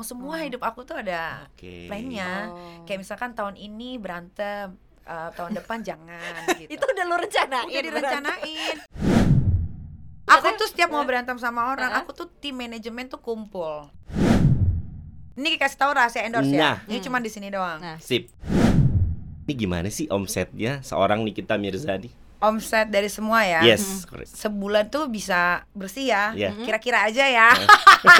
Semua 0.00 0.34
Oh. 0.34 0.40
hidup 0.40 0.62
aku 0.62 0.82
tuh 0.82 0.96
ada 0.96 1.46
Oke. 1.48 1.86
plannya. 1.86 2.48
Oh. 2.48 2.82
Kayak 2.82 2.98
misalkan 3.02 3.32
tahun 3.32 3.54
ini 3.54 3.96
berantem, 3.96 4.74
eh, 5.02 5.30
tahun 5.32 5.52
depan 5.54 5.78
jangan 5.80 6.20
gitu. 6.58 6.70
Itu 6.70 6.84
udah 6.84 7.04
lu 7.04 7.16
rencanain. 7.16 7.66
udah 7.66 7.82
direncanain. 7.82 8.76
Aku 10.28 10.48
tuh 10.54 10.68
setiap 10.68 10.88
mau 10.88 11.02
berantem 11.02 11.34
sama 11.34 11.72
orang, 11.72 11.88
aku 11.94 12.12
tuh 12.12 12.28
tim 12.28 12.52
manajemen 12.52 13.08
tuh 13.08 13.16
kumpul. 13.16 13.88
Ini 15.34 15.56
kasih 15.56 15.78
tahu 15.78 15.96
rahasia 15.96 16.20
endorse 16.20 16.52
Nah. 16.52 16.84
ya. 16.84 16.86
Ini 16.86 16.98
Hmm. 16.98 17.04
cuma 17.08 17.18
di 17.18 17.30
sini 17.30 17.48
doang. 17.48 17.80
Nah. 17.80 17.96
Sip. 17.96 18.28
Ini 19.42 19.52
gimana 19.56 19.88
sih 19.88 20.04
omsetnya 20.06 20.84
seorang 20.84 21.24
Nikita 21.24 21.56
Mirzani? 21.56 22.12
Omset 22.38 22.86
dari 22.94 23.10
semua 23.10 23.42
ya. 23.42 23.66
Yes, 23.66 24.06
correct. 24.06 24.30
Sebulan 24.30 24.86
tuh 24.94 25.10
bisa 25.10 25.66
bersih 25.74 26.14
ya. 26.14 26.30
Iya. 26.38 26.54
Kira-kira 26.62 27.02
aja 27.02 27.26
ya. 27.26 27.50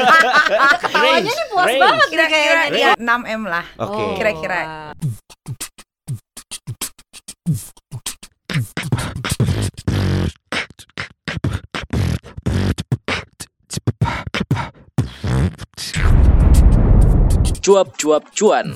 Ketawanya 0.82 1.22
nih 1.22 1.46
puas 1.54 1.66
range. 1.70 1.82
banget 1.86 2.08
Kira-kira 2.10 2.26
kayaknya 2.26 2.66
dia 2.74 2.90
dia. 2.98 3.06
6 3.14 3.34
M 3.38 3.42
lah. 3.46 3.64
Oke. 3.78 3.94
Oh, 3.94 4.10
Kira-kira. 4.18 4.60
Cuap-cuap 17.62 18.32
cuan. 18.34 18.74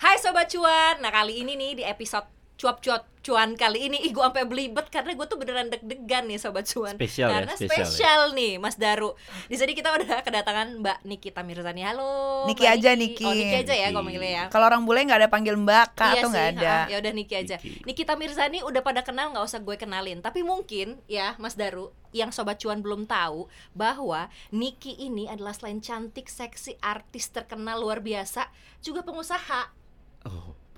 Hai 0.00 0.16
sobat 0.16 0.48
cuan. 0.48 0.98
Nah, 1.04 1.12
kali 1.12 1.44
ini 1.44 1.54
nih 1.54 1.72
di 1.78 1.84
episode 1.84 2.37
cuap-cuap 2.58 3.06
cuan 3.18 3.54
kali 3.54 3.86
ini 3.86 3.98
ih 4.02 4.10
gue 4.10 4.18
sampai 4.18 4.42
belibet 4.42 4.88
karena 4.88 5.12
gue 5.12 5.26
tuh 5.28 5.36
beneran 5.36 5.68
deg-degan 5.68 6.26
nih 6.26 6.40
sobat 6.40 6.64
cuan 6.64 6.96
Spesial 6.96 7.28
ya, 7.28 7.34
karena 7.38 7.54
spesial 7.54 7.70
ya. 7.70 7.84
spesial 7.86 8.20
nih 8.32 8.52
Mas 8.56 8.74
Daru 8.74 9.14
di 9.46 9.54
sini 9.54 9.76
kita 9.76 9.92
udah 9.92 10.24
kedatangan 10.24 10.80
Mbak 10.80 10.98
Nikita 11.04 11.44
Mirzani 11.44 11.82
halo 11.84 12.48
Niki 12.48 12.64
Mbak 12.64 12.74
aja, 12.74 12.90
Niki. 12.96 13.22
oh 13.22 13.34
Niki 13.36 13.56
aja 13.62 13.74
ya 13.76 13.86
Niki. 13.90 13.94
gue 13.94 14.02
manggilnya 14.02 14.32
ya 14.32 14.44
Kalau 14.48 14.66
orang 14.66 14.82
bule 14.82 15.04
nggak 15.04 15.20
ada 15.22 15.30
panggil 15.30 15.54
Mbak, 15.54 15.86
Kak 15.94 16.08
iya 16.08 16.20
atau 16.24 16.28
nggak 16.32 16.46
sih, 16.48 16.56
ada. 16.58 16.74
ya 16.88 16.96
udah 16.98 17.12
Niki 17.12 17.34
aja. 17.36 17.56
Niki. 17.60 17.70
Nikita 17.84 18.12
Mirzani 18.16 18.58
udah 18.64 18.82
pada 18.82 19.00
kenal 19.04 19.30
nggak 19.30 19.44
usah 19.44 19.60
gue 19.60 19.76
kenalin. 19.76 20.18
Tapi 20.18 20.40
mungkin 20.42 20.96
ya 21.06 21.36
Mas 21.36 21.54
Daru 21.54 21.92
yang 22.10 22.32
sobat 22.32 22.58
cuan 22.58 22.80
belum 22.80 23.04
tahu 23.04 23.46
bahwa 23.70 24.32
Niki 24.50 24.96
ini 24.96 25.28
adalah 25.28 25.52
selain 25.52 25.78
cantik, 25.78 26.26
seksi, 26.26 26.80
artis 26.80 27.28
terkenal 27.28 27.78
luar 27.78 28.00
biasa, 28.00 28.48
juga 28.80 29.04
pengusaha. 29.04 29.68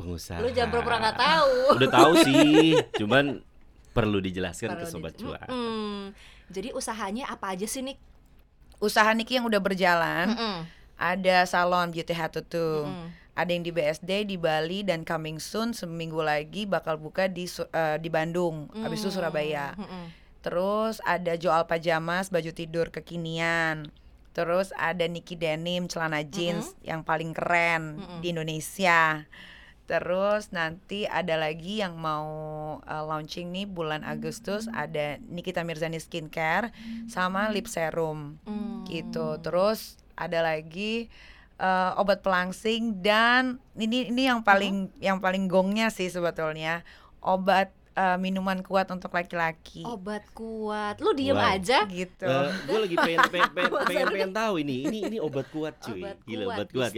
Pengusaha. 0.01 0.41
Lu 0.41 0.49
jangan 0.49 0.71
pura-pura 0.71 0.97
nggak 0.99 1.19
tahu. 1.19 1.53
Udah 1.77 1.91
tahu 1.93 2.13
sih, 2.21 2.73
cuman 3.01 3.45
perlu 3.91 4.19
dijelaskan 4.19 4.73
Perlu 4.73 4.81
ke 4.81 4.85
sobat 4.87 5.13
di- 5.13 5.21
cuan. 5.21 5.47
Mm-mm. 5.47 5.97
Jadi 6.49 6.73
usahanya 6.73 7.29
apa 7.29 7.53
aja 7.53 7.63
sih 7.65 7.81
Nik? 7.81 8.01
Usaha 8.79 9.13
Niki 9.13 9.37
yang 9.37 9.45
udah 9.45 9.61
berjalan, 9.61 10.33
Mm-mm. 10.33 10.57
ada 10.97 11.45
salon 11.45 11.91
Beauty 11.91 12.11
Hatutu. 12.11 12.89
Mm-mm. 12.89 13.13
Ada 13.31 13.51
yang 13.51 13.63
di 13.63 13.71
BSD, 13.71 14.11
di 14.27 14.37
Bali 14.37 14.83
dan 14.83 15.01
coming 15.01 15.39
soon 15.39 15.71
seminggu 15.71 16.21
lagi 16.21 16.65
bakal 16.65 16.97
buka 16.97 17.25
di 17.25 17.47
eh, 17.47 17.97
di 17.97 18.09
Bandung, 18.09 18.69
habis 18.77 19.01
itu 19.01 19.09
Mm. 19.09 19.15
Surabaya. 19.15 19.73
Mm-mm. 19.75 20.05
Terus 20.41 20.99
ada 21.03 21.37
jual 21.37 21.65
pajamas, 21.65 22.29
baju 22.29 22.51
tidur 22.51 22.89
kekinian. 22.89 23.89
Terus 24.31 24.71
ada 24.73 25.05
Niki 25.05 25.35
Denim, 25.35 25.85
celana 25.87 26.21
jeans 26.23 26.73
yang 26.81 27.01
paling 27.01 27.31
keren 27.31 27.99
Mm-mm. 27.99 28.21
di 28.21 28.31
Indonesia. 28.31 29.25
Terus 29.91 30.55
nanti 30.55 31.03
ada 31.03 31.35
lagi 31.35 31.83
yang 31.83 31.99
mau 31.99 32.29
uh, 32.79 33.03
launching 33.03 33.51
nih 33.51 33.67
bulan 33.67 34.07
Agustus 34.07 34.71
ada 34.71 35.19
Nikita 35.21 35.67
Mirzani 35.67 35.99
Skincare 35.99 36.71
sama 37.07 37.51
lip 37.51 37.67
serum 37.67 38.39
Mm. 38.47 38.87
gitu. 38.87 39.35
Terus 39.39 39.99
ada 40.15 40.47
lagi 40.47 41.11
uh, 41.59 41.99
obat 41.99 42.23
pelangsing 42.23 43.03
dan 43.03 43.59
ini 43.75 44.07
ini 44.07 44.31
yang 44.31 44.41
paling 44.41 44.95
yang 44.99 45.19
paling 45.19 45.51
gongnya 45.51 45.91
sih 45.91 46.07
sebetulnya 46.07 46.87
obat 47.19 47.69
uh, 47.95 48.15
minuman 48.15 48.63
kuat 48.63 48.87
untuk 48.89 49.11
laki-laki 49.11 49.83
Obat 49.83 50.23
kuat. 50.31 51.03
Lu 51.03 51.11
diem 51.13 51.35
Wow. 51.35 51.51
aja. 51.53 51.83
gitu. 51.87 52.31
gue 52.65 52.79
lagi 52.79 52.95
pengen 52.95 53.19
pengen 53.27 53.51
pengen, 53.59 53.73
pengen, 53.85 54.07
pengen 54.07 54.33
tahu 54.33 54.55
ini 54.61 54.87
ini 54.87 54.99
ini 55.09 55.19
obat 55.19 55.51
kuat 55.51 55.75
cuy 55.83 55.99
Obat 55.99 56.17
gila 56.23 56.45
kuat 56.47 56.57
obat 56.57 56.69
kuat. 56.71 56.91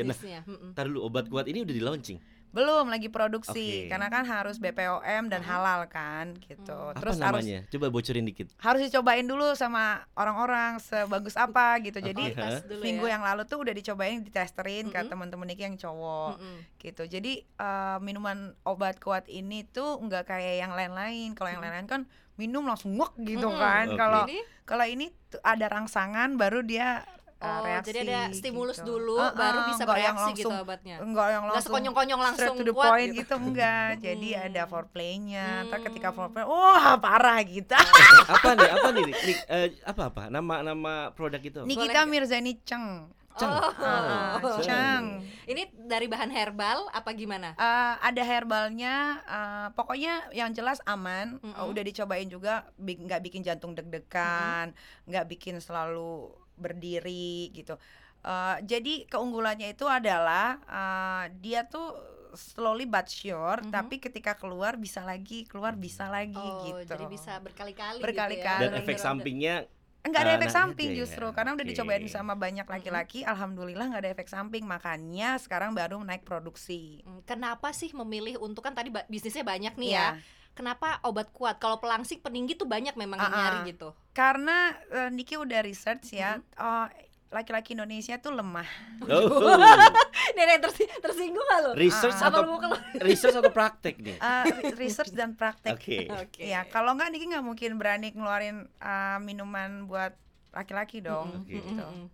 Mm-mm. 0.44 0.70
Ntar 0.72 0.84
dulu 0.86 1.00
obat 1.02 1.24
kuat 1.26 1.48
ini 1.48 1.64
udah 1.64 1.72
di 1.72 1.80
launching 1.80 2.18
Belum 2.52 2.84
lagi 2.92 3.08
produksi 3.08 3.88
Oke. 3.88 3.90
karena 3.90 4.12
kan 4.12 4.28
harus 4.28 4.60
BPOM 4.60 5.32
dan 5.32 5.40
halal 5.40 5.88
kan 5.88 6.36
gitu. 6.36 6.92
Hmm. 6.92 7.00
Terus 7.00 7.16
apa 7.16 7.32
harus 7.32 7.44
namanya 7.48 7.60
coba 7.72 7.86
bocorin 7.88 8.28
dikit 8.28 8.52
harus 8.60 8.80
dicobain 8.84 9.24
dulu 9.24 9.56
sama 9.56 10.04
orang-orang 10.12 10.76
sebagus 10.78 11.34
apa 11.40 11.80
gitu. 11.80 11.98
Jadi 12.04 12.36
dulu 12.36 12.84
minggu 12.84 13.06
ya. 13.08 13.16
yang 13.16 13.22
lalu 13.24 13.48
tuh 13.48 13.64
udah 13.64 13.72
dicobain 13.72 14.20
ditesterin 14.20 14.92
ke 14.92 15.00
Mm-mm. 15.00 15.10
teman-teman 15.10 15.48
Niki 15.48 15.64
yang 15.64 15.80
cowok 15.80 16.36
Mm-mm. 16.36 16.56
gitu. 16.76 17.02
Jadi 17.08 17.42
eh, 17.42 17.96
minuman 18.04 18.52
obat 18.68 19.00
kuat 19.00 19.24
ini 19.32 19.64
tuh 19.64 19.96
nggak 20.04 20.28
kayak 20.28 20.60
yang 20.60 20.76
lain-lain. 20.76 21.32
Kalau 21.32 21.48
yang 21.48 21.64
lain-lain 21.64 21.88
kan 21.88 22.02
minum 22.36 22.64
langsung 22.68 22.96
ngek 23.00 23.12
gitu 23.24 23.48
Mm-mm. 23.48 23.60
kan. 23.60 23.86
Oke. 23.88 23.98
Kalau 23.98 24.22
Ini 24.28 24.38
kalau 24.62 24.86
ini 24.86 25.06
tuh 25.32 25.40
ada 25.42 25.66
rangsangan 25.66 26.36
baru 26.38 26.62
dia 26.62 27.02
eh, 27.42 27.48
Oh, 27.48 27.60
reaksi. 27.60 27.88
jadi 27.88 27.98
ada 28.04 28.20
stimulus 28.30 28.78
gitu. 28.78 28.86
dulu, 28.94 29.18
Eh, 29.18 29.32
baru 29.32 29.58
eh, 29.58 29.66
bisa 29.66 29.82
bereaksi 29.82 30.30
gitu 30.32 30.46
langsung- 30.46 30.62
obatnya. 30.62 30.96
Enggak 30.96 31.26
yang 31.28 31.42
Nggak 31.42 31.52
langsung 31.52 31.66
sekonyong-konyong 31.68 32.20
langsung 32.22 32.38
straight 32.46 32.56
to 32.56 32.64
the 32.64 32.72
kuat 32.72 32.88
point 32.88 33.10
gitu. 33.10 33.18
gitu, 33.18 33.34
enggak. 33.36 33.88
Jadi 33.98 34.28
Hmm. 34.30 34.44
ada 34.44 34.62
foreplaynya. 34.64 35.46
Ntar 35.64 35.78
ketika 35.82 36.08
Hmm. 36.08 36.16
foreplay, 36.16 36.44
wah 36.44 36.94
parah 36.96 37.38
gitu. 37.42 37.74
Apa 38.32 38.48
nih 38.52 38.68
apa 38.70 38.88
nih 38.90 39.02
Rik? 39.04 39.38
Eh, 39.44 39.66
apa 39.82 40.02
apa 40.06 40.22
nama 40.28 40.54
nama 40.62 40.92
produk 41.10 41.38
itu 41.38 41.60
Nikita? 41.62 42.04
Mirzani 42.04 42.62
Cheng. 42.62 43.10
Ceng. 43.32 43.48
Oh. 43.48 43.72
Ah, 43.80 44.36
Ceng. 44.36 44.60
Cheng. 44.62 45.04
Ini 45.42 45.62
dari 45.82 46.04
bahan 46.04 46.28
herbal 46.28 46.84
apa 46.88 47.10
gimana? 47.12 47.52
Eh, 47.54 47.94
ada 47.98 48.22
herbalnya, 48.22 48.94
eh, 49.24 49.68
pokoknya 49.72 50.28
yang 50.30 50.52
jelas 50.52 50.84
aman. 50.84 51.40
Mm-mm. 51.40 51.50
Eh, 51.50 51.64
udah 51.66 51.80
dicobain 51.82 52.28
juga, 52.28 52.68
bi- 52.76 53.00
nggak 53.00 53.20
bikin 53.22 53.40
jantung 53.40 53.72
deg-degan, 53.72 54.76
nggak 55.04 55.24
bikin 55.26 55.58
selalu 55.58 56.28
berdiri 56.62 57.50
gitu. 57.50 57.74
Eh, 58.22 58.56
jadi 58.62 59.04
keunggulannya 59.04 59.74
itu 59.74 59.84
adalah 59.84 60.62
eh, 60.62 61.24
dia 61.36 61.66
tuh 61.66 61.90
slowly 62.32 62.86
but 62.86 63.04
sure, 63.06 63.60
Mhm. 63.60 63.68
tapi 63.68 63.98
ketika 63.98 64.32
keluar 64.32 64.78
bisa 64.78 65.02
lagi, 65.02 65.44
keluar 65.44 65.76
bisa 65.76 66.08
lagi 66.08 66.32
Oh, 66.32 66.64
gitu. 66.64 66.88
jadi 66.88 67.04
bisa 67.04 67.36
berkali-kali 67.38 68.00
Berkali-kali. 68.00 68.56
gitu 68.56 68.62
dan 68.64 68.72
ya. 68.72 68.80
efek 68.80 68.96
ronde-ronde. 68.96 69.04
sampingnya 69.04 69.56
Enggak 70.02 70.20
ada 70.20 70.32
efek 70.34 70.48
nah, 70.48 70.56
samping 70.56 70.88
gitu 70.88 70.96
ya. 70.96 71.00
justru 71.04 71.26
karena 71.30 71.50
udah 71.52 71.62
dicobain 71.62 72.02
sama 72.08 72.34
banyak 72.34 72.66
laki-laki, 72.66 73.22
alhamdulillah 73.22 73.86
nggak 73.86 74.02
ada 74.02 74.10
efek 74.10 74.26
samping. 74.26 74.64
Makanya 74.64 75.38
sekarang 75.38 75.76
baru 75.76 76.00
naik 76.00 76.24
produksi. 76.24 77.06
Hmm, 77.06 77.22
Kenapa 77.22 77.70
sih 77.70 77.92
memilih 77.92 78.34
untuk 78.38 78.66
kan 78.66 78.74
tadi 78.74 78.90
ba- 78.90 79.06
bisnisnya 79.06 79.44
banyak 79.44 79.76
nih 79.76 79.90
Iya. 79.92 80.02
ya? 80.02 80.08
Kenapa 80.52 81.00
obat 81.02 81.28
kuat? 81.30 81.56
Kalau 81.56 81.76
pelangsing 81.76 82.18
peninggi 82.18 82.52
tuh 82.52 82.64
banyak 82.64 82.92
memang 82.94 83.16
Ah, 83.16 83.24
ah. 83.24 83.32
nyari 83.32 83.72
gitu. 83.72 83.90
Karena 84.12 84.70
eh, 84.86 85.08
Niki 85.08 85.34
udah 85.34 85.60
research 85.60 86.12
ya, 86.12 86.36
eh, 86.38 86.86
laki-laki 87.28 87.72
Indonesia 87.72 88.16
tuh 88.16 88.30
lemah. 88.30 88.68
oh, 89.02 89.40
Nenek 90.36 90.60
tersi- 90.60 90.92
tersinggung 90.98 91.40
gak 91.42 91.60
lo? 91.62 91.70
research 91.72 92.14
Ah, 92.14 92.28
Apa 92.28 92.44
atau 92.44 92.60
research 93.00 93.32
atau 93.34 93.48
praktek 93.50 93.96
nih 93.98 94.16
Eh, 94.16 94.44
re- 94.44 94.76
research 94.76 95.10
dan 95.10 95.32
praktek. 95.32 95.72
oke 95.72 95.98
Oke. 96.20 96.44
Ya, 96.44 96.64
kalau 96.66 96.92
nggak 96.92 97.08
Niki 97.08 97.26
nggak 97.26 97.40
mungkin 97.42 97.76
berani 97.76 98.12
ngeluarin 98.12 98.68
eh, 98.68 99.18
minuman 99.18 99.84
buat 99.84 100.12
laki-laki 100.52 101.00
dong. 101.00 101.32
Mm-mm, 101.32 101.42
Oke. 101.42 101.56
gitu. 101.56 101.72
mm-mm. 101.80 102.06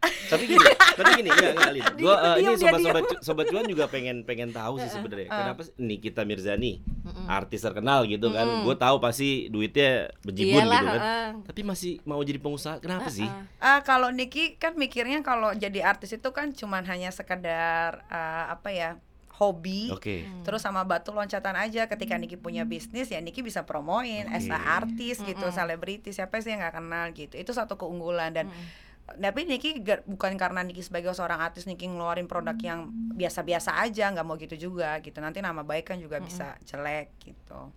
Tapi 0.00 0.44
gini 0.46 0.64
tapi 0.90 1.10
gini 1.14 1.28
enggak 1.28 1.52
enggak 1.52 1.72
Lin. 1.72 1.84
gua 1.98 2.14
eh, 2.14 2.34
Diam, 2.38 2.40
ini 2.40 2.48
dia 2.48 2.56
sobat 2.58 2.80
sobat 2.80 3.04
sobat 3.20 3.46
cuan 3.46 3.64
juga 3.64 3.84
pengen 3.86 4.16
pengen 4.22 4.48
tahu 4.50 4.78
sih 4.78 4.88
sebenarnya 4.88 5.28
Uh. 5.28 5.36
kenapa 5.36 5.60
sih 5.62 5.74
Nikita 5.76 6.22
Mirzani 6.22 6.80
artis 7.26 7.60
terkenal 7.60 8.04
gitu 8.04 8.30
kan 8.30 8.42
Mm-mm. 8.42 8.64
gue 8.64 8.76
tahu 8.76 8.96
pasti 8.98 9.28
duitnya 9.46 10.08
bejibun 10.20 10.56
Iyalah, 10.58 10.78
gitu 10.78 10.88
kan 10.88 11.00
heeh. 11.00 11.28
tapi 11.44 11.60
masih 11.62 11.92
mau 12.02 12.20
jadi 12.20 12.38
pengusaha 12.38 12.78
kenapa 12.78 13.08
sih 13.08 13.26
Heeh. 13.26 13.60
Ah, 13.60 13.80
kalau 13.80 14.08
Niki 14.08 14.56
kan 14.56 14.72
mikirnya 14.74 15.20
kalau 15.20 15.52
jadi 15.52 15.84
artis 15.84 16.12
itu 16.12 16.28
kan 16.30 16.50
cuman 16.50 16.82
hanya 16.84 17.10
sekedar 17.10 18.00
eh, 18.06 18.44
apa 18.48 18.70
ya 18.70 18.90
hobi. 19.32 19.88
oke 19.88 20.16
Hmm. 20.20 20.44
Terus 20.44 20.60
sama 20.60 20.84
batu 20.84 21.10
loncatan 21.10 21.56
aja 21.56 21.84
ketika 21.86 22.12
Niki 22.14 22.36
punya 22.36 22.64
bisnis 22.64 23.08
ya 23.08 23.20
Niki 23.20 23.40
bisa 23.40 23.64
promoin 23.64 24.28
as 24.28 24.44
Oke. 24.44 24.52
a 24.52 24.60
artis 24.76 25.16
gitu, 25.18 25.48
selebriti 25.50 26.10
siapa 26.10 26.36
sih 26.38 26.52
yang 26.52 26.60
nggak 26.60 26.76
kenal 26.76 27.04
gitu. 27.10 27.34
Itu 27.34 27.52
satu 27.52 27.74
keunggulan 27.74 28.32
dan 28.32 28.48
Mm-mm. 28.48 28.88
Tapi 29.12 29.42
Niki 29.42 29.70
bukan 30.04 30.32
karena 30.34 30.60
Niki 30.60 30.80
sebagai 30.80 31.10
seorang 31.10 31.40
artis 31.40 31.64
Niki 31.64 31.84
ngeluarin 31.84 32.24
produk 32.24 32.54
yang 32.56 32.86
biasa-biasa 33.10 33.78
aja 33.78 34.08
nggak 34.08 34.22
mau 34.22 34.36
gitu 34.36 34.54
juga 34.60 34.98
gitu 34.98 35.18
nanti 35.18 35.38
nama 35.38 35.60
baik 35.60 35.86
kan 35.86 35.98
juga 35.98 36.18
bisa 36.18 36.54
jelek 36.62 37.10
gitu 37.20 37.70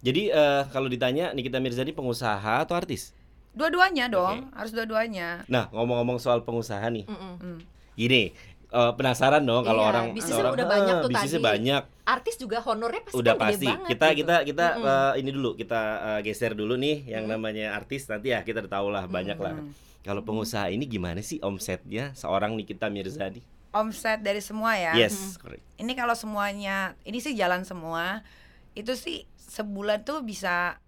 jadi 0.00 0.22
eh, 0.28 0.62
kalau 0.68 0.86
ditanya 0.86 1.30
Nikita 1.30 1.58
Mirzani 1.58 1.90
pengusaha 1.90 2.34
atau 2.60 2.74
artis 2.74 3.12
dua-duanya 3.50 4.06
dong 4.06 4.50
harus 4.52 4.70
dua-duanya 4.70 5.42
nah 5.46 5.66
ngomong-ngomong 5.68 6.16
soal 6.16 6.40
pengusaha 6.40 6.86
nih 6.86 7.04
Mm-mm. 7.04 7.34
Hmm. 7.36 7.60
gini 7.92 8.30
eh, 8.68 8.92
penasaran 8.94 9.42
dong 9.42 9.62
kalau 9.62 9.82
Iya, 9.82 9.90
orang 9.90 10.06
bisnisnya 10.10 10.40
orang 10.40 10.54
udah 10.54 10.66
banyak 10.68 10.94
"Ah, 10.94 11.02
tuh 11.02 11.10
bisnisnya 11.10 11.40
tadi." 11.40 11.50
banyak 11.52 11.82
Artis 12.02 12.34
juga 12.36 12.58
honornya 12.60 13.02
pasti 13.04 13.16
udah 13.16 13.32
kan 13.32 13.40
gede 13.40 13.50
pasti 13.52 13.66
banget 13.68 13.88
kita 13.88 14.06
gitu. 14.08 14.18
kita 14.20 14.36
kita 14.44 14.66
Mm-mm. 14.72 14.86
eh, 14.88 15.12
ini 15.18 15.30
dulu 15.30 15.50
kita 15.54 15.80
eh, 16.00 16.20
geser 16.22 16.52
dulu 16.52 16.74
nih 16.74 16.96
yang 17.08 17.24
namanya 17.24 17.66
artis 17.72 18.06
nanti 18.06 18.30
ya 18.30 18.40
kita 18.40 18.58
udah 18.60 18.72
tahu 18.72 18.88
lah 18.88 19.04
banyak 19.06 19.36
lah 19.36 19.54
Mm. 19.56 19.70
Kalau 20.00 20.24
pengusaha 20.24 20.72
ini 20.72 20.88
gimana 20.88 21.20
sih 21.20 21.36
omsetnya 21.44 22.16
seorang 22.16 22.56
Nikita 22.56 22.88
Mirzani? 22.88 23.44
Omset 23.70 24.24
dari 24.24 24.40
semua 24.40 24.74
ya. 24.74 24.96
Yes, 24.96 25.36
correct. 25.36 25.62
Ini 25.76 25.92
kalau 25.94 26.16
semuanya, 26.16 26.96
ini 27.06 27.20
sih 27.22 27.36
jalan 27.36 27.62
semua. 27.62 28.24
Itu 28.72 28.96
sih 28.96 29.28
sebulan 29.36 30.02
tuh 30.02 30.24
bisa 30.24 30.80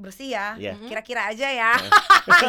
bersih 0.00 0.32
ya. 0.32 0.56
Iya. 0.56 0.74
Kira-kira 0.88 1.28
aja 1.28 1.48
ya. 1.50 1.72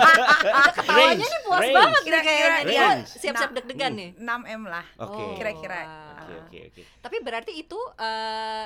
Ketawanya 0.79 1.17
Range, 1.17 1.25
nih 1.25 1.41
puas 1.43 1.61
range. 1.61 1.75
banget 1.75 2.01
Kira-kira 2.07 2.55
dia 2.63 2.87
siap-siap 3.03 3.51
deg-degan 3.57 3.93
nih. 3.97 4.09
6 4.15 4.53
M 4.53 4.61
lah. 4.69 4.85
Oke. 5.01 5.21
Oh, 5.21 5.35
Kira-kira. 5.35 5.79
Oke, 6.23 6.33
oke, 6.39 6.59
oke. 6.71 6.81
Tapi 7.03 7.17
berarti 7.19 7.51
itu 7.59 7.79
eh, 7.99 8.65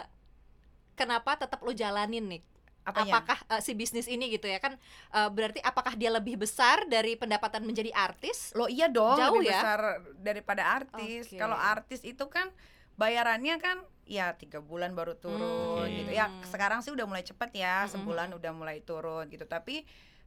kenapa 0.94 1.40
tetap 1.40 1.64
lo 1.64 1.74
jalanin 1.74 2.28
nih? 2.38 2.42
Apanya? 2.88 3.19
Apakah 3.19 3.38
eh, 3.50 3.60
si 3.60 3.75
bisnis 3.75 4.07
ini 4.07 4.31
gitu 4.31 4.48
ya 4.48 4.57
kan 4.57 4.80
eh, 5.12 5.28
berarti 5.28 5.60
apakah 5.60 5.94
dia 5.94 6.07
lebih 6.07 6.39
besar 6.39 6.88
dari 6.88 7.13
pendapatan 7.13 7.62
menjadi 7.62 7.92
artis? 7.92 8.56
Lo 8.56 8.66
iya 8.66 8.88
dong 8.88 9.19
Jauh 9.19 9.38
lebih 9.38 9.51
ya? 9.51 9.60
besar 9.60 9.80
daripada 10.16 10.63
artis. 10.63 11.28
Oke. 11.28 11.36
Kalau 11.36 11.54
artis 11.54 12.01
itu 12.01 12.24
kan 12.28 12.48
bayarannya 12.95 13.60
kan 13.60 13.78
ya 14.07 14.31
tiga 14.34 14.57
bulan 14.57 14.95
baru 14.95 15.19
turun 15.19 15.84
Hmm. 15.84 15.92
gitu. 15.94 16.12
Ya 16.12 16.31
Oke. 16.31 16.48
sekarang 16.48 16.80
sih 16.80 16.89
udah 16.89 17.04
mulai 17.04 17.22
cepet 17.22 17.51
ya, 17.54 17.84
Mm-mm. 17.84 17.92
sebulan 17.92 18.30
udah 18.34 18.51
mulai 18.51 18.80
turun 18.80 19.28
gitu. 19.28 19.44
Tapi 19.44 19.83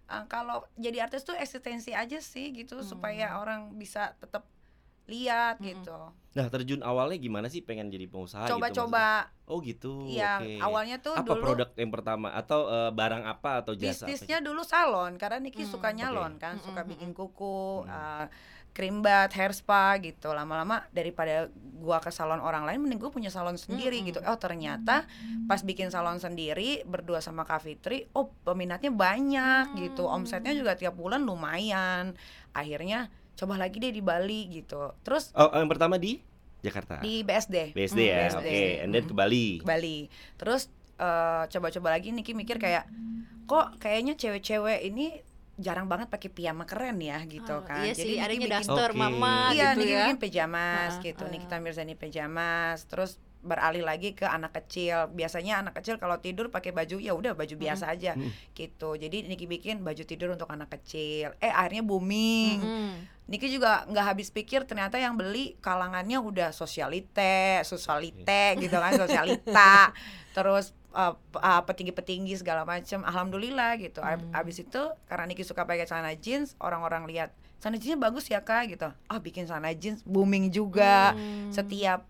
eh, 0.07 0.25
kalau 0.29 0.69
jadi 0.77 1.09
artis 1.09 1.25
tuh 1.25 1.35
eksistensi 1.35 1.91
aja 1.91 2.21
sih 2.21 2.53
gitu 2.53 2.79
Hmm. 2.79 2.87
supaya 2.87 3.41
orang 3.41 3.73
bisa 3.75 4.13
tetap 4.17 4.45
lihat 5.11 5.59
Mm-mm. 5.59 5.69
gitu. 5.75 5.99
Nah, 6.31 6.47
terjun 6.47 6.79
awalnya 6.81 7.19
gimana 7.19 7.51
sih 7.51 7.59
pengen 7.59 7.91
jadi 7.91 8.07
pengusaha 8.07 8.47
gitu 8.47 8.55
Coba-coba 8.55 9.03
maksudnya? 9.27 9.51
Oh, 9.51 9.59
gitu. 9.61 9.93
Iya, 10.07 10.33
oke. 10.39 10.51
awalnya 10.63 10.97
tuh 11.03 11.19
apa 11.19 11.27
dulu 11.27 11.43
produk 11.43 11.69
yang 11.75 11.91
pertama 11.91 12.29
atau 12.31 12.71
eh, 12.71 12.91
barang 12.95 13.25
apa 13.27 13.51
atau 13.67 13.75
jasa? 13.75 14.07
apa 14.07 14.15
bisnisnya 14.15 14.39
dulu 14.39 14.63
salon 14.63 15.19
karena 15.19 15.43
Niki 15.43 15.67
Hmm, 15.67 15.73
suka 15.75 15.91
nyalon 15.91 16.39
kan, 16.39 16.63
suka 16.63 16.87
Mm-mm, 16.87 16.91
bikin 16.95 17.11
kuku, 17.11 17.83
Hmm. 17.83 17.91
eh, 17.91 18.27
cream 18.71 19.03
bath, 19.03 19.35
hair 19.35 19.51
spa 19.51 19.99
gitu. 19.99 20.31
Lama-lama 20.31 20.87
daripada 20.95 21.51
gua 21.83 21.99
ke 21.99 22.15
salon 22.15 22.39
orang 22.39 22.63
lain, 22.63 22.79
mending 22.79 23.03
gua 23.03 23.11
punya 23.11 23.27
salon 23.27 23.59
sendiri 23.59 23.99
Mm-mm. 23.99 24.15
gitu. 24.15 24.23
Oh 24.23 24.39
ternyata 24.39 25.11
pas 25.51 25.59
bikin 25.67 25.91
salon 25.91 26.23
sendiri 26.23 26.87
berdua 26.87 27.19
sama 27.19 27.43
Kak 27.43 27.67
Fitri, 27.67 28.07
oh 28.15 28.31
peminatnya 28.47 28.95
banyak 28.95 29.75
gitu, 29.75 30.07
Hmm. 30.07 30.23
omsetnya 30.23 30.55
juga 30.55 30.79
tiap 30.79 30.95
bulan 30.95 31.27
lumayan. 31.27 32.15
Akhirnya 32.55 33.11
coba 33.41 33.57
lagi 33.57 33.77
deh 33.77 33.89
di 33.89 34.01
Bali 34.01 34.53
gitu. 34.53 34.93
Terus 35.01 35.33
Oh, 35.33 35.49
yang 35.51 35.65
pertama 35.67 35.97
di 35.97 36.21
Jakarta. 36.61 37.01
di 37.01 37.21
BSD. 37.21 37.73
BSD 37.73 37.97
Hmm, 37.99 38.13
ya. 38.13 38.29
Oke, 38.37 38.63
and 38.79 38.91
then 38.91 39.03
ke 39.03 39.15
Bali. 39.15 39.47
ke 39.55 39.65
Bali. 39.65 39.99
Terus 40.37 40.69
eh, 40.95 41.43
coba-coba 41.49 41.89
lagi 41.91 42.13
Niki 42.13 42.33
mikir 42.33 42.57
kayak 42.57 42.85
kok 43.47 43.81
kayaknya 43.81 44.13
cewek-cewek 44.15 44.85
ini 44.85 45.25
jarang 45.57 45.85
banget 45.87 46.09
pakai 46.09 46.29
piyama 46.29 46.65
keren 46.65 46.97
ya 46.99 47.21
gitu 47.25 47.49
Oh, 47.51 47.61
kan. 47.63 47.81
Iya 47.81 47.93
sih, 47.95 48.15
Niki 48.15 48.21
adanya 48.23 48.41
bikin- 48.43 48.55
daster 48.61 48.91
Oke. 48.91 48.97
mama 48.99 49.35
Iya, 49.51 49.73
gitu 49.73 49.81
Niki 49.81 49.89
ya. 49.91 50.01
bikin 50.05 50.19
pejamas 50.19 50.93
Ha, 50.93 51.03
gitu. 51.03 51.25
ha. 51.25 51.31
Nikita 51.31 51.57
Mirzani 51.59 51.95
pejamas. 51.95 52.79
Terus 52.85 53.17
beralih 53.41 53.81
lagi 53.81 54.13
ke 54.13 54.29
anak 54.29 54.53
kecil. 54.53 55.09
Biasanya 55.13 55.65
anak 55.65 55.81
kecil 55.81 55.97
kalau 55.97 56.21
tidur 56.21 56.53
pakai 56.53 56.77
baju 56.77 57.01
ya 57.01 57.17
udah 57.17 57.33
baju 57.33 57.55
biasa 57.57 57.89
aja 57.89 58.13
Mm. 58.17 58.31
gitu. 58.53 58.97
Jadi 58.97 59.25
Niki 59.27 59.49
bikin 59.49 59.81
baju 59.81 60.03
tidur 60.05 60.33
untuk 60.33 60.49
anak 60.53 60.69
kecil. 60.77 61.33
Eh 61.41 61.49
akhirnya 61.49 61.81
booming. 61.81 62.59
Mm-mm. 62.61 62.93
Niki 63.31 63.47
juga 63.47 63.87
nggak 63.87 64.07
habis 64.11 64.29
pikir 64.29 64.67
ternyata 64.67 64.99
yang 64.99 65.15
beli 65.15 65.55
kalangannya 65.63 66.19
udah 66.19 66.51
sosialite, 66.51 67.63
sosialite 67.63 68.59
gitu 68.59 68.75
kan, 68.75 68.93
sosialita. 68.99 69.95
Terus 70.37 70.75
uh, 70.93 71.15
uh, 71.39 71.63
petinggi-petinggi 71.65 72.37
segala 72.39 72.67
macam. 72.67 73.07
Alhamdulillah 73.07 73.79
gitu. 73.79 74.03
Hmm. 74.03 74.35
Abis 74.35 74.63
itu 74.63 74.83
karena 75.07 75.25
Niki 75.31 75.47
suka 75.47 75.65
pakai 75.65 75.87
celana 75.87 76.13
jeans, 76.19 76.59
orang-orang 76.59 77.07
lihat 77.07 77.31
celana 77.63 77.79
jeansnya 77.79 78.01
bagus 78.01 78.27
ya 78.27 78.43
kak 78.43 78.73
gitu. 78.73 78.89
Ah 79.07 79.19
bikin 79.23 79.47
celana 79.47 79.71
jeans 79.73 80.03
booming 80.03 80.51
juga. 80.51 81.15
Hmm. 81.15 81.55
Setiap 81.55 82.05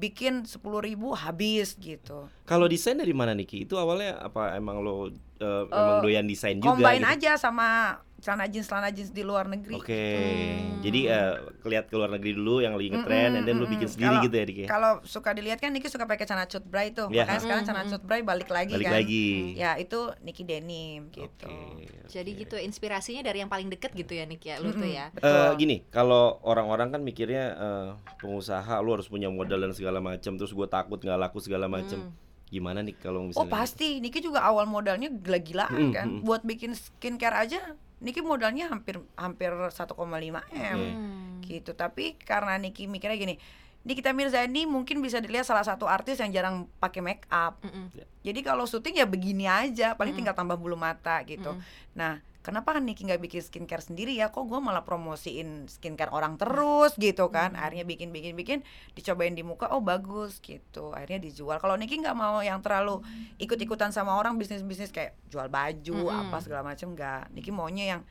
bikin 0.00 0.48
sepuluh 0.48 0.80
ribu 0.80 1.12
habis 1.12 1.76
gitu. 1.76 2.26
Kalau 2.48 2.64
desain 2.64 2.96
dari 2.96 3.12
mana 3.12 3.36
Niki? 3.36 3.68
Itu 3.68 3.76
awalnya 3.76 4.16
apa 4.16 4.56
emang 4.56 4.80
lo 4.80 5.12
eh, 5.38 5.64
emang 5.68 6.00
Eh, 6.00 6.02
doyan 6.08 6.24
desain 6.24 6.56
juga 6.56 6.72
Combine 6.80 7.04
gitu? 7.04 7.12
aja 7.28 7.32
sama 7.36 8.00
celana 8.20 8.44
jeans 8.44 8.64
celana 8.64 8.88
jeans 8.88 9.08
di 9.08 9.20
luar 9.20 9.44
negeri. 9.44 9.74
Oke. 9.74 10.04
Hmm. 10.14 10.80
Jadi 10.80 11.00
eh 11.04 11.32
lihat 11.62 11.88
ke 11.88 11.94
luar 11.94 12.08
negeri 12.08 12.32
dulu 12.32 12.60
yang 12.60 12.72
lagi 12.72 12.88
ngetren 12.88 13.16
Mm-mm, 13.26 13.36
and 13.36 13.44
then 13.44 13.56
lu 13.56 13.64
bikin 13.64 13.84
sendiri 13.86 14.08
Kalau- 14.10 14.24
gitu 14.24 14.34
ya 14.34 14.44
Niki. 14.44 14.64
Kalau 14.66 14.92
suka 15.02 15.30
dilihat 15.32 15.58
kan 15.58 15.70
Niki 15.70 15.86
suka 15.86 16.04
pakai 16.04 16.24
celana 16.24 16.44
cut 16.44 16.62
bray 16.62 16.90
tuh. 16.90 17.08
Iya. 17.08 17.24
Makanya 17.24 17.40
sekarang 17.40 17.64
celana 17.64 17.84
cut 17.86 18.02
bray 18.02 18.20
balik 18.20 18.48
lagi 18.48 18.72
Balik 18.72 18.86
kan. 18.86 18.94
lagi. 18.94 19.28
Ya, 19.54 19.74
itu 19.74 19.98
Niki 20.20 20.42
denim 20.42 21.08
gitu. 21.08 21.48
Oke, 21.48 21.88
Jadi 22.06 22.30
oke. 22.30 22.40
gitu 22.40 22.56
inspirasinya 22.56 23.22
dari 23.22 23.38
yang 23.38 23.48
paling 23.48 23.68
deket 23.68 23.92
gitu 23.92 24.12
ya 24.12 24.24
Nick 24.24 24.42
ya 24.42 24.56
lu 24.56 24.70
tuh 24.70 24.82
Mm-mm, 24.82 24.92
ya. 24.94 25.06
Eh, 25.10 25.16
Betul. 25.16 25.50
gini, 25.58 25.76
kalau 25.88 26.38
orang-orang 26.42 26.90
kan 26.90 27.00
mikirnya 27.00 27.44
eh, 27.52 27.88
pengusaha 28.18 28.76
lu 28.78 28.92
harus 28.92 29.06
punya 29.06 29.26
modal 29.26 29.58
dan 29.58 29.72
segala 29.72 29.98
macam, 29.98 30.36
terus 30.36 30.50
gue 30.50 30.66
takut 30.66 30.96
nggak 30.96 31.18
laku 31.18 31.38
segala 31.38 31.66
macam. 31.66 31.98
Hmm. 31.98 32.12
Gimana 32.46 32.82
nih 32.82 32.94
kalau 32.94 33.22
Oh 33.22 33.26
misalnya? 33.26 33.52
pasti, 33.54 33.98
Niki 33.98 34.18
juga 34.18 34.42
awal 34.42 34.66
modalnya 34.66 35.06
gila-gilaan 35.06 35.70
Mm, 35.70 35.92
kan. 35.94 36.06
mm. 36.10 36.22
Buat 36.22 36.42
bikin 36.42 36.74
skincare 36.74 37.38
aja, 37.38 37.62
Niki 38.00 38.24
modalnya 38.24 38.72
hampir 38.72 38.96
hampir 39.16 39.52
1,5 39.52 39.92
m. 40.00 40.40
Hmm. 40.56 41.44
gitu. 41.44 41.76
Tapi 41.76 42.16
karena 42.16 42.56
Niki 42.56 42.88
mikirnya 42.88 43.20
gini, 43.20 43.36
Nikita 43.80 44.12
Mirzani 44.12 44.68
mungkin 44.68 45.00
bisa 45.00 45.24
dilihat 45.24 45.48
salah 45.48 45.64
satu 45.64 45.88
artis 45.88 46.20
yang 46.20 46.28
jarang 46.28 46.68
pakai 46.76 47.00
make 47.00 47.24
up. 47.32 47.64
Mm-mm. 47.64 47.88
Jadi 48.20 48.40
kalau 48.44 48.68
syuting 48.68 49.00
ya 49.00 49.08
begini 49.08 49.48
aja, 49.48 49.96
paling 49.96 50.12
Mm-mm. 50.12 50.18
tinggal 50.20 50.36
tambah 50.36 50.60
bulu 50.60 50.76
mata 50.76 51.24
gitu. 51.24 51.56
Mm-mm. 51.56 51.96
Nah, 51.96 52.20
kenapa 52.44 52.76
kan 52.76 52.84
Niki 52.84 53.08
nggak 53.08 53.24
bikin 53.24 53.40
skincare 53.40 53.80
sendiri 53.80 54.12
ya? 54.12 54.28
Kok 54.28 54.44
gue 54.52 54.60
malah 54.60 54.84
promosiin 54.84 55.64
skincare 55.64 56.12
orang 56.12 56.36
terus 56.36 56.92
gitu 57.00 57.32
kan? 57.32 57.56
Akhirnya 57.56 57.88
bikin 57.88 58.12
bikin 58.12 58.36
bikin, 58.36 58.58
dicobain 58.92 59.32
di 59.32 59.40
muka, 59.40 59.72
oh 59.72 59.80
bagus 59.80 60.44
gitu. 60.44 60.92
Akhirnya 60.92 61.16
dijual. 61.16 61.56
Kalau 61.56 61.72
Niki 61.80 61.96
nggak 62.04 62.12
mau 62.12 62.44
yang 62.44 62.60
terlalu 62.60 63.00
ikut-ikutan 63.40 63.96
sama 63.96 64.12
orang 64.20 64.36
bisnis 64.36 64.60
bisnis 64.60 64.92
kayak 64.92 65.16
jual 65.32 65.48
baju 65.48 66.04
Mm-mm. 66.04 66.20
apa 66.28 66.36
segala 66.44 66.68
macam 66.68 66.92
nggak. 66.92 67.32
Niki 67.32 67.48
maunya 67.48 67.96
yang 67.96 68.02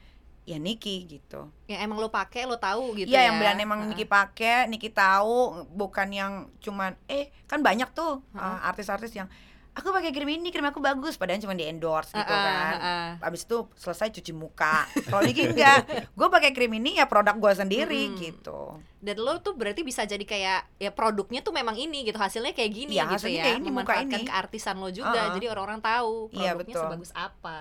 ya 0.44 0.58
Niki 0.58 1.06
gitu. 1.06 1.48
Yang 1.66 1.80
emang 1.84 1.98
lo 1.98 2.10
pakai 2.10 2.44
lo 2.44 2.56
tahu 2.56 2.96
gitu 2.96 3.08
Iya 3.08 3.20
ya. 3.20 3.26
yang 3.30 3.36
benar 3.38 3.56
emang. 3.56 3.80
Niki 3.86 4.04
pakai, 4.04 4.66
Niki 4.66 4.90
tahu, 4.90 5.66
bukan 5.70 6.08
yang 6.10 6.32
cuman 6.58 6.98
eh 7.06 7.30
kan 7.46 7.60
banyak 7.60 7.92
tuh 7.92 8.24
uh, 8.34 8.60
artis-artis 8.64 9.14
yang 9.14 9.30
aku 9.70 9.94
pakai 9.94 10.12
krim 10.12 10.28
ini, 10.28 10.50
krim 10.50 10.66
aku 10.66 10.82
bagus, 10.82 11.16
padahal 11.16 11.40
cuma 11.40 11.54
di 11.54 11.64
endorse 11.64 12.12
gitu 12.12 12.20
Heeh, 12.20 12.44
kan. 12.44 12.74
heeh. 12.76 13.08
Abis 13.24 13.46
itu 13.46 13.64
selesai 13.74 14.12
cuci 14.12 14.34
muka. 14.34 14.84
Kalau 15.06 15.22
Niki 15.22 15.48
enggak, 15.48 15.88
gue 16.18 16.28
pakai 16.28 16.52
krim 16.52 16.74
ini 16.74 16.98
ya 16.98 17.06
produk 17.06 17.38
gue 17.38 17.54
sendiri 17.56 18.12
Mm-mm. 18.12 18.20
gitu. 18.20 18.76
Dan 19.00 19.16
lo 19.18 19.40
tuh 19.40 19.56
berarti 19.56 19.80
bisa 19.82 20.04
jadi 20.04 20.20
kayak 20.20 20.76
ya 20.76 20.92
produknya 20.92 21.40
tuh 21.40 21.56
memang 21.56 21.74
ini 21.74 22.04
gitu 22.04 22.18
hasilnya 22.18 22.52
kayak 22.52 22.72
gini 22.74 22.98
Iya, 22.98 23.08
gitu 23.14 23.32
ya. 23.32 23.44
kayak 23.46 23.58
ini, 23.58 23.70
muka 23.70 23.94
ini. 24.02 24.26
keartisan 24.26 24.76
lo 24.76 24.90
juga 24.90 25.16
Uh-uh. 25.16 25.34
jadi 25.38 25.46
orang-orang 25.48 25.80
tahu 25.80 26.28
Iya, 26.30 26.52
produknya 26.52 26.76
betul. 26.76 26.84
sebagus 26.84 27.12
apa 27.14 27.58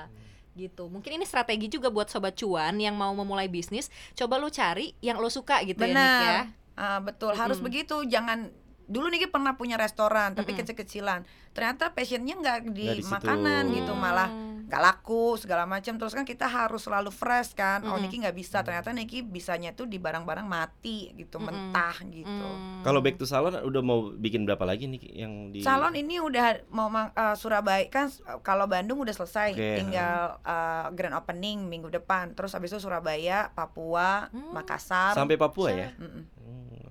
gitu. 0.58 0.90
Mungkin 0.90 1.22
ini 1.22 1.24
strategi 1.24 1.70
juga 1.70 1.88
buat 1.94 2.10
sobat 2.10 2.34
cuan 2.34 2.74
yang 2.82 2.98
mau 2.98 3.14
memulai 3.14 3.46
bisnis, 3.46 3.86
coba 4.18 4.42
lo 4.42 4.50
cari 4.50 4.90
yang 4.98 5.22
lo 5.22 5.30
suka 5.30 5.62
gitu 5.62 5.86
ya 5.86 5.94
Nick 5.94 6.14
ya. 6.18 6.38
Ah, 6.74 6.98
betul, 7.02 7.34
harus 7.34 7.58
Mm-mm. 7.58 7.66
begitu. 7.70 7.96
Jangan 8.06 8.50
dulu 8.88 9.06
Niki 9.06 9.28
pernah 9.28 9.54
punya 9.54 9.76
restoran 9.76 10.32
tapi 10.32 10.50
Mm-mm. 10.50 10.64
kecil-kecilan. 10.64 11.22
Ternyata 11.52 11.92
passionnya 11.92 12.34
nggak 12.34 12.58
di, 12.70 13.04
makanan 13.04 13.68
gitu, 13.70 13.92
malah 13.92 14.28
Hmm. 14.28 14.46
nggak 14.68 14.84
laku 14.84 15.32
segala 15.34 15.64
macam 15.64 15.96
terus 15.96 16.12
kan 16.12 16.24
kita 16.24 16.44
harus 16.44 16.84
selalu 16.84 17.08
fresh 17.08 17.52
kan 17.52 17.80
oh 17.82 17.96
Mm-mm. 17.96 18.04
Niki 18.04 18.20
nggak 18.20 18.36
bisa 18.36 18.60
ternyata 18.60 18.92
Niki 18.92 19.24
bisanya 19.24 19.72
tuh 19.72 19.84
di 19.84 19.96
barang-barang 19.96 20.44
mati 20.44 21.08
gitu 21.14 21.40
Mm-mm. 21.40 21.72
mentah 21.72 21.96
gitu 22.04 22.28
Hmm. 22.28 22.84
Kalau 22.84 23.00
back 23.00 23.16
to 23.16 23.24
salon 23.24 23.56
udah 23.56 23.80
mau 23.80 24.08
bikin 24.10 24.44
berapa 24.44 24.60
lagi 24.62 24.84
nih 24.84 25.00
yang 25.16 25.32
di 25.48 25.64
salon 25.64 25.92
ini 25.92 26.20
udah 26.20 26.68
mau 26.68 26.92
eh, 26.92 27.32
Surabaya 27.34 27.88
kan 27.88 28.12
kalau 28.40 28.68
Bandung 28.68 29.00
udah 29.00 29.14
selesai 29.14 29.56
Oke, 29.56 29.80
tinggal 29.80 30.36
eh, 30.38 30.86
grand 30.92 31.16
opening 31.16 31.64
minggu 31.64 31.88
depan 31.88 32.32
terus 32.32 32.52
habis 32.52 32.68
itu 32.68 32.78
Surabaya 32.78 33.48
Papua 33.50 34.28
Hmm. 34.28 34.52
Makassar 34.52 35.16
sampai 35.16 35.40
Papua 35.40 35.72
ya? 35.72 35.88
Hmm, 35.96 36.28
oke 36.38 36.76
oke. 36.84 36.87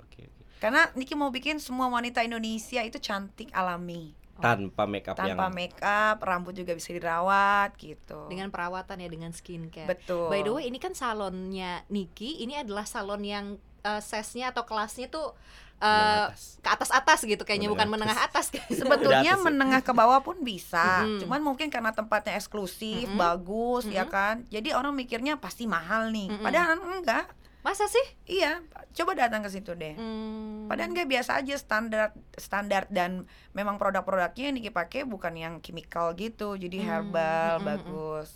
Karena 0.58 0.90
Niki 0.94 1.14
mau 1.14 1.30
bikin 1.30 1.58
semua 1.58 1.88
wanita 1.88 2.22
Indonesia 2.22 2.82
itu 2.82 2.98
cantik 2.98 3.50
alami 3.52 4.14
Tanpa 4.36 4.86
make 4.86 5.02
up 5.04 5.18
tanpa 5.18 5.50
yang 5.50 5.50
make 5.50 5.78
up 5.80 6.22
rambut 6.22 6.54
juga 6.54 6.72
bisa 6.72 6.94
dirawat 6.94 7.74
gitu 7.76 8.30
dengan 8.30 8.48
perawatan 8.48 8.98
ya 8.98 9.10
dengan 9.10 9.32
skincare. 9.32 9.90
betul 9.90 10.30
By 10.30 10.42
the 10.42 10.52
way, 10.52 10.66
ini 10.66 10.78
kan 10.78 10.94
salonnya 10.94 11.82
Niki, 11.88 12.38
ini 12.38 12.54
adalah 12.54 12.86
salon 12.86 13.22
yang 13.22 13.46
eh, 13.82 13.98
size-nya 14.00 14.52
atau 14.52 14.62
kelasnya 14.62 15.10
tuh 15.10 15.34
eh, 15.78 15.90
Menengah 15.90 16.30
atas. 16.30 16.42
ke 16.62 16.70
atas-atas 16.70 17.20
gitu 17.24 17.44
kayaknya 17.44 17.66
bukan 17.68 17.86
Menengah 17.86 18.14
menengah 18.14 18.30
atas. 18.30 18.46
sebetulnya 18.68 19.26
atas 19.28 19.42
ya? 19.42 19.42
menengah 19.44 19.82
ke 19.82 19.90
bawah 19.92 20.22
pun 20.22 20.38
bisa 20.42 20.86
Mm-mm. 21.02 21.22
cuman 21.22 21.42
mungkin 21.44 21.70
karena 21.70 21.90
tempatnya 21.90 22.34
eksklusif 22.34 23.06
Mm-mm. 23.08 23.18
bagus 23.18 23.86
ya 23.88 24.06
Mm-mm. 24.06 24.14
kan 24.14 24.36
jadi 24.48 24.74
orang 24.74 24.94
mikirnya 24.94 25.38
pasti 25.38 25.66
mahal 25.66 26.10
nih 26.10 26.30
Mm-mm. 26.30 26.42
padahal 26.42 26.78
enggak 26.78 27.26
Masa 27.68 27.84
sih? 27.86 28.08
iya 28.26 28.64
coba 28.96 29.12
datang 29.14 29.44
ke 29.44 29.52
situ 29.52 29.76
deh 29.76 29.92
Hmm. 29.94 30.72
padahal 30.72 30.88
enggak 30.90 31.12
biasa 31.12 31.36
aja 31.38 31.56
standar 31.56 32.10
standar 32.34 32.88
dan 32.88 33.28
memang 33.52 33.76
produk-produknya 33.76 34.48
yang 34.48 34.56
Niki 34.56 34.72
pakai 34.72 35.04
bukan 35.04 35.36
yang 35.36 35.60
chemical 35.60 36.16
gitu 36.16 36.56
jadi 36.56 36.78
Hmm, 36.80 36.88
herbal 36.88 37.54
mm-mm, 37.60 37.68
bagus 37.68 38.30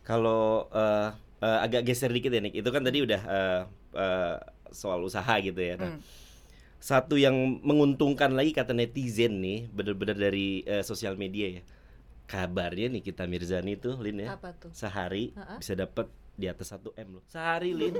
Kalau 0.00 0.72
eh, 0.72 1.08
eh, 1.38 1.58
agak 1.60 1.84
geser 1.84 2.08
dikit 2.08 2.32
ya 2.32 2.40
Nick. 2.40 2.56
Itu 2.56 2.72
kan 2.72 2.80
tadi 2.80 3.04
udah 3.04 3.20
eh, 3.20 3.60
eh, 3.92 4.36
soal 4.70 5.04
usaha 5.04 5.36
gitu 5.38 5.60
ya. 5.60 5.76
Nah, 5.76 5.92
Hmm. 5.92 6.00
satu 6.80 7.20
yang 7.20 7.36
menguntungkan 7.60 8.32
lagi 8.32 8.56
kata 8.56 8.72
netizen 8.72 9.36
nih, 9.38 9.68
bener-bener 9.68 10.16
dari 10.16 10.64
eh, 10.64 10.80
sosial 10.80 11.12
media 11.14 11.60
ya. 11.60 11.62
Kabarnya 12.24 12.88
nih 12.88 13.02
kita 13.02 13.24
Mirzani 13.24 13.76
tuh, 13.76 14.00
Lin 14.00 14.24
ya, 14.24 14.36
Apa 14.36 14.56
tuh? 14.56 14.72
sehari 14.72 15.36
Ha-ha. 15.36 15.60
bisa 15.60 15.76
dapat 15.76 16.08
di 16.32 16.48
atas 16.48 16.72
1 16.72 16.88
m 16.96 17.20
loh. 17.20 17.24
Sehari 17.28 17.76
Lin. 17.76 17.92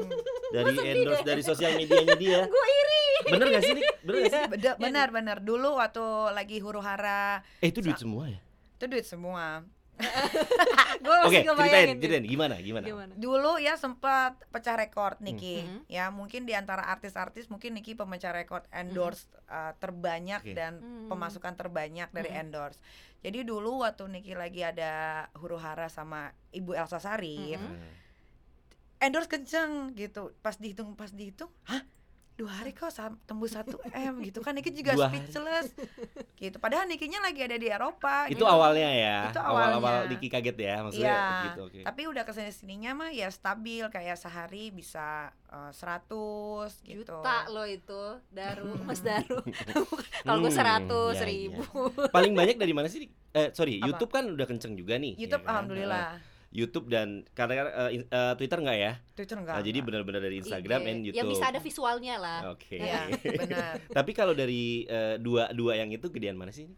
Dari 0.51 0.75
endorse 0.89 1.23
dari 1.23 1.43
sosial 1.43 1.75
medianya 1.75 2.15
dia. 2.15 2.41
Gue 2.51 2.65
iri. 2.67 3.05
Bener 3.29 3.47
gak 3.51 3.63
sih 3.63 3.75
Nick? 3.75 3.89
Bener 4.01 4.19
gak 4.21 4.31
sih? 4.31 4.43
Benar 4.79 5.09
benar 5.11 5.37
dulu 5.41 5.75
waktu 5.75 6.01
lagi 6.31 6.59
huru 6.59 6.79
hara 6.79 7.43
Eh 7.59 7.69
itu 7.69 7.79
duit 7.79 7.97
semua 7.97 8.27
ya? 8.27 8.39
itu 8.75 8.87
duit 8.87 9.03
semua 9.03 9.67
Gue 11.03 11.17
Oke, 11.21 11.27
masih 11.27 11.43
ceritain, 11.43 11.47
ngebayangin. 11.51 11.97
ceritain 11.99 12.25
gimana, 12.25 12.55
gimana? 12.59 12.85
Gimana? 12.87 13.13
dulu 13.15 13.59
ya 13.59 13.75
sempat 13.75 14.39
pecah 14.49 14.77
rekor 14.77 15.19
Niki 15.19 15.61
Mhm. 15.61 15.79
ya 15.89 16.09
mungkin 16.09 16.43
di 16.45 16.55
antara 16.55 16.87
artis-artis 16.87 17.47
mungkin 17.49 17.75
Niki 17.75 17.93
pemecah 17.93 18.31
rekor 18.31 18.63
endorse 18.71 19.27
uh, 19.47 19.75
terbanyak 19.75 20.41
Oke. 20.41 20.55
dan 20.55 20.79
Hmm. 20.79 21.11
pemasukan 21.11 21.53
terbanyak 21.53 22.09
dari 22.09 22.31
Mhm. 22.31 22.41
endorse 22.41 22.79
jadi 23.19 23.43
dulu 23.43 23.83
waktu 23.83 24.07
Niki 24.07 24.33
lagi 24.33 24.63
ada 24.63 24.93
huru 25.35 25.59
hara 25.59 25.91
sama 25.91 26.31
Ibu 26.49 26.73
Elsa 26.73 26.99
Sarif 26.99 27.59
Mhm. 27.59 27.67
Nah, 27.69 28.07
endorse 28.99 29.27
kenceng 29.27 29.71
gitu 29.93 30.35
pas 30.39 30.55
dihitung 30.55 30.93
pas 30.93 31.09
dihitung 31.09 31.51
hah 31.65 31.83
dua 32.35 32.55
hari 32.55 32.71
kok 32.71 32.95
sam- 32.95 33.19
tembus 33.27 33.51
1 33.51 33.67
m 33.91 34.23
gitu 34.23 34.39
kan 34.39 34.55
Niki 34.55 34.71
juga 34.71 34.95
Dua 34.95 35.11
hari. 35.11 35.27
speechless 35.27 35.75
gitu 36.39 36.55
padahal 36.57 36.87
Nikinya 36.87 37.19
lagi 37.19 37.43
ada 37.43 37.59
di 37.59 37.67
Eropa 37.67 38.31
Itu 38.31 38.39
gitu. 38.39 38.47
awalnya 38.47 38.87
ya. 38.87 39.19
Itu 39.27 39.43
Awal-awal 39.43 39.75
awalnya. 39.75 40.07
Diki 40.07 40.31
kaget 40.31 40.55
ya, 40.55 40.75
maksudnya 40.79 41.11
Iya, 41.11 41.43
gitu. 41.45 41.61
Oke. 41.67 41.81
tapi 41.83 42.03
udah 42.07 42.23
ke 42.23 42.31
sini 42.31 42.55
sininya 42.55 42.95
mah 42.95 43.11
ya 43.11 43.27
stabil 43.27 43.83
kayak 43.89 44.15
sehari 44.15 44.71
bisa 44.71 45.35
100 45.73 46.79
gitu. 46.85 47.11
Juta 47.19 47.51
lo 47.51 47.67
itu, 47.67 48.03
Daru. 48.29 48.71
Mas 48.87 49.03
Daru. 49.03 49.43
Kalau 50.23 50.39
gue 50.39 50.47
Hmm, 50.47 50.55
seratus 50.55 51.17
iya, 51.17 51.27
ribu. 51.27 51.63
Paling 52.09 52.33
banyak 52.33 52.55
dari 52.55 52.71
mana 52.71 52.87
sih? 52.87 53.03
Eh, 53.31 53.51
sorry, 53.51 53.79
Apa? 53.79 53.91
YouTube 53.91 54.11
kan 54.11 54.25
udah 54.29 54.47
kenceng 54.47 54.75
juga 54.75 54.95
nih. 54.95 55.17
YouTube 55.17 55.43
ya 55.43 55.45
kan? 55.45 55.53
alhamdulillah. 55.59 56.07
Eh, 56.15 56.37
YouTube 56.49 56.89
dan 56.89 57.29
karena 57.33 57.61
in- 57.89 58.09
eh, 58.09 58.33
Twitter 58.35 58.57
enggak 58.57 58.79
ya? 58.79 58.93
Twitter 59.13 59.37
enggak. 59.37 59.55
Nah, 59.55 59.63
jadi 59.63 59.79
benar-benar 59.79 60.21
dari 60.21 60.37
Instagram 60.41 60.81
IG. 60.81 60.89
and 60.89 61.01
YouTube. 61.05 61.19
Yang 61.21 61.29
bisa 61.35 61.45
ada 61.47 61.61
visualnya 61.61 62.15
lah. 62.17 62.39
Oke. 62.51 62.81
Iya, 62.81 63.01
benar. 63.13 63.73
Tapi 64.01 64.11
kalau 64.13 64.33
dari 64.33 64.83
eh, 64.85 65.17
dua 65.19 65.53
dua 65.53 65.77
yang 65.77 65.89
itu 65.89 66.09
gedean 66.09 66.35
mana 66.35 66.49
sih? 66.49 66.73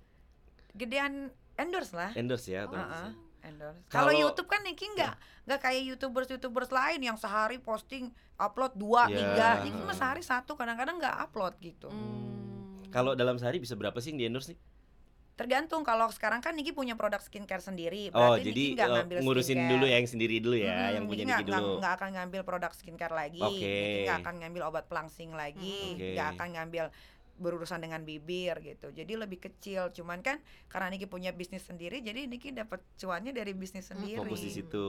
Gedean 0.73 1.31
endorse 1.55 1.93
lah. 1.93 2.11
Endorse 2.13 2.47
ya, 2.49 2.65
Oh, 2.65 2.75
ya? 2.75 3.15
endorse. 3.43 3.79
Kalau- 3.87 4.11
YouTube 4.11 4.47
kan 4.47 4.61
Niki 4.61 4.87
enggak 4.89 5.15
enggak 5.45 5.61
kayak 5.63 5.83
YouTubers-YouTubers 5.89 6.71
lain 6.71 7.01
yang 7.03 7.15
sehari 7.15 7.59
posting 7.59 8.11
upload 8.37 8.75
dua, 8.75 9.07
Ya. 9.07 9.17
tiga. 9.17 9.49
Niki 9.63 9.81
mah 9.81 9.95
sehari 9.95 10.21
satu, 10.21 10.55
kadang-kadang 10.55 10.99
enggak 10.99 11.15
upload 11.21 11.55
gitu. 11.61 11.87
Hmm. 11.87 12.83
Kalau 12.89 13.15
dalam 13.15 13.39
sehari 13.39 13.59
bisa 13.59 13.75
berapa 13.75 13.95
sih 13.97 14.11
yang 14.11 14.19
di 14.19 14.27
endorse 14.27 14.51
nih? 14.51 14.59
Tergantung 15.41 15.81
kalau 15.81 16.13
sekarang 16.13 16.39
kan 16.39 16.53
Niki 16.53 16.71
punya 16.71 16.93
produk 16.93 17.17
skincare 17.17 17.65
sendiri, 17.65 18.13
Oh, 18.13 18.37
berarti 18.37 18.45
jadi 18.45 18.61
Niki 18.63 18.77
nggak 18.77 18.85
eh, 18.85 18.95
ngambil 18.95 19.17
ngurusin 19.25 19.49
skincare. 19.57 19.71
dulu 19.73 19.85
ya 19.87 19.97
yang 19.97 20.11
sendiri 20.11 20.37
dulu 20.37 20.57
ya, 20.59 20.69
Mm-mm, 20.69 20.93
yang 20.93 21.05
punya 21.09 21.17
Niki 21.17 21.25
Niki 21.25 21.33
nggak- 21.33 21.49
nggak- 21.49 21.65
dulu. 21.65 21.81
nggak 21.81 21.93
akan 21.97 22.09
ngambil 22.13 22.41
produk 22.45 22.73
skincare 22.75 23.15
lagi, 23.17 23.41
Oke. 23.41 23.57
Niki 23.57 24.05
nggak 24.05 24.19
akan 24.21 24.35
ngambil 24.37 24.63
obat 24.67 24.85
pelangsing 24.85 25.31
lagi, 25.33 25.79
Oke. 25.91 26.09
nggak 26.13 26.29
akan 26.31 26.49
ngambil 26.53 26.85
berurusan 27.41 27.81
dengan 27.81 28.05
bibir 28.05 28.53
gitu. 28.61 28.93
Jadi 28.93 29.13
lebih 29.17 29.41
kecil. 29.41 29.89
Cuman 29.91 30.21
kan 30.21 30.37
karena 30.69 30.93
Niki 30.93 31.09
punya 31.09 31.33
bisnis 31.33 31.65
sendiri, 31.65 32.05
jadi 32.05 32.29
Niki 32.29 32.53
dapat 32.53 32.85
cuannya 32.95 33.33
dari 33.33 33.57
bisnis 33.57 33.89
Hmm, 33.89 33.97
sendiri. 33.97 34.21
Fokus 34.21 34.45
di 34.45 34.53
situ. 34.53 34.87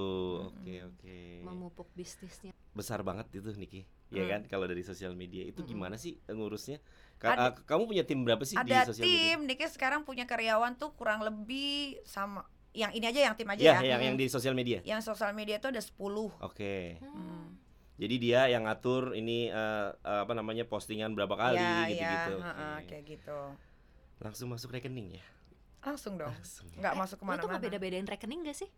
Oke, 0.51 0.75
oke. 0.83 1.15
Memupuk 1.41 1.87
bisnisnya. 1.95 2.51
Besar 2.69 2.99
banget 3.01 3.31
itu 3.31 3.55
Niki. 3.55 3.87
Ya 4.09 4.27
Hmm. 4.27 4.29
kan 4.29 4.41
kalau 4.49 4.67
dari 4.67 4.83
sosial 4.83 5.15
media 5.15 5.47
itu 5.47 5.63
Mm-mm. 5.63 5.71
gimana 5.71 5.95
sih 5.95 6.19
ngurusnya? 6.25 6.83
Ka- 7.21 7.31
Ada- 7.31 7.47
eh, 7.47 7.63
kamu 7.63 7.83
punya 7.85 8.01
tim 8.01 8.25
berapa 8.25 8.41
sih 8.41 8.57
di 8.57 8.65
Ada 8.65 8.89
sosial 8.89 9.05
media? 9.05 9.13
tim, 9.13 9.39
Niki 9.45 9.65
sekarang 9.69 10.01
punya 10.01 10.25
karyawan 10.25 10.73
tuh 10.73 10.89
kurang 10.91 11.21
lebih 11.21 12.01
sama 12.03 12.41
yang 12.73 12.89
ini 12.89 13.05
aja 13.05 13.29
yang 13.29 13.35
tim 13.35 13.45
aja 13.45 13.61
Ya, 13.61 13.77
ya. 13.77 13.93
yang 13.93 14.01
yang 14.01 14.15
di 14.15 14.25
sosial 14.25 14.51
media. 14.51 14.81
Yang 14.81 15.05
sosial 15.05 15.29
media 15.31 15.61
tuh 15.61 15.69
ada 15.69 15.77
10. 15.77 16.33
Oke. 16.41 16.97
Hmm. 16.97 17.53
Jadi 17.95 18.15
dia 18.17 18.49
yang 18.49 18.65
ngatur 18.65 19.13
ini 19.13 19.47
eh, 19.47 19.87
apa 20.01 20.33
namanya 20.33 20.65
postingan 20.65 21.13
berapa 21.13 21.35
kali 21.35 21.61
ya, 21.61 21.85
gitu-gitu. 21.85 22.35
ya, 22.35 22.45
heeh, 22.49 22.75
Oke. 22.75 22.87
kayak 22.87 23.03
gitu. 23.05 23.39
Langsung 24.17 24.49
masuk 24.49 24.71
rekening 24.71 25.21
ya. 25.21 25.25
Langsung 25.81 26.17
dong. 26.17 26.29
Langsung. 26.31 26.65
Nggak 26.73 26.93
masuk 26.95 27.17
Lo 27.17 27.21
tuh 27.21 27.25
nggak 27.27 27.37
ke 27.37 27.45
mana-mana. 27.47 27.61
beda-bedain 27.61 28.07
rekening 28.07 28.41
gak 28.43 28.57
sih? 28.57 28.69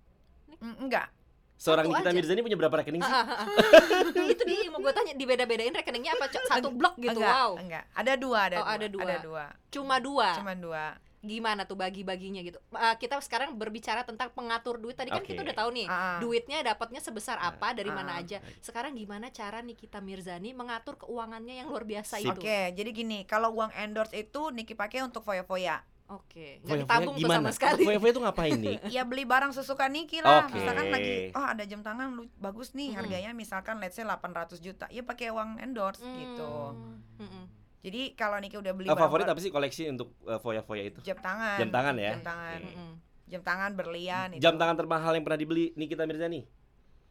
Mm, 0.59 0.75
Enggak. 0.83 1.07
Seorang 1.55 1.85
Nikita 1.85 2.09
aja. 2.09 2.15
Mirzani 2.15 2.41
punya 2.41 2.57
berapa 2.57 2.75
rekening 2.75 2.99
sih? 2.99 3.13
itu 4.33 4.43
dia 4.43 4.59
yang 4.63 4.73
mau 4.73 4.81
gue 4.81 4.91
tanya 4.91 5.13
dibeda-bedain 5.13 5.71
rekeningnya 5.71 6.11
apa 6.13 6.25
Cok? 6.27 6.43
satu 6.45 6.69
blok 6.69 6.95
gitu 6.97 7.15
enggak, 7.15 7.29
wow 7.29 7.51
Enggak. 7.55 7.83
Ada 7.93 8.13
dua, 8.15 8.39
ada 8.43 8.55
Oh, 8.55 8.63
dua. 8.63 8.73
ada 8.73 8.87
dua. 8.87 9.03
Ada 9.03 9.17
dua. 9.19 9.45
cuma 9.69 9.95
dua 9.97 10.29
Cuman 10.35 10.57
dua. 10.59 10.85
gimana 11.19 11.63
tuh 11.63 11.73
bagi-baginya 11.73 12.41
gitu 12.41 12.59
Uh, 12.69 12.95
kita 12.95 13.15
sekarang 13.17 13.55
berbicara 13.55 14.03
tentang 14.03 14.27
pengatur 14.29 14.75
duit 14.75 14.91
tadi 14.93 15.07
kan 15.07 15.23
kita 15.23 15.39
udah 15.41 15.55
tahu 15.55 15.69
nih 15.71 15.87
Ah. 15.87 16.19
duitnya 16.19 16.59
dapatnya 16.61 16.99
sebesar 16.99 17.39
apa 17.39 17.71
dari 17.71 17.87
Ah. 17.87 17.95
mana 17.95 18.19
aja 18.19 18.43
sekarang 18.59 18.91
gimana 18.91 19.29
cara 19.29 19.63
Nikita 19.63 19.97
Mirzani 19.97 20.51
mengatur 20.51 20.99
keuangannya 20.99 21.57
yang 21.57 21.71
luar 21.71 21.87
biasa 21.87 22.19
Sip. 22.19 22.27
itu 22.27 22.43
Oke, 22.43 22.59
jadi 22.73 22.89
gini, 22.91 23.23
kalau 23.23 23.55
uang 23.55 23.71
endorse 23.73 24.11
itu 24.13 24.51
Niki 24.51 24.73
pakai 24.73 24.99
untuk 25.01 25.23
foya-foya. 25.23 25.79
Oke 26.13 26.47
nggak 26.61 26.69
Foya-foya 26.79 26.83
ditabung 26.85 27.15
tuh 27.15 27.29
sama 27.29 27.49
sekali 27.49 27.81
Foya-foya 27.81 28.11
itu 28.11 28.21
ngapain 28.21 28.51
nih? 28.55 28.77
Ya 28.95 29.03
beli 29.03 29.23
barang 29.23 29.51
sesuka 29.51 29.85
Niki 29.85 30.19
lah. 30.19 30.45
Oke. 30.45 30.55
Misalkan 30.55 30.85
lagi 30.87 31.13
oh 31.31 31.45
ada 31.45 31.63
jam 31.63 31.81
tangan 31.81 32.07
lu 32.11 32.29
bagus 32.37 32.71
nih 32.71 32.89
Mm-mm. 32.89 32.97
harganya 32.99 33.31
misalkan 33.31 33.75
let's 33.77 33.93
say 33.93 34.03
800 34.03 34.57
juta. 34.57 34.85
Ya 34.87 35.01
pakai 35.01 35.29
uang 35.29 35.57
endorse 35.57 35.99
gitu. 35.99 36.51
Hmm, 36.71 37.01
mm-mm. 37.17 37.45
Jadi 37.81 38.13
kalau 38.13 38.37
Niki 38.37 38.55
udah 38.55 38.71
beli 38.71 38.85
Eh, 38.85 38.93
favorit 38.93 39.23
barang 39.23 39.33
apa 39.33 39.41
sih 39.41 39.49
koleksi 39.49 39.83
untuk 39.87 40.13
eh, 40.23 40.37
foya-foya 40.37 40.83
itu? 40.85 40.99
jam 41.01 41.17
tangan. 41.17 41.57
Jam 41.57 41.69
tangan 41.69 41.95
ya? 41.97 42.11
Jam 42.11 42.23
tangan. 42.23 42.59
Oke. 42.59 42.69
Mm-mm. 42.69 42.91
Jam 43.25 43.41
tangan 43.41 43.71
berlian 43.73 44.27
itu. 44.31 44.39
Jam 44.39 44.55
tangan 44.55 44.75
termahal 44.75 45.11
yang 45.11 45.23
pernah 45.23 45.37
dibeli 45.37 45.73
Nikita 45.73 46.03
Mirzani? 46.03 46.45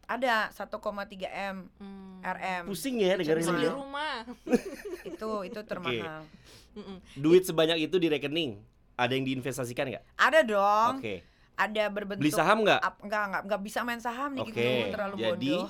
Ada 0.03 0.51
1,3 0.51 0.73
M 1.29 1.57
Hmm. 1.77 2.19
RM. 2.21 2.63
Pusing 2.65 2.99
ya 2.99 3.15
Bisa 3.15 3.35
bisa 3.35 3.51
beli 3.51 3.67
rumah 3.67 4.23
Itu 5.03 5.43
itu 5.43 5.59
termahal. 5.63 6.23
Mm-mm. 6.73 6.97
Duit 7.15 7.43
sebanyak 7.43 7.77
itu 7.81 7.95
di 7.95 8.07
rekening 8.07 8.57
ada 8.95 9.11
yang 9.11 9.25
diinvestasikan 9.25 9.89
nggak? 9.89 10.03
Ada 10.15 10.39
dong. 10.41 10.93
Oke. 10.97 11.25
Ada 11.53 11.85
berbentuk 11.87 12.25
Beli 12.25 12.33
saham 12.33 12.65
nggak? 12.65 12.81
Ap, 12.81 12.95
enggak, 12.99 13.23
enggak, 13.29 13.41
enggak 13.45 13.61
bisa 13.61 13.79
main 13.81 14.01
saham 14.01 14.33
nih 14.33 14.41
Oke. 14.41 14.51
gitu, 14.51 14.63
terlalu 14.89 15.15
Jadi 15.19 15.53
bodoh. 15.53 15.69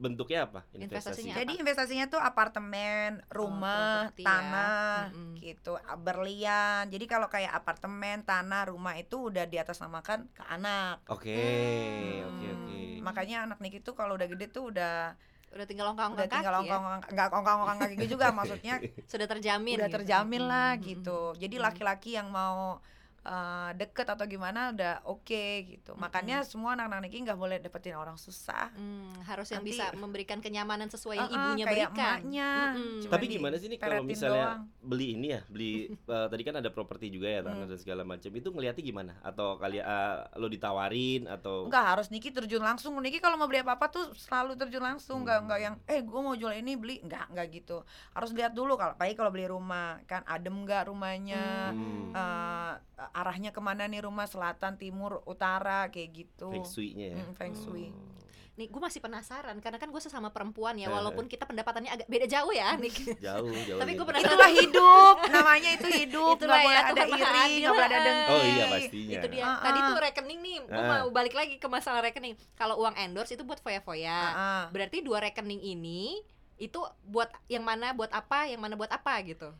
bentuknya 0.00 0.38
apa? 0.42 0.60
Investasinya 0.72 1.34
Jadi 1.36 1.52
apa? 1.54 1.60
investasinya 1.60 2.06
tuh 2.08 2.18
apartemen, 2.18 3.20
rumah, 3.28 4.10
properti 4.10 4.22
ya. 4.24 4.26
tanah, 4.26 4.96
Mm-mm. 5.12 5.34
gitu, 5.38 5.72
berlian. 6.00 6.82
Jadi 6.88 7.04
kalau 7.04 7.28
kayak 7.28 7.52
apartemen, 7.52 8.24
tanah, 8.24 8.66
rumah 8.66 8.96
itu 8.96 9.30
udah 9.30 9.44
di 9.44 9.60
atas 9.60 9.78
namakan 9.78 10.26
ke 10.32 10.42
anak. 10.42 11.04
Oke, 11.06 11.30
Hmm. 11.30 12.26
oke, 12.26 12.46
oke. 12.50 12.78
Makanya 13.00 13.46
anak 13.46 13.60
Niki 13.60 13.78
tuh 13.80 13.94
kalau 13.94 14.16
udah 14.16 14.26
gede 14.26 14.50
tuh 14.50 14.74
udah 14.74 15.14
udah 15.50 15.66
tinggal 15.66 15.86
ongkang 15.90 16.14
udah 16.14 16.26
ongkang 16.26 16.42
tinggal 16.42 16.54
kaki 16.54 16.68
ya 16.70 16.78
ongkong 16.78 16.84
enggak 17.10 17.28
ongkong-ongkong 17.34 17.78
kaki 17.82 18.06
juga 18.06 18.26
maksudnya 18.30 18.74
sudah 19.10 19.26
terjamin 19.26 19.76
udah 19.82 19.90
gitu. 19.90 19.96
terjamin 19.98 20.42
lah 20.46 20.68
Mm-mm. 20.78 20.86
gitu. 20.86 21.20
Jadi 21.42 21.56
laki-laki 21.58 22.10
yang 22.14 22.30
mau 22.30 22.78
eh, 23.22 23.70
deket 23.74 24.06
atau 24.06 24.24
gimana 24.24 24.70
udah 24.70 25.04
oke 25.04 25.44
gitu. 25.66 25.92
Makanya 25.94 26.40
semua 26.42 26.72
anak-anak 26.72 27.00
Niki 27.02 27.20
nggak 27.20 27.36
boleh 27.36 27.56
dapetin 27.58 27.92
orang 27.92 28.16
susah. 28.16 28.72
Hmm, 28.72 29.12
harus 29.22 29.48
yang 29.48 29.60
Nanti- 29.60 29.76
bisa 29.76 29.92
memberikan 29.92 30.38
kenyamanan 30.38 30.86
sesuai 30.86 31.16
yang 31.18 31.26
Uh-uh, 31.26 31.38
ibunya 31.46 31.64
kayak 31.64 31.76
berikan. 31.90 32.00
emaknya. 32.16 32.50
Mm-mm. 32.72 33.00
Cuma 33.00 33.12
Tapi 33.12 33.24
gimana 33.28 33.54
sih 33.54 33.68
nih 33.68 33.76
kalau 33.78 34.00
misalnya 34.02 34.46
doang. 34.46 34.62
beli 34.80 35.06
ini 35.14 35.28
ya, 35.30 35.40
beli 35.46 35.72
eh, 36.14 36.26
tadi 36.26 36.42
kan 36.42 36.54
ada 36.56 36.70
properti 36.70 37.06
juga 37.08 37.28
ya 37.28 37.40
tanah 37.40 37.56
Hmm. 37.58 37.68
dan 37.68 37.78
segala 37.78 38.02
macam. 38.02 38.30
Itu 38.30 38.48
ngelihatnya 38.50 38.80
gimana? 38.82 39.12
Atau 39.20 39.56
kali 39.56 39.78
eh, 39.78 40.16
lo 40.34 40.46
ditawarin 40.46 41.26
atau 41.26 41.66
Enggak 41.66 41.84
harus 41.90 42.08
Niki 42.08 42.30
terjun 42.30 42.60
langsung. 42.60 42.96
Niki 42.96 43.18
kalau 43.18 43.36
mau 43.36 43.44
beli 43.44 43.60
apa-apa 43.60 43.86
tuh 43.86 44.04
selalu 44.14 44.56
terjun 44.56 44.80
langsung. 44.80 45.22
Enggak 45.22 45.36
Hmm. 45.36 45.44
enggak 45.44 45.60
yang 45.60 45.74
eh 45.86 46.00
gue 46.00 46.20
mau 46.20 46.32
jual 46.32 46.52
ini 46.52 46.72
beli. 46.74 47.00
Enggak 47.00 47.28
enggak 47.28 47.46
gitu. 47.50 47.84
Harus 48.10 48.32
lihat 48.32 48.52
dulu 48.52 48.74
kalau 48.74 48.94
baik 48.94 49.14
kalau 49.14 49.28
beli 49.28 49.44
rumah 49.44 50.00
kan 50.04 50.24
adem 50.24 50.56
enggak 50.56 50.86
rumahnya. 50.86 51.44
Hmm. 51.70 52.10
Eh, 52.10 52.72
arahnya 53.12 53.50
ke 53.50 53.58
mana 53.58 53.84
nih 53.84 54.00
rumah 54.00 54.24
selatan 54.24 54.74
timur 54.74 55.22
utara 55.24 55.88
kayak 55.88 56.10
gitu. 56.16 56.48
feng 56.48 56.64
shui-nya 56.64 57.06
ya? 57.12 57.18
Mm, 57.18 57.34
feng 57.34 57.54
shui. 57.54 57.88
Oh. 57.88 58.18
Nih, 58.50 58.68
gue 58.68 58.76
masih 58.76 59.00
penasaran 59.00 59.56
karena 59.56 59.80
kan 59.80 59.88
gue 59.88 59.96
sesama 59.98 60.28
perempuan 60.28 60.76
ya, 60.76 60.84
Eh, 60.84 60.92
walaupun 60.92 61.24
kita 61.24 61.48
pendapatannya 61.48 61.88
agak 61.88 62.04
beda 62.06 62.28
jauh 62.28 62.52
ya, 62.52 62.76
nih. 62.76 62.92
Jauh, 63.24 63.48
jauh. 63.64 63.80
Tapi 63.80 63.90
gua 63.96 64.04
penasaran. 64.04 64.36
Itulah 64.36 64.50
hidup. 64.52 65.16
Namanya 65.32 65.70
itu 65.72 65.88
hidup. 65.88 66.34
Itulah 66.36 66.52
Nggak 66.52 66.66
boleh 66.68 66.76
ya, 66.76 66.84
ada 66.84 67.02
iri, 67.06 67.48
boleh 67.64 67.86
ada 67.86 67.98
dengki. 67.98 68.28
Oh 68.28 68.42
iya 68.44 68.64
pastinya. 68.68 69.16
itu 69.16 69.26
dia. 69.32 69.42
Ah, 69.42 69.56
Tadi 69.64 69.78
ah. 69.80 69.86
tuh 69.86 69.96
rekening 70.02 70.38
nih, 70.44 70.56
gue 70.60 70.76
Ah. 70.76 70.88
mau 70.92 71.08
balik 71.08 71.32
lagi 71.32 71.54
ke 71.56 71.68
masalah 71.72 72.00
rekening. 72.02 72.36
Kalau 72.52 72.76
uang 72.76 72.94
endorse 72.94 73.32
itu 73.32 73.44
buat 73.48 73.58
foya-foya. 73.58 74.12
Ah, 74.12 74.36
ah. 74.36 74.62
Berarti 74.68 75.00
dua 75.00 75.24
rekening 75.24 75.62
ini 75.62 76.20
itu 76.60 76.76
buat 77.02 77.32
yang 77.48 77.64
mana 77.64 77.96
buat 77.96 78.12
apa, 78.12 78.44
yang 78.44 78.60
mana 78.60 78.76
buat 78.76 78.92
apa 78.92 79.14
gitu. 79.24 79.56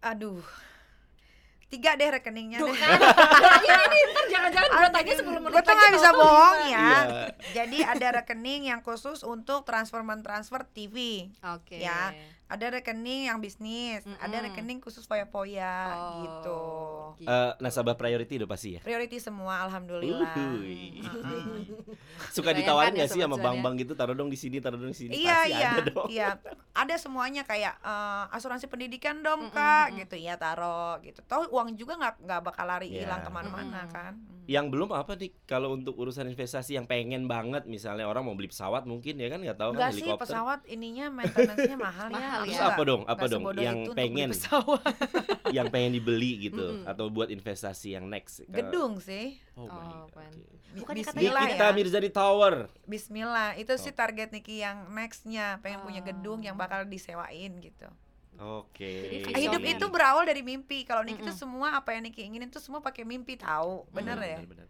Aduh. 0.00 0.44
Tiga 1.68 2.00
deh 2.00 2.08
rekeningnya 2.08 2.58
Tuh 2.64 2.72
deh. 2.72 2.80
kan. 2.80 2.98
ini 3.60 3.68
ini 3.68 3.98
ntar 4.12 4.24
jangan-jangan 4.32 4.70
gue 4.72 4.88
tanya 4.88 5.12
sebelum 5.20 5.40
Gue 5.44 5.52
menikah 5.52 5.64
tuh 5.68 5.74
nggak 5.76 5.92
bisa 6.00 6.10
bohong 6.16 6.58
ya. 6.64 6.68
Iya. 6.68 6.96
Jadi 7.52 7.78
ada 7.84 8.08
rekening 8.20 8.62
yang 8.72 8.80
khusus 8.80 9.20
untuk 9.20 9.68
transfer 9.68 10.00
transfer 10.24 10.64
TV. 10.72 11.28
Oke. 11.44 11.76
Ya. 11.80 12.16
Ada 12.48 12.72
rekening 12.72 13.28
yang 13.28 13.38
bisnis, 13.38 14.02
ada 14.16 14.32
Mm-mm. 14.34 14.46
rekening 14.48 14.78
khusus 14.78 15.04
foya-foya 15.04 15.76
Oh, 15.90 16.00
gitu. 16.18 16.60
gitu. 17.18 17.28
Eh, 17.28 17.52
nasabah 17.58 17.92
priority 17.92 18.36
udah 18.36 18.48
pasti 18.48 18.68
ya. 18.72 18.80
Priority 18.80 19.18
semua 19.18 19.62
alhamdulillah. 19.62 20.32
Uhuy. 20.32 21.04
Suka 22.30 22.50
ditawarin 22.50 22.92
ya 22.92 22.98
nggak 22.98 23.10
sih 23.10 23.20
sama 23.20 23.30
cuan 23.30 23.38
ya. 23.38 23.44
bank-bank 23.46 23.74
gitu 23.78 23.92
taruh 23.92 24.14
dong 24.14 24.28
di 24.28 24.38
sini, 24.38 24.58
taruh 24.58 24.76
dong 24.76 24.90
di 24.90 24.98
sini. 24.98 25.12
Iya 25.18 25.28
Pasti 25.34 25.52
iya 25.52 25.68
ada 25.70 25.82
dong. 25.84 26.08
iya 26.08 26.28
ada 26.72 26.94
semuanya 26.96 27.42
kayak 27.42 27.74
eh, 27.78 28.24
asuransi 28.32 28.66
pendidikan 28.66 29.20
dong 29.20 29.44
Mm-mm, 29.44 29.54
kak 29.54 29.86
mm-mm. 29.90 30.00
gitu 30.00 30.16
iya 30.16 30.34
taruh 30.34 30.96
gitu. 31.00 31.20
Tahu 31.22 31.50
uang 31.50 31.74
juga 31.74 31.96
nggak 31.96 32.14
nggak 32.22 32.40
bakal 32.42 32.64
lari 32.64 32.88
Iya. 32.88 33.04
hilang 33.04 33.20
ke 33.20 33.30
mana-mana 33.30 33.84
Mm-mm. 33.84 33.92
kan. 33.92 34.14
Yang 34.48 34.66
belum 34.72 34.88
apa 34.90 35.12
nih 35.12 35.36
kalau 35.44 35.76
untuk 35.76 35.92
urusan 35.94 36.24
investasi 36.26 36.72
yang 36.72 36.88
pengen 36.88 37.28
banget 37.28 37.68
misalnya 37.68 38.08
orang 38.08 38.24
mau 38.24 38.32
beli 38.32 38.48
pesawat 38.48 38.82
mungkin 38.82 39.20
ya 39.20 39.28
kan 39.28 39.38
nggak 39.38 39.58
tahu 39.58 39.70
kan 39.70 39.76
Enggak 39.76 39.92
sih 39.92 40.00
helikopter. 40.02 40.24
pesawat 40.24 40.60
ininya 40.64 41.06
maintenance-nya 41.10 41.76
mahal 41.76 42.08
ya. 42.16 42.37
Mahal 42.38 42.46
Terus 42.46 42.56
ya. 42.56 42.68
apa 42.68 42.82
dong? 42.84 43.02
Apa 43.04 43.24
dong 43.26 43.42
yang 43.58 43.78
itu 43.82 43.92
pengen 43.92 44.30
yang 45.56 45.66
pengen 45.68 45.90
dibeli 45.92 46.48
gitu 46.48 46.62
Mm-mm. 46.78 46.86
atau 46.86 47.08
buat 47.08 47.28
investasi 47.28 47.94
yang 47.94 48.06
next? 48.06 48.46
Gedung 48.46 48.98
sih. 48.98 49.42
Oh, 49.54 49.66
my 49.66 50.06
Oh. 50.06 50.06
Bukannya 50.78 51.02
katanya 51.02 51.18
Bismillah 51.24 51.42
Nikita 51.44 51.64
ya. 51.64 51.72
Mirzani 51.72 52.10
Tower. 52.10 52.54
Bismillah, 52.84 53.50
itu 53.56 53.72
sih 53.74 53.90
Oh. 53.90 53.96
target 53.96 54.28
Niki 54.30 54.60
yang 54.60 54.86
nextnya 54.88 55.58
pengen 55.58 55.82
punya 55.82 56.00
Oh. 56.00 56.06
gedung 56.06 56.40
yang 56.40 56.54
bakal 56.54 56.84
disewain 56.84 57.58
gitu. 57.58 57.88
Oke. 58.38 59.24
Jadi 59.24 59.34
Hidup 59.36 59.58
Visioner. 59.58 59.74
itu 59.74 59.86
berawal 59.88 60.22
dari 60.22 60.40
mimpi. 60.40 60.84
Kalau 60.84 61.02
Niki 61.02 61.18
tuh 61.18 61.34
Mm-mm. 61.34 61.42
semua 61.42 61.74
apa 61.74 61.90
yang 61.90 62.06
Niki 62.06 62.22
inginin 62.22 62.46
tuh 62.46 62.60
semua 62.60 62.78
pakai 62.78 63.02
mimpi 63.02 63.34
tahu, 63.34 63.82
bener 63.90 64.14
Hmm, 64.14 64.22
ya? 64.24 64.38
benar-benar. 64.38 64.68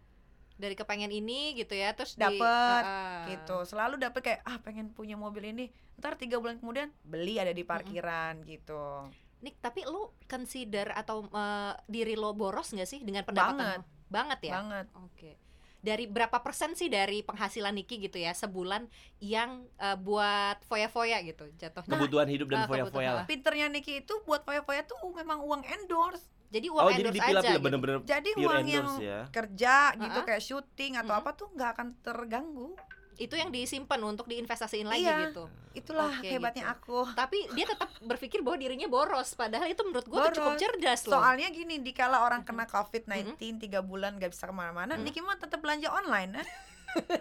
Dari 0.59 0.75
kepengen 0.75 1.07
ini 1.09 1.55
gitu 1.55 1.71
ya 1.71 1.95
terus 1.95 2.13
di- 2.13 2.21
Dapet, 2.21 2.83
Ah. 2.83 3.23
Gitu, 3.25 3.57
selalu 3.63 3.95
dapet 3.95 4.21
kayak 4.21 4.41
ah 4.43 4.59
pengen 4.59 4.91
punya 4.91 5.15
mobil 5.15 5.47
ini. 5.47 5.71
Ntar 5.95 6.19
tiga 6.19 6.35
bulan 6.37 6.59
kemudian 6.59 6.91
beli 7.01 7.39
ada 7.39 7.49
di 7.49 7.63
parkiran 7.63 8.43
gitu. 8.43 9.07
Nik, 9.39 9.55
tapi 9.57 9.87
lu 9.87 10.11
consider 10.27 10.91
atau 10.91 11.23
eh, 11.25 11.73
diri 11.87 12.19
lo 12.19 12.35
boros 12.35 12.75
nggak 12.75 12.85
sih 12.85 12.99
dengan 12.99 13.23
pendapatan 13.23 13.55
Banget. 13.57 13.79
lo? 13.79 13.83
Banget 14.11 14.39
ya? 14.43 14.53
Banget. 14.59 14.87
Oke. 14.99 15.31
Dari 15.79 16.11
berapa 16.11 16.43
persen 16.43 16.75
sih 16.75 16.91
dari 16.91 17.23
penghasilan 17.23 17.71
Niki 17.71 18.03
gitu 18.03 18.19
ya 18.19 18.35
sebulan 18.35 18.91
yang 19.23 19.63
eh, 19.79 19.95
buat 19.95 20.59
foya-foya 20.67 21.23
gitu 21.23 21.47
jatuhnya? 21.55 21.87
Kebutuhan 21.95 22.27
hidup 22.27 22.51
dan 22.51 22.59
ah, 22.59 22.67
foya-foya 22.67 23.09
lah. 23.15 23.23
Pinternya 23.23 23.71
Niki 23.71 24.03
itu 24.03 24.11
buat 24.27 24.43
foya-foya 24.43 24.83
tuh 24.83 24.99
memang 25.15 25.39
uang 25.39 25.63
endorse. 25.63 26.27
Jadi 26.49 26.67
uang 26.67 26.81
Oh, 26.81 26.89
jadi 26.89 27.01
endorse 27.03 27.15
dipilah-pilah 27.15 27.41
aja 27.41 27.51
gitu. 27.51 27.61
bener-bener 27.61 27.95
Jadi 28.03 28.29
pure 28.33 28.45
uang 28.49 28.65
yang 28.65 28.87
ya. 28.97 29.19
kerja 29.29 29.75
gitu 29.93 30.09
Uh-uh. 30.11 30.25
kayak 30.25 30.41
syuting 30.41 30.93
atau 30.95 31.13
Mm-mm. 31.13 31.21
apa 31.21 31.29
tuh 31.33 31.47
nggak 31.51 31.69
akan 31.71 31.87
terganggu. 31.99 32.73
Itu 33.15 33.35
yang 33.35 33.49
disimpan 33.49 33.99
untuk 34.01 34.25
diinvestasiin 34.25 34.87
lagi 34.87 35.03
Iya. 35.03 35.29
gitu. 35.29 35.45
Itulah 35.71 36.09
Oke, 36.09 36.25
hebatnya 36.25 36.65
gitu. 36.65 36.73
aku. 36.73 36.99
Tapi 37.13 37.51
dia 37.51 37.67
tetap 37.67 37.91
berpikir 38.01 38.39
bahwa 38.39 38.57
dirinya 38.57 38.87
boros 38.87 39.33
padahal 39.33 39.67
itu 39.67 39.83
menurut 39.83 40.07
gua 40.07 40.27
tuh 40.27 40.39
cukup 40.39 40.55
cerdas 40.55 41.03
loh. 41.05 41.19
Soalnya 41.19 41.47
gini, 41.49 41.77
dikala 41.77 42.23
orang 42.23 42.41
kena 42.41 42.65
COVID-19 42.65 43.35
tiga 43.59 43.79
bulan 43.79 44.17
gak 44.17 44.31
bisa 44.31 44.43
ke 44.43 44.53
mana-mana, 44.53 44.95
Mm. 44.95 45.03
Niki 45.03 45.19
mah 45.19 45.35
tetap 45.35 45.59
belanja 45.59 45.87
online, 45.87 46.31
eh. 46.35 46.47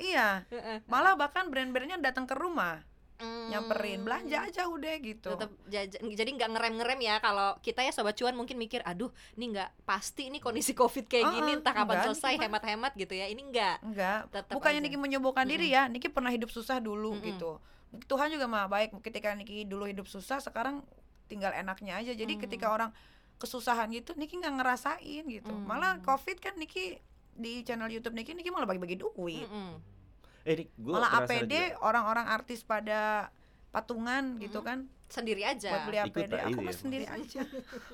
iya, 0.00 0.46
malah 0.84 1.12
bahkan 1.14 1.48
brand-brandnya 1.48 1.98
datang 2.00 2.24
ke 2.24 2.32
rumah, 2.32 2.80
Hmm. 3.18 3.50
nyamperin 3.50 4.00
belanja 4.00 4.46
aja 4.46 4.62
udah 4.64 4.94
gitu. 4.98 5.26
tetap 5.28 5.50
jajan 5.66 6.06
jadi 6.06 6.30
nggak 6.30 6.50
ngerem 6.54 6.74
ngerem 6.78 7.00
ya 7.02 7.14
kalau 7.18 7.58
kita 7.58 7.82
ya 7.82 7.90
sobat 7.90 8.14
cuan 8.14 8.30
mungkin 8.32 8.54
mikir 8.54 8.78
aduh 8.82 9.10
ini 9.34 9.50
nggak 9.50 9.82
pasti 9.82 10.30
nih 10.30 10.38
kondisi 10.38 10.70
covid 10.70 11.04
kayak 11.04 11.24
Ah, 11.24 11.32
gini 11.34 11.50
ah, 11.50 11.56
entah 11.58 11.74
kapan 11.74 11.86
enggak, 11.92 12.06
selesai 12.06 12.28
Niki 12.28 12.38
mah- 12.38 12.46
hemat-hemat 12.46 12.92
gitu 12.94 13.14
ya 13.14 13.26
ini 13.26 13.42
Enggak, 13.42 14.30
Tetap 14.30 14.54
bukannya 14.54 14.78
aja. 14.78 14.86
Niki 14.86 14.96
menyombongkan 14.96 15.44
diri 15.44 15.66
ya, 15.68 15.86
Niki 15.86 16.06
pernah 16.06 16.28
hidup 16.28 16.46
susah 16.48 16.78
dulu 16.78 17.16
Mm-mm. 17.16 17.26
gitu. 17.26 17.58
Tuhan 18.04 18.28
juga 18.28 18.44
mah 18.44 18.66
baik, 18.66 18.94
ketika 19.00 19.32
Niki 19.32 19.64
dulu 19.64 19.84
hidup 19.84 20.04
susah, 20.04 20.38
sekarang 20.38 20.84
tinggal 21.26 21.50
enaknya 21.50 21.96
aja. 21.96 22.12
Jadi 22.12 22.36
Mm. 22.36 22.40
ketika 22.40 22.68
orang 22.68 22.94
kesusahan 23.36 23.90
gitu, 23.90 24.14
Niki 24.14 24.36
nggak 24.36 24.54
ngerasain 24.54 25.24
gitu. 25.24 25.50
Mm. 25.50 25.64
Malah 25.64 25.98
COVID 26.00 26.38
kan 26.38 26.54
Niki 26.54 27.00
di 27.32 27.62
channel 27.62 27.88
YouTube 27.88 28.12
Niki, 28.12 28.30
Niki 28.32 28.48
malah 28.48 28.64
bagi-bagi 28.64 28.94
duit. 28.96 29.42
Mm-mm. 29.42 29.97
Eh, 30.42 30.54
Dik, 30.56 30.68
gua 30.76 30.92
malah 30.98 31.10
APD 31.20 31.54
orang-orang 31.78 32.26
artis 32.26 32.60
pada 32.62 33.30
patungan 33.68 34.38
gitu 34.38 34.60
kan 34.60 34.88
sendiri 35.08 35.40
aja 35.40 35.72
buat 35.72 35.82
beli 35.88 35.98
Ikut 35.98 36.20
APD 36.20 36.28
tak 36.30 36.40
aku 36.42 36.50
itu 36.50 36.58
mah 36.58 36.68
ya, 36.68 36.76
sendiri 36.76 37.04
Mas? 37.04 37.16
aja 37.16 37.40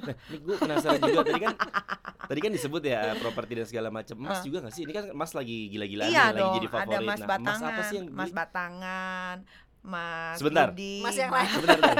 Nah, 0.02 0.14
ini 0.26 0.36
gue 0.36 0.54
penasaran 0.56 1.00
juga 1.00 1.20
tadi 1.22 1.40
kan 1.40 1.52
tadi 2.26 2.40
kan 2.42 2.50
disebut 2.50 2.82
ya 2.82 3.00
properti 3.16 3.52
dan 3.54 3.66
segala 3.66 3.88
macam. 3.88 4.16
Mas 4.18 4.40
juga 4.42 4.58
nggak 4.60 4.74
sih? 4.74 4.82
Ini 4.82 4.92
kan 4.92 5.04
Mas 5.12 5.30
lagi 5.30 5.58
gila-gilaan 5.68 6.10
iya 6.10 6.24
lagi 6.28 6.38
dong 6.40 6.54
jadi 6.58 6.68
favorit. 6.68 6.90
ada 6.90 6.98
Mas 7.00 7.14
Nah, 7.14 7.14
Mas 7.14 7.20
Batangan 7.30 7.70
apa 7.70 7.82
sih 7.84 7.96
yang 7.96 8.06
Mas? 8.10 8.30
Batangan 8.34 9.36
Mas 9.84 10.36
Sebentar. 10.40 10.66
Budi, 10.72 10.94
Mas 11.02 11.14
yang 11.14 11.30
Mas- 11.30 11.38
lain. 11.38 11.52
Sebentar, 11.54 11.76
bentar. 11.76 11.96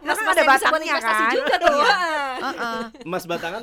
Mas 0.00 0.16
Mas 0.16 0.28
ada 0.30 0.42
batangnya 0.46 0.94
kan 0.96 1.14
juga 1.28 1.54
tuh 1.58 1.74
Iya. 1.74 1.84
Ah. 1.84 2.32
Heeh. 2.40 2.80
Mas 3.04 3.24
Batangan 3.26 3.62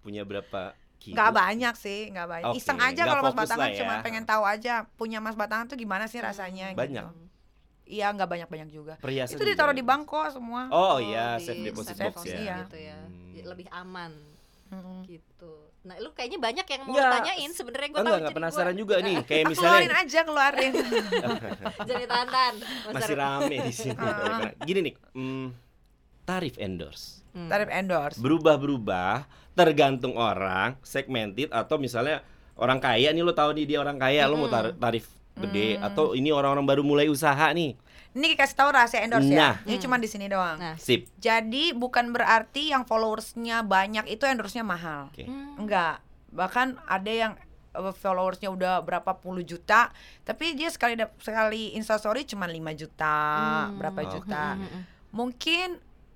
punya 0.00 0.22
berapa? 0.22 0.72
Nggak 1.08 1.30
banyak 1.30 1.74
sih 1.74 2.00
nggak 2.08 2.26
banyak 2.26 2.46
Oke, 2.48 2.56
iseng 2.56 2.78
aja 2.78 3.02
kalau 3.04 3.22
Mas 3.24 3.36
Batangan 3.36 3.68
ya. 3.68 3.78
cuma 3.78 3.94
pengen 4.00 4.24
tahu 4.24 4.42
aja 4.42 4.74
punya 4.94 5.18
Mas 5.18 5.34
Batangan 5.34 5.66
tuh 5.66 5.76
gimana 5.76 6.04
sih 6.04 6.18
rasanya 6.18 6.72
Banyak. 6.72 7.04
gitu. 7.04 7.22
iya 7.86 8.08
nggak 8.08 8.26
banyak 8.26 8.48
banyak 8.48 8.68
juga 8.70 8.94
Perhiasan 8.96 9.34
itu 9.34 9.44
ditaruh 9.44 9.70
di 9.70 9.80
Mas? 9.80 9.90
bank 9.92 10.02
kok 10.06 10.26
semua 10.32 10.66
Oh, 10.68 10.96
iya, 10.96 11.36
di 11.36 11.44
safe 11.44 11.62
deposit 11.64 11.94
safe 11.94 12.10
box 12.10 12.24
ya. 12.24 12.36
iya. 12.36 12.56
gitu 12.62 12.78
ya 12.80 12.98
Hmm. 12.98 13.44
lebih 13.46 13.68
aman 13.70 14.10
Mm-mm. 14.66 15.04
gitu 15.04 15.54
nah 15.80 15.94
lu 15.96 16.10
kayaknya 16.10 16.34
banyak 16.36 16.66
yang 16.66 16.82
mau 16.82 16.90
Nggak. 16.92 17.12
tanyain 17.14 17.50
sebenarnya 17.52 17.88
gue 17.88 17.98
Enggak, 18.00 18.18
enggak 18.18 18.34
penasaran 18.34 18.74
juga 18.74 18.94
nih. 18.98 19.16
Kayak 19.22 19.44
misalnya 19.46 19.70
keluarin 19.70 19.94
aja 19.94 20.20
keluarin 20.20 20.72
jadi 21.88 22.04
tahan 22.04 22.54
masih 22.90 23.14
rame 23.14 23.56
di 23.60 23.72
sini. 23.72 23.94
Ah. 23.96 24.50
Gini 24.60 24.80
nih, 24.82 24.94
hmm, 25.14 25.46
tarif 26.26 26.58
endorse. 26.58 27.22
Hmm. 27.30 27.46
tarif 27.46 27.68
endorse 27.68 28.16
berubah-berubah 28.18 29.24
tergantung 29.52 30.16
orang 30.16 30.76
segmented 30.80 31.48
atau 31.48 31.76
misalnya 31.76 32.24
orang 32.54 32.76
kaya 32.76 33.08
nih 33.08 33.20
lo 33.20 33.30
tahu 33.30 33.52
nih 33.52 33.66
dia 33.66 33.78
orang 33.78 33.96
kaya 33.96 34.24
lo 34.24 34.36
mau 34.36 34.48
tar- 34.48 34.72
tarif 34.74 35.04
gede 35.34 35.76
Mm. 35.76 35.84
atau 35.84 36.04
ini 36.10 36.28
orang-orang 36.30 36.64
baru 36.64 36.80
mulai 36.80 37.06
usaha 37.06 37.46
nih 37.50 37.76
ini 38.10 38.32
kasih 38.32 38.56
tahu 38.56 38.70
rahasia 38.70 39.00
endorse 39.00 39.28
Nah. 39.28 39.60
ya 39.60 39.66
ini 39.66 39.76
Hmm. 39.76 39.82
cuma 39.82 39.96
di 39.96 40.08
sini 40.08 40.26
doang 40.26 40.56
nah 40.56 40.76
sip 40.76 41.04
Jadi 41.18 41.70
bukan 41.70 42.08
berarti 42.10 42.72
yang 42.72 42.82
followersnya 42.82 43.60
banyak 43.62 44.08
itu 44.08 44.24
endorse-nya 44.24 44.64
mahal. 44.64 45.12
oke 45.12 45.20
hmm. 45.22 45.60
Enggak. 45.60 46.00
Bahkan 46.26 46.80
ada 46.82 47.12
yang 47.12 47.32
uh, 47.72 47.92
followersnya 47.92 48.48
udah 48.48 48.80
berapa 48.80 49.12
puluh 49.14 49.40
juta, 49.42 49.92
tapi 50.22 50.52
dia 50.52 50.68
sekali 50.68 50.96
sekali 51.18 51.72
instastory 51.72 52.24
cuma 52.24 52.44
5 52.46 52.56
juta, 52.74 53.16
Hmm. 53.62 53.76
berapa 53.76 54.00
Oh. 54.02 54.08
juta. 54.10 54.44
Hmm, 54.50 54.58
hmm, 54.58 54.70
hmm. 54.70 54.82
Mungkin 55.12 55.68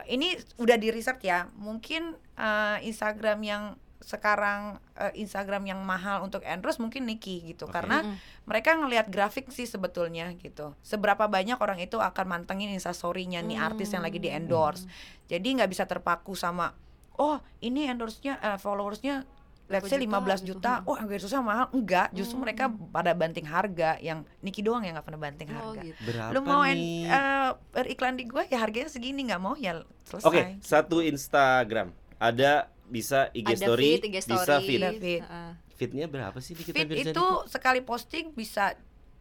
ini 0.09 0.37
udah 0.57 0.77
di 0.81 0.89
riset 0.89 1.19
ya. 1.21 1.49
Mungkin 1.59 2.15
uh, 2.39 2.79
Instagram 2.81 3.39
yang 3.45 3.65
sekarang 4.01 4.81
uh, 4.97 5.13
Instagram 5.13 5.69
yang 5.69 5.81
mahal 5.85 6.25
untuk 6.25 6.41
endorse 6.43 6.81
mungkin 6.81 7.05
Niki 7.05 7.45
gitu 7.53 7.69
Oke. 7.69 7.79
karena 7.79 8.01
Hmm. 8.01 8.17
mereka 8.49 8.73
ngelihat 8.75 9.13
grafik 9.13 9.53
sih 9.53 9.69
sebetulnya 9.69 10.33
gitu 10.41 10.73
seberapa 10.81 11.29
banyak 11.29 11.61
orang 11.61 11.79
itu 11.85 12.01
akan 12.01 12.27
mantengin 12.27 12.73
instastorynya 12.73 13.45
nih 13.45 13.61
artis 13.61 13.93
yang 13.93 14.01
lagi 14.01 14.17
di 14.17 14.33
endorse 14.33 14.89
jadi 15.29 15.45
nggak 15.45 15.71
bisa 15.71 15.85
terpaku 15.85 16.33
sama 16.33 16.73
oh 17.21 17.45
ini 17.61 17.87
endorse-nya 17.93 18.41
eh, 18.41 18.59
followersnya 18.59 19.29
let's 19.71 19.87
say 19.87 19.97
Berapa 19.97 20.27
15 20.27 20.43
juta 20.43 20.51
juta 20.51 20.73
gitu. 20.77 20.91
oh 20.91 20.97
endorse-nya 20.99 21.41
mahal 21.41 21.67
enggak 21.71 22.09
justru 22.11 22.35
Hmm. 22.35 22.43
mereka 22.43 22.65
pada 22.69 23.13
banting 23.13 23.47
harga 23.47 23.91
yang 23.99 24.19
Niki 24.41 24.61
doang 24.61 24.83
yang 24.83 24.93
nggak 24.93 25.07
pernah 25.07 25.23
banting 25.23 25.49
Oh, 25.49 25.71
harga 25.71 25.81
gitu. 25.81 26.01
berapa 26.05 26.31
lu 26.31 26.41
mau 26.43 26.63
en- 26.63 26.75
nih 26.75 27.07
eh, 27.07 27.51
beriklan 27.73 28.15
di 28.15 28.25
gue 28.25 28.43
ya 28.45 28.59
harganya 28.59 28.87
segini 28.87 29.25
nggak 29.25 29.39
mau 29.39 29.55
ya 29.55 29.79
selesai 30.05 30.27
oke 30.27 30.43
satu 30.61 30.99
Instagram 31.01 31.89
ada 32.17 32.67
bisa 32.85 33.31
IG 33.31 33.47
Ada 33.49 33.65
story 33.65 33.87
feed, 33.87 34.03
IG 34.03 34.17
bisa 34.19 34.35
story. 34.45 34.67
feed 34.67 34.81
Ada 34.81 34.91
feed. 34.93 35.23
Heeh. 35.23 35.53
feednya 35.73 36.07
berapa 36.07 36.37
sih 36.37 36.53
kita 36.53 36.75
Feed 36.75 36.89
Mirzani 36.91 37.15
itu 37.15 37.27
sekali 37.47 37.81
posting 37.81 38.27
bisa 38.31 38.75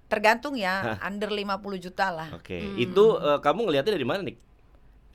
tergantung 0.05 0.57
ya 0.57 0.97
under 0.99 1.29
50 1.29 1.45
juta 1.79 2.09
lah 2.09 2.27
oke 2.33 2.51
Hmm. 2.51 2.75
itu 2.75 3.05
eh, 3.15 3.39
kamu 3.39 3.59
ngelihatnya 3.63 3.93
dari 3.93 4.03
mana 4.03 4.21
nih 4.23 4.37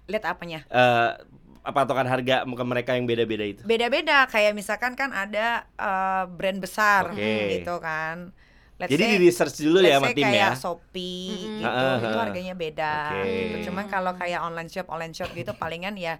lihat 0.06 0.24
apanya 0.26 0.62
Eh, 0.64 1.10
apa 1.10 1.24
patokan 1.66 2.04
harga 2.04 2.44
ke 2.44 2.64
mereka 2.66 2.92
yang 2.92 3.06
beda-beda 3.06 3.44
itu 3.46 3.60
beda-beda 3.62 4.26
kayak 4.26 4.52
misalkan 4.52 4.92
kan 4.92 5.10
ada 5.10 5.64
eh, 5.70 6.24
brand 6.28 6.58
besar 6.58 7.10
Oke. 7.10 7.56
gitu 7.56 7.78
kan 7.78 8.36
Let's 8.74 8.90
jadi 8.90 9.04
say- 9.06 9.12
di 9.12 9.18
research 9.22 9.56
dulu 9.62 9.78
ya 9.80 9.96
sama 9.96 10.10
tim 10.10 10.26
ya 10.26 10.30
kayak 10.50 10.52
Shopee 10.58 11.30
Mm-mm. 11.30 11.60
gitu 11.62 11.70
ah, 11.86 11.96
itu 12.02 12.18
harganya 12.18 12.54
beda 12.54 12.94
Oke. 13.14 13.30
gitu 13.30 13.56
cuman 13.70 13.84
kalau 13.86 14.12
kayak 14.12 14.42
online 14.42 14.66
shop 14.66 14.86
online 14.88 15.14
shop 15.14 15.30
gitu 15.30 15.54
palingan 15.54 15.94
ya 15.94 16.18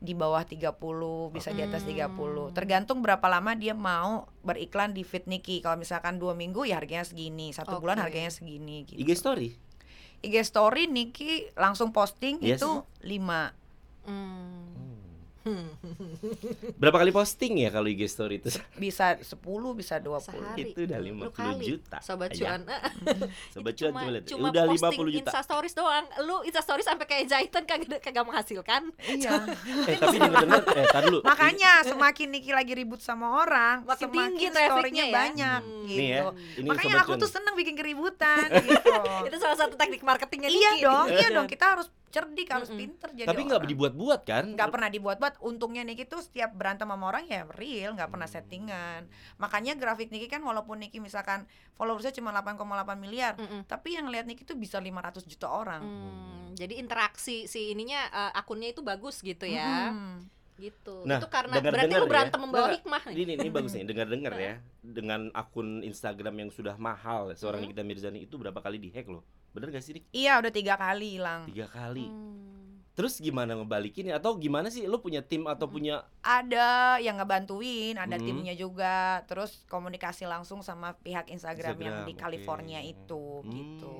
di 0.00 0.16
bawah 0.16 0.40
30 0.40 0.80
bisa 1.28 1.52
di 1.52 1.60
atas 1.60 1.84
Hmm. 1.84 2.16
30 2.16 2.56
tergantung 2.56 3.04
berapa 3.04 3.20
lama 3.28 3.52
dia 3.52 3.76
mau 3.76 4.24
beriklan 4.40 4.90
di 4.90 5.04
Fit 5.04 5.28
Niki 5.28 5.60
kalau 5.60 5.76
misalkan 5.76 6.16
dua 6.16 6.32
minggu 6.32 6.64
ya 6.64 6.80
harganya 6.80 7.04
segini 7.04 7.52
satu 7.52 7.76
bulan 7.78 8.00
Oke. 8.00 8.08
harganya 8.08 8.32
segini 8.32 8.88
gitu. 8.88 8.96
IG 8.96 9.12
story 9.12 9.48
IG 10.20 10.40
story 10.42 10.88
Niki 10.88 11.52
langsung 11.52 11.92
posting 11.92 12.40
Yes. 12.40 12.58
itu 12.58 12.80
5 13.04 13.59
Hmm. 14.10 15.72
Berapa 16.76 17.00
kali 17.00 17.08
posting 17.10 17.64
ya 17.64 17.72
kalau 17.72 17.88
IG 17.88 18.04
story 18.06 18.44
itu? 18.44 18.52
Bisa 18.76 19.16
10, 19.16 19.40
bisa 19.72 19.96
20. 19.96 20.20
Sehari. 20.20 20.62
Itu 20.68 20.84
udah 20.84 20.98
Lu 21.00 21.32
50 21.32 21.32
kali, 21.32 21.64
juta. 21.64 21.96
Sobat 22.04 22.28
Aja. 22.28 22.36
cuan. 22.36 22.60
Sobat 23.56 23.72
cuan 23.72 23.88
cuma, 23.90 24.00
lihat. 24.06 24.24
cuma 24.28 24.46
Udah 24.52 24.64
posting 24.68 25.00
50 25.00 25.16
juta. 25.16 25.20
Insta 25.24 25.40
stories 25.40 25.72
doang. 25.72 26.04
Lu 26.20 26.44
Insta 26.44 26.60
stories 26.60 26.84
sampai 26.84 27.06
kayak 27.08 27.24
jahitan 27.26 27.62
kagak 27.64 27.98
kagak 27.98 28.20
menghasilkan. 28.22 28.82
Iya. 29.00 29.32
Eh 29.90 29.96
tapi 29.96 30.16
denger-denger 30.20 30.60
eh 30.76 30.86
tar 30.86 31.02
dulu. 31.08 31.18
Makanya 31.24 31.72
semakin 31.88 32.26
Niki 32.30 32.52
lagi 32.52 32.72
ribut 32.76 33.00
sama 33.00 33.40
orang, 33.40 33.80
Makin 33.82 34.06
semakin 34.06 34.28
tinggi 34.44 34.46
story-nya 34.68 35.04
ya. 35.08 35.14
banyak 35.14 35.60
Hmm. 35.60 35.86
gitu. 35.88 35.96
Nih 35.96 36.08
ya, 36.10 36.22
ini 36.60 36.68
Makanya 36.68 36.84
Sobat 36.92 37.02
aku 37.02 37.12
Cuan. 37.16 37.22
tuh 37.24 37.30
seneng 37.32 37.54
bikin 37.56 37.74
keributan 37.74 38.46
gitu. 38.60 38.92
Itu 39.32 39.36
salah 39.40 39.56
satu 39.56 39.74
teknik 39.74 40.04
marketingnya 40.04 40.52
iya 40.52 40.70
Niki. 40.76 40.84
dong, 40.84 41.06
iya 41.08 41.28
dong. 41.32 41.46
Kita 41.48 41.64
harus 41.74 41.88
cerdik, 42.10 42.50
harus 42.50 42.68
Mm-mm. 42.68 42.80
pinter 42.82 43.08
jadi 43.14 43.28
Tapi 43.30 43.42
nggak 43.46 43.62
dibuat-buat 43.64 44.20
kan? 44.26 44.44
nggak 44.54 44.68
pernah 44.68 44.90
dibuat-buat 44.90 45.34
untungnya 45.40 45.86
Niki 45.86 46.04
tuh 46.04 46.18
setiap 46.18 46.50
berantem 46.52 46.90
sama 46.90 47.06
orang 47.06 47.24
ya 47.24 47.46
real 47.54 47.94
nggak 47.94 48.10
pernah 48.10 48.26
settingan 48.26 49.06
makanya 49.38 49.78
grafik 49.78 50.10
Niki 50.10 50.26
kan 50.26 50.42
walaupun 50.42 50.82
Niki 50.82 50.98
misalkan 50.98 51.46
followersnya 51.74 52.10
cuma 52.12 52.34
8,8 52.34 52.58
miliar 52.98 53.38
Mm-mm. 53.38 53.62
tapi 53.64 53.94
yang 53.94 54.10
lihat 54.10 54.26
Niki 54.26 54.42
tuh 54.42 54.58
bisa 54.58 54.76
500 54.76 55.22
juta 55.24 55.46
orang 55.46 55.80
Hmm, 55.80 56.52
jadi 56.54 56.76
interaksi 56.76 57.46
si 57.46 57.70
ininya 57.70 58.00
eh, 58.06 58.32
akunnya 58.34 58.70
itu 58.70 58.82
bagus 58.82 59.22
gitu 59.22 59.46
ya. 59.46 59.94
Hmm. 59.94 60.26
Gitu. 60.60 61.08
Nah, 61.08 61.16
itu 61.16 61.28
karena 61.32 61.56
dengar-dengar 61.56 61.88
berarti 61.88 61.94
lu 61.96 62.04
ya. 62.04 62.10
berantem 62.10 62.40
membawa 62.44 62.66
Nggak, 62.68 62.76
hikmah 62.84 63.02
nih. 63.08 63.14
Ini 63.16 63.32
ini 63.40 63.48
bagus 63.56 63.72
nih, 63.72 63.84
dengar-dengar 63.88 64.32
ya. 64.36 64.54
Dengan 64.84 65.20
akun 65.32 65.80
Instagram 65.80 66.34
yang 66.36 66.50
sudah 66.52 66.76
mahal 66.76 67.32
seorang 67.32 67.64
Mm-hmm. 67.64 67.80
Nikita 67.80 67.82
Mirzani 67.88 68.20
itu 68.20 68.34
berapa 68.36 68.60
kali 68.60 68.76
dihack 68.76 69.08
loh? 69.08 69.24
Bener 69.50 69.68
gak 69.70 69.82
sih, 69.82 69.92
Dik? 69.92 70.04
iya 70.10 70.38
udah 70.38 70.48
tiga 70.48 70.74
kali 70.74 71.18
hilang 71.18 71.46
Tiga 71.46 71.66
kali. 71.66 72.06
Hmm. 72.06 72.82
Terus 72.90 73.16
gimana 73.16 73.56
ngebalikinnya? 73.56 74.18
Atau 74.18 74.36
gimana 74.36 74.68
sih? 74.68 74.84
Lu 74.84 75.00
punya 75.00 75.22
tim 75.22 75.46
atau 75.46 75.64
Mm-mm. 75.64 75.72
punya 75.72 75.94
ada 76.20 76.98
yang 76.98 77.16
ngebantuin 77.16 77.96
ada 77.96 78.14
Hmm. 78.14 78.26
timnya 78.26 78.52
juga 78.52 79.24
terus 79.24 79.64
komunikasi 79.66 80.24
langsung 80.24 80.60
sama 80.60 80.92
pihak 80.94 81.26
Instagram, 81.28 81.74
yang 81.74 81.96
Instagram, 81.96 82.06
di 82.06 82.14
oke. 82.14 82.20
California 82.20 82.80
itu 82.82 83.24
Hmm. 83.40 83.50
gitu 83.50 83.96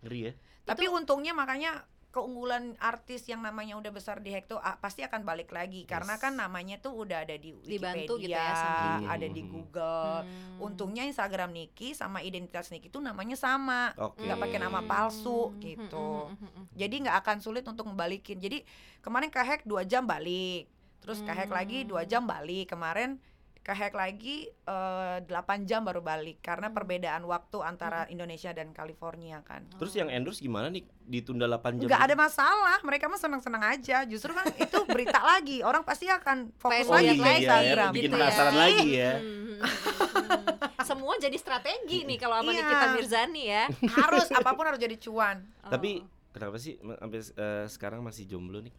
ngeri 0.00 0.20
ya? 0.22 0.32
tapi 0.64 0.86
untungnya 0.86 1.34
makanya 1.34 1.84
keunggulan 2.10 2.74
artis 2.76 3.22
yang 3.24 3.38
namanya 3.38 3.74
udah 3.74 3.88
besar 3.88 4.18
di 4.18 4.28
hack 4.28 4.46
tuh 4.46 4.58
ah, 4.58 4.74
pasti 4.76 5.00
akan 5.00 5.22
balik 5.22 5.48
lagi 5.48 5.82
karena 5.84 6.14
Yes. 6.14 6.20
kan 6.20 6.32
namanya 6.34 6.76
tuh 6.76 6.94
udah 6.96 7.22
ada 7.22 7.34
di 7.34 7.54
Dibantu 7.56 8.18
gitu 8.18 8.26
Wikipedia, 8.26 8.34
ya 8.34 8.50
sama 8.52 9.08
ada 9.08 9.26
di 9.26 9.42
Hmm. 9.42 9.48
Google. 9.48 10.14
Hmm. 10.20 10.58
Untungnya 10.60 11.02
Instagram 11.04 11.50
Niki 11.50 11.92
sama 11.92 12.18
identitas 12.20 12.68
Niki 12.68 12.86
tuh 12.86 12.98
namanya 12.98 13.34
sama. 13.34 13.94
Oke. 13.96 14.20
nggak 14.20 14.38
pakai 14.38 14.58
nama 14.58 14.82
palsu, 14.82 15.48
Hmm, 15.48 15.58
gitu. 15.60 16.08
hmm, 16.26 16.36
hmm, 16.36 16.50
hmm, 16.50 16.64
Jadi 16.74 16.94
nggak 17.00 17.16
akan 17.20 17.36
sulit 17.38 17.62
untuk 17.64 17.86
ngebalikin. 17.86 18.36
Jadi 18.36 18.66
kemarin 18.98 19.30
kehack 19.30 19.62
dua 19.62 19.82
jam 19.82 20.02
balik, 20.02 20.66
terus 20.98 21.22
kehack 21.22 21.48
lagi 21.48 21.82
dua 21.84 22.02
Hmm. 22.02 22.10
jam 22.10 22.22
balik. 22.24 22.68
Kemarin 22.68 23.22
kehack 23.60 23.92
lagi 23.92 24.48
eh, 24.48 25.18
8 25.20 25.30
jam 25.62 25.80
baru 25.80 26.00
balik 26.00 26.40
karena 26.40 26.66
Hmm. 26.66 26.74
perbedaan 26.74 27.22
waktu 27.22 27.60
antara 27.60 28.04
Indonesia 28.06 28.50
dan 28.50 28.70
California 28.70 29.40
kan. 29.42 29.68
Terus 29.72 29.92
yang 29.92 30.08
endorse 30.08 30.38
gimana 30.38 30.68
nih? 30.68 30.82
Ditunda 31.02 31.44
8 31.46 31.76
jam? 31.76 31.86
nggak 31.86 32.02
ada 32.02 32.16
masalah 32.16 32.78
mereka 32.80 33.06
mah 33.06 33.16
senang-senang 33.16 33.60
aja 33.68 34.02
justru 34.04 34.30
kan 34.30 34.46
itu 34.48 34.78
berita 34.86 35.20
lagi 35.30 35.60
orang 35.60 35.82
pasti 35.82 36.06
akan 36.06 36.54
fokus 36.54 36.72
Pengen 36.80 36.88
Oh 36.88 36.96
lagi 36.96 37.06
iya, 37.06 37.12
iya, 37.12 37.20
ya, 37.20 37.36
Instagram 37.36 37.90
bikin 37.90 38.00
gitu 38.00 38.10
ya. 38.10 38.14
penasaran 38.16 38.54
lagi 38.56 38.88
ya. 38.90 39.12
Hmm, 39.12 39.26
hmm, 39.26 39.44
hmm, 39.44 39.58
hmm. 39.58 40.82
Semua 40.82 41.14
jadi 41.16 41.36
strategi 41.36 41.98
nih 42.02 42.18
kalau 42.18 42.34
sama 42.38 42.50
Iya. 42.50 42.60
Nikita 42.60 42.86
Mirzani 42.92 43.42
ya. 43.44 43.64
harus 43.94 44.26
apa 44.30 44.50
pun 44.50 44.64
harus 44.64 44.78
jadi 44.78 44.96
cuan 44.96 45.36
Tapi 45.62 46.00
Oh. 46.00 46.32
kenapa 46.32 46.56
sih 46.56 46.74
sampai 46.78 47.20
eh, 47.20 47.64
sekarang 47.66 48.00
masih 48.00 48.24
jomblo 48.24 48.58
nih? 48.60 48.72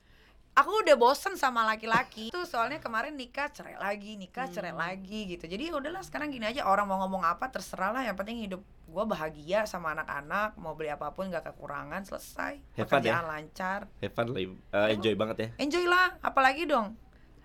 Aku 0.54 0.84
udah 0.84 0.96
bosen 0.96 1.34
sama 1.34 1.64
laki-laki 1.66 2.28
itu 2.28 2.42
soalnya 2.44 2.78
kemarin 2.78 3.16
nikah 3.16 3.48
cerai 3.48 3.76
lagi 3.78 4.14
nikah 4.14 4.46
cerai 4.46 4.72
Hmm. 4.72 4.80
lagi 4.80 5.30
gitu 5.30 5.46
jadi 5.46 5.72
ya 5.72 5.74
udahlah 5.74 6.02
sekarang 6.02 6.28
gini 6.30 6.44
aja 6.46 6.64
orang 6.64 6.86
mau 6.86 7.00
ngomong 7.02 7.24
apa 7.24 7.48
terserah 7.48 7.92
lah 7.92 8.04
yang 8.04 8.14
penting 8.14 8.40
hidup 8.42 8.60
gua 8.86 9.04
bahagia 9.06 9.64
sama 9.64 9.92
anak-anak 9.94 10.56
mau 10.56 10.76
beli 10.76 10.90
apa 10.90 11.08
pun 11.10 11.28
nggak 11.28 11.44
kekurangan 11.46 12.04
selesai 12.04 12.60
Have 12.74 12.84
fun 12.86 13.00
ya. 13.00 13.16
pekerjaan 13.16 13.26
lancar 13.26 13.80
Have 13.98 14.12
fun 14.12 14.28
eh, 14.36 14.48
enjoy 14.92 15.16
banget 15.16 15.38
ya. 15.38 15.48
enjoy 15.58 15.86
lah 15.86 16.20
apalagi 16.20 16.64
dong 16.66 17.00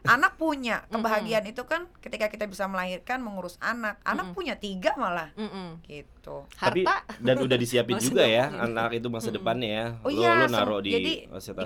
anak 0.08 0.32
punya 0.34 0.82
kebahagiaan 0.88 1.44
itu 1.44 1.62
kan 1.62 1.84
ketika 1.98 2.26
kita 2.26 2.44
bisa 2.44 2.64
melahirkan 2.64 3.18
mengurus 3.18 3.56
anak 3.58 3.98
anak 4.02 4.26
Mm-mm. 4.26 4.34
punya 4.34 4.54
tiga 4.56 4.94
malah 4.94 5.30
Mm-mm. 5.34 5.82
gitu 5.82 6.46
Tapi 6.52 6.82
Harta 6.82 7.06
dan 7.18 7.36
udah 7.38 7.54
disiapin 7.54 7.98
juga 7.98 8.22
ya 8.22 8.48
anak 8.48 8.94
itu 8.94 9.06
masa 9.06 9.28
Mm-mm. 9.28 9.36
depannya 9.36 9.68
ya. 9.68 9.86
Oh 10.00 10.08
lo, 10.08 10.16
iya, 10.16 10.30
lo 10.36 10.46
naruh 10.46 10.80
di 10.80 10.90
jadi 10.90 11.12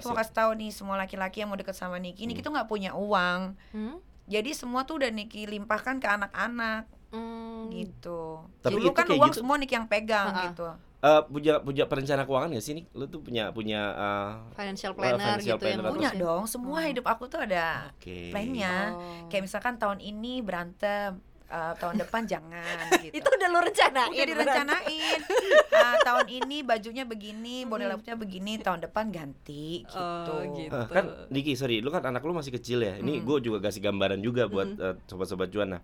mau 0.03 0.15
kasih 0.15 0.35
tahu 0.35 0.51
nih 0.55 0.71
semua 0.71 0.97
laki-laki 0.97 1.41
yang 1.41 1.49
mau 1.49 1.57
deket 1.57 1.73
sama 1.73 1.97
Niki, 1.97 2.25
Niki 2.25 2.41
Hmm. 2.41 2.47
tuh 2.47 2.53
nggak 2.53 2.69
punya 2.69 2.91
uang. 2.93 3.57
Hmm? 3.71 3.97
Jadi 4.27 4.51
semua 4.53 4.85
tuh 4.85 5.01
udah 5.01 5.11
Niki 5.11 5.43
limpahkan 5.45 5.97
ke 5.97 6.07
anak-anak 6.07 6.85
Hmm. 7.11 7.67
gitu. 7.71 8.47
Tapi 8.61 8.77
Dulu 8.77 8.85
itu 8.85 8.91
kan 8.93 9.07
uang 9.09 9.29
gitu- 9.29 9.41
semua 9.41 9.57
Niki 9.57 9.75
yang 9.75 9.87
pegang 9.87 10.29
Ha-ha. 10.29 10.45
gitu. 10.47 10.69
Eh, 11.01 11.23
punya 11.27 11.57
punya 11.59 11.85
perencana 11.85 12.23
keuangan 12.23 12.53
gak 12.53 12.61
sih 12.61 12.77
nih? 12.77 12.85
Lu 12.93 13.05
tuh 13.05 13.21
punya 13.21 13.49
punya 13.51 13.81
eh, 13.91 14.31
financial 14.53 14.93
planner 14.93 15.17
financial 15.17 15.57
gitu 15.57 15.63
planner 15.63 15.81
yang 15.81 15.89
Punya 15.91 16.11
ngurusin. 16.11 16.21
dong, 16.21 16.43
semua 16.45 16.79
Hmm. 16.79 16.89
hidup 16.89 17.07
aku 17.07 17.25
tuh 17.25 17.41
ada 17.41 17.89
Oke. 17.91 18.29
plannya. 18.29 18.75
Oh. 18.93 19.25
Kayak 19.27 19.43
misalkan 19.43 19.75
tahun 19.75 19.99
ini 19.99 20.33
berantem, 20.41 21.17
eh, 21.47 21.73
tahun 21.75 21.97
depan 21.99 22.23
jangan 22.25 22.85
gitu. 23.03 23.17
itu 23.17 23.29
udah 23.29 23.49
lu 23.49 23.59
rencanain 23.61 24.13
udah 24.13 24.27
direncanain. 24.27 25.19
Ah, 25.73 25.97
tahun 25.99 26.29
ini 26.29 26.61
bajunya 26.61 27.09
begini, 27.09 27.65
body 27.65 27.89
Mm-mm. 27.89 27.97
lotion 27.97 28.21
begini, 28.21 28.61
tahun 28.61 28.85
depan 28.85 29.09
ganti 29.09 29.81
gitu. 29.81 29.97
Oh, 29.97 30.45
gitu. 30.53 30.69
Eh, 30.71 30.87
kan 30.87 31.09
Niki 31.27 31.57
sorry, 31.57 31.81
lu 31.81 31.89
kan 31.89 32.05
anak 32.05 32.21
lu 32.21 32.37
masih 32.37 32.53
kecil 32.53 32.85
ya. 32.85 33.01
Ini 33.01 33.17
Mm. 33.17 33.25
gue 33.25 33.37
juga 33.41 33.59
kasih 33.63 33.81
gambaran 33.81 34.21
juga 34.21 34.45
buat 34.45 34.69
Mm. 34.69 34.77
eh, 34.79 34.95
sobat-sobat 35.07 35.49
cuan. 35.49 35.73
Nah, 35.73 35.81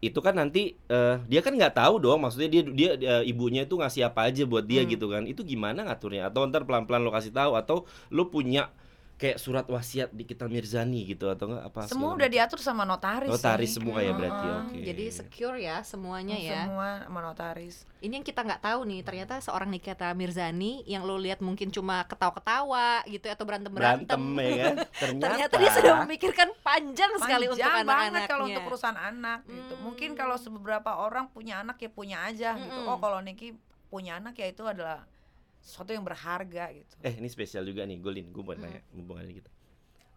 itu 0.00 0.16
kan 0.24 0.32
nanti 0.36 0.76
eh, 0.88 1.16
dia 1.28 1.40
kan 1.44 1.52
nggak 1.52 1.76
tahu 1.76 2.00
dong. 2.00 2.24
Maksudnya 2.24 2.48
dia 2.48 2.62
dia 2.72 2.90
eh, 2.96 3.22
ibunya 3.28 3.68
itu 3.68 3.76
ngasih 3.76 4.08
apa 4.08 4.28
aja 4.32 4.42
buat 4.48 4.64
dia 4.64 4.82
Mm. 4.84 4.88
gitu 4.96 5.06
kan. 5.12 5.22
Itu 5.28 5.44
gimana 5.44 5.84
ngaturnya? 5.84 6.32
Atau 6.32 6.48
ntar 6.48 6.64
pelan-pelan 6.64 7.04
lo 7.04 7.12
kasih 7.12 7.32
tahu 7.36 7.52
atau 7.56 7.84
lu 8.08 8.28
punya 8.32 8.72
kayak 9.20 9.36
surat 9.36 9.68
wasiat 9.68 10.08
di 10.16 10.24
kita 10.24 10.48
Mirzani 10.48 11.04
gitu 11.04 11.28
atau 11.28 11.52
enggak 11.52 11.68
apa? 11.68 11.80
Semua 11.84 12.16
segala 12.16 12.16
udah 12.16 12.28
diatur 12.32 12.58
sama 12.64 12.82
notaris. 12.88 13.28
Notaris 13.28 13.68
sih. 13.68 13.76
semua 13.76 14.00
ya 14.00 14.12
berarti, 14.16 14.46
oke. 14.48 14.78
jadi 14.80 15.04
secure 15.12 15.56
ya 15.60 15.76
semuanya 15.84 16.40
ya 16.40 16.64
Semua 16.64 17.04
sama 17.04 17.20
notaris. 17.20 17.84
ini 18.00 18.16
yang 18.16 18.24
kita 18.24 18.40
nggak 18.40 18.64
tahu 18.64 18.80
nih 18.88 19.00
ternyata 19.04 19.34
seorang 19.44 19.68
Nikita 19.68 20.08
Mirzani 20.16 20.88
yang 20.88 21.04
lo 21.04 21.20
lihat 21.20 21.44
mungkin 21.44 21.68
cuma 21.68 22.00
ketawa-ketawa 22.08 23.04
gitu 23.04 23.28
ya, 23.28 23.36
atau 23.36 23.44
berantem 23.44 23.68
berantem 23.76 24.00
berantem 24.16 24.40
ya 24.40 24.54
kan. 24.56 24.76
Ternyata, 25.00 25.24
ternyata 25.28 25.54
dia 25.60 25.70
sudah 25.76 25.94
memikirkan 26.08 26.48
panjang 26.64 27.12
sekali 27.20 27.46
untuk 27.52 27.60
Panjang 27.60 27.84
banget 27.84 27.92
anak-anaknya 27.92 28.28
kalau 28.32 28.44
untuk 28.48 28.64
urusan 28.72 28.96
anak 28.96 29.40
gitu. 29.44 29.74
Hmm. 29.76 29.82
Mungkin 29.84 30.10
kalau 30.16 30.36
beberapa 30.40 30.90
orang 30.96 31.28
punya 31.28 31.60
anak 31.60 31.76
ya 31.76 31.90
punya 31.92 32.24
aja 32.24 32.56
gitu. 32.56 32.80
Mm-mm. 32.80 32.90
Oh 32.90 32.96
kalau 32.96 33.20
Niki 33.20 33.52
punya 33.92 34.16
anak 34.16 34.38
ya 34.38 34.48
itu 34.48 34.64
adalah 34.64 35.04
sesuatu 35.60 35.90
yang 35.90 36.02
berharga 36.02 36.72
gitu. 36.72 36.94
Eh 37.00 37.14
ini 37.14 37.26
spesial 37.26 37.62
juga 37.62 37.84
nih, 37.84 37.96
Golin. 37.96 38.26
Gue 38.26 38.40
mau 38.40 38.52
Hmm. 38.52 38.64
nanya, 38.64 38.80
mumpung 38.90 39.16
ada 39.16 39.28
gitu. 39.28 39.50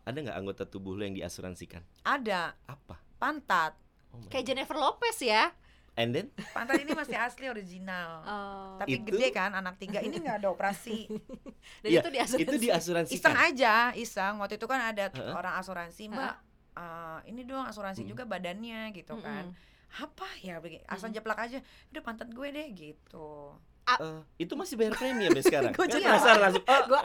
Ada 0.02 0.18
nggak 0.20 0.38
anggota 0.38 0.64
tubuh 0.66 0.94
lo 0.94 1.04
yang 1.04 1.14
diasuransikan? 1.14 1.84
Ada 2.02 2.56
Apa? 2.66 3.00
pantat. 3.16 3.76
Oh 4.10 4.20
my 4.20 4.28
kayak 4.28 4.46
Jennifer 4.46 4.76
Lopez 4.76 5.20
ya 5.20 5.52
And 5.94 6.10
then? 6.10 6.34
Pantat 6.50 6.82
ini 6.82 6.90
masih 6.92 7.14
asli 7.14 7.46
original. 7.46 8.10
Oh. 8.20 8.82
Tapi 8.82 8.98
Itu- 8.98 9.14
gede 9.14 9.30
kan 9.30 9.54
anak 9.54 9.78
tiga 9.78 10.02
ini 10.02 10.18
nggak 10.18 10.42
ada 10.42 10.50
operasi. 10.50 11.06
dan 11.86 11.88
Iya, 11.88 12.02
itu 12.02 12.10
diasuransi 12.10 12.42
Itu 12.42 12.56
diasuransikan. 12.58 13.18
iseng 13.22 13.38
aja, 13.38 13.74
iseng. 13.94 14.34
Waktu 14.38 14.58
itu 14.58 14.66
kan 14.66 14.82
ada 14.84 15.08
Heeh. 15.08 15.32
orang 15.32 15.54
asuransi, 15.56 16.10
Mbak. 16.10 16.36
eh, 16.74 17.20
ini 17.30 17.46
dong 17.46 17.62
asuransi 17.64 18.02
Hmm. 18.02 18.10
juga 18.10 18.26
badannya 18.26 18.90
gitu 18.92 19.14
kan. 19.20 19.54
Apa 19.94 20.26
ya 20.42 20.58
begini, 20.58 20.82
asal 20.84 21.08
Mm-mm. 21.08 21.16
jeplak 21.16 21.40
aja. 21.40 21.62
Udah 21.88 22.02
pantat 22.02 22.26
gue 22.28 22.48
deh 22.50 22.68
gitu. 22.74 23.54
Eh, 23.84 24.20
itu 24.40 24.54
masih 24.56 24.80
bayar 24.80 24.96
premi 24.96 25.28
sampai 25.28 25.44
sekarang. 25.44 25.72
Gua 25.78 25.86
Kan 25.86 25.92
juga. 25.92 26.08
penasaran 26.08 26.40
langsung. 26.40 26.64
"Ah, 26.64 26.82
gue 26.88 27.00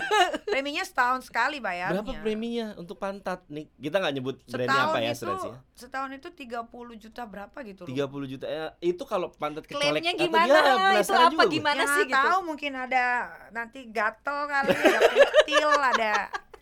Preminya 0.54 0.84
setahun 0.86 1.20
sekali 1.26 1.58
bayarnya. 1.58 2.02
berapa 2.06 2.12
preminya 2.22 2.66
untuk 2.78 2.96
pantat 2.96 3.42
nih? 3.46 3.66
Kita 3.74 3.98
nggak 3.98 4.14
nyebut 4.14 4.36
brandnya 4.46 4.70
setahun 4.70 4.90
apa 4.90 4.98
ya 4.98 5.10
itu 5.10 5.16
asuransinya? 5.18 5.58
setahun 5.74 6.10
itu 6.14 6.28
30 6.30 6.94
juta 6.96 7.22
berapa 7.24 7.58
gitu 7.66 7.82
loh. 7.82 7.88
30 7.90 8.32
juta 8.36 8.46
ya, 8.46 8.64
itu 8.78 9.02
kalau 9.04 9.32
pantat 9.32 9.64
kecolek 9.66 10.00
klaimnya 10.00 10.12
atau 10.12 10.22
gimana 10.22 10.46
dia 10.46 10.60
itu 11.00 11.12
apa 11.12 11.30
juga 11.30 11.42
gua. 11.42 11.50
gimana 11.50 11.82
ya, 11.82 11.94
sih 11.96 12.04
gitu 12.06 12.16
tahu 12.20 12.38
mungkin 12.44 12.72
ada 12.76 13.04
nanti 13.50 13.80
gatel 13.90 14.38
kali 14.46 14.70
ada 14.70 14.98
kutil 15.10 15.70
ada 15.72 16.12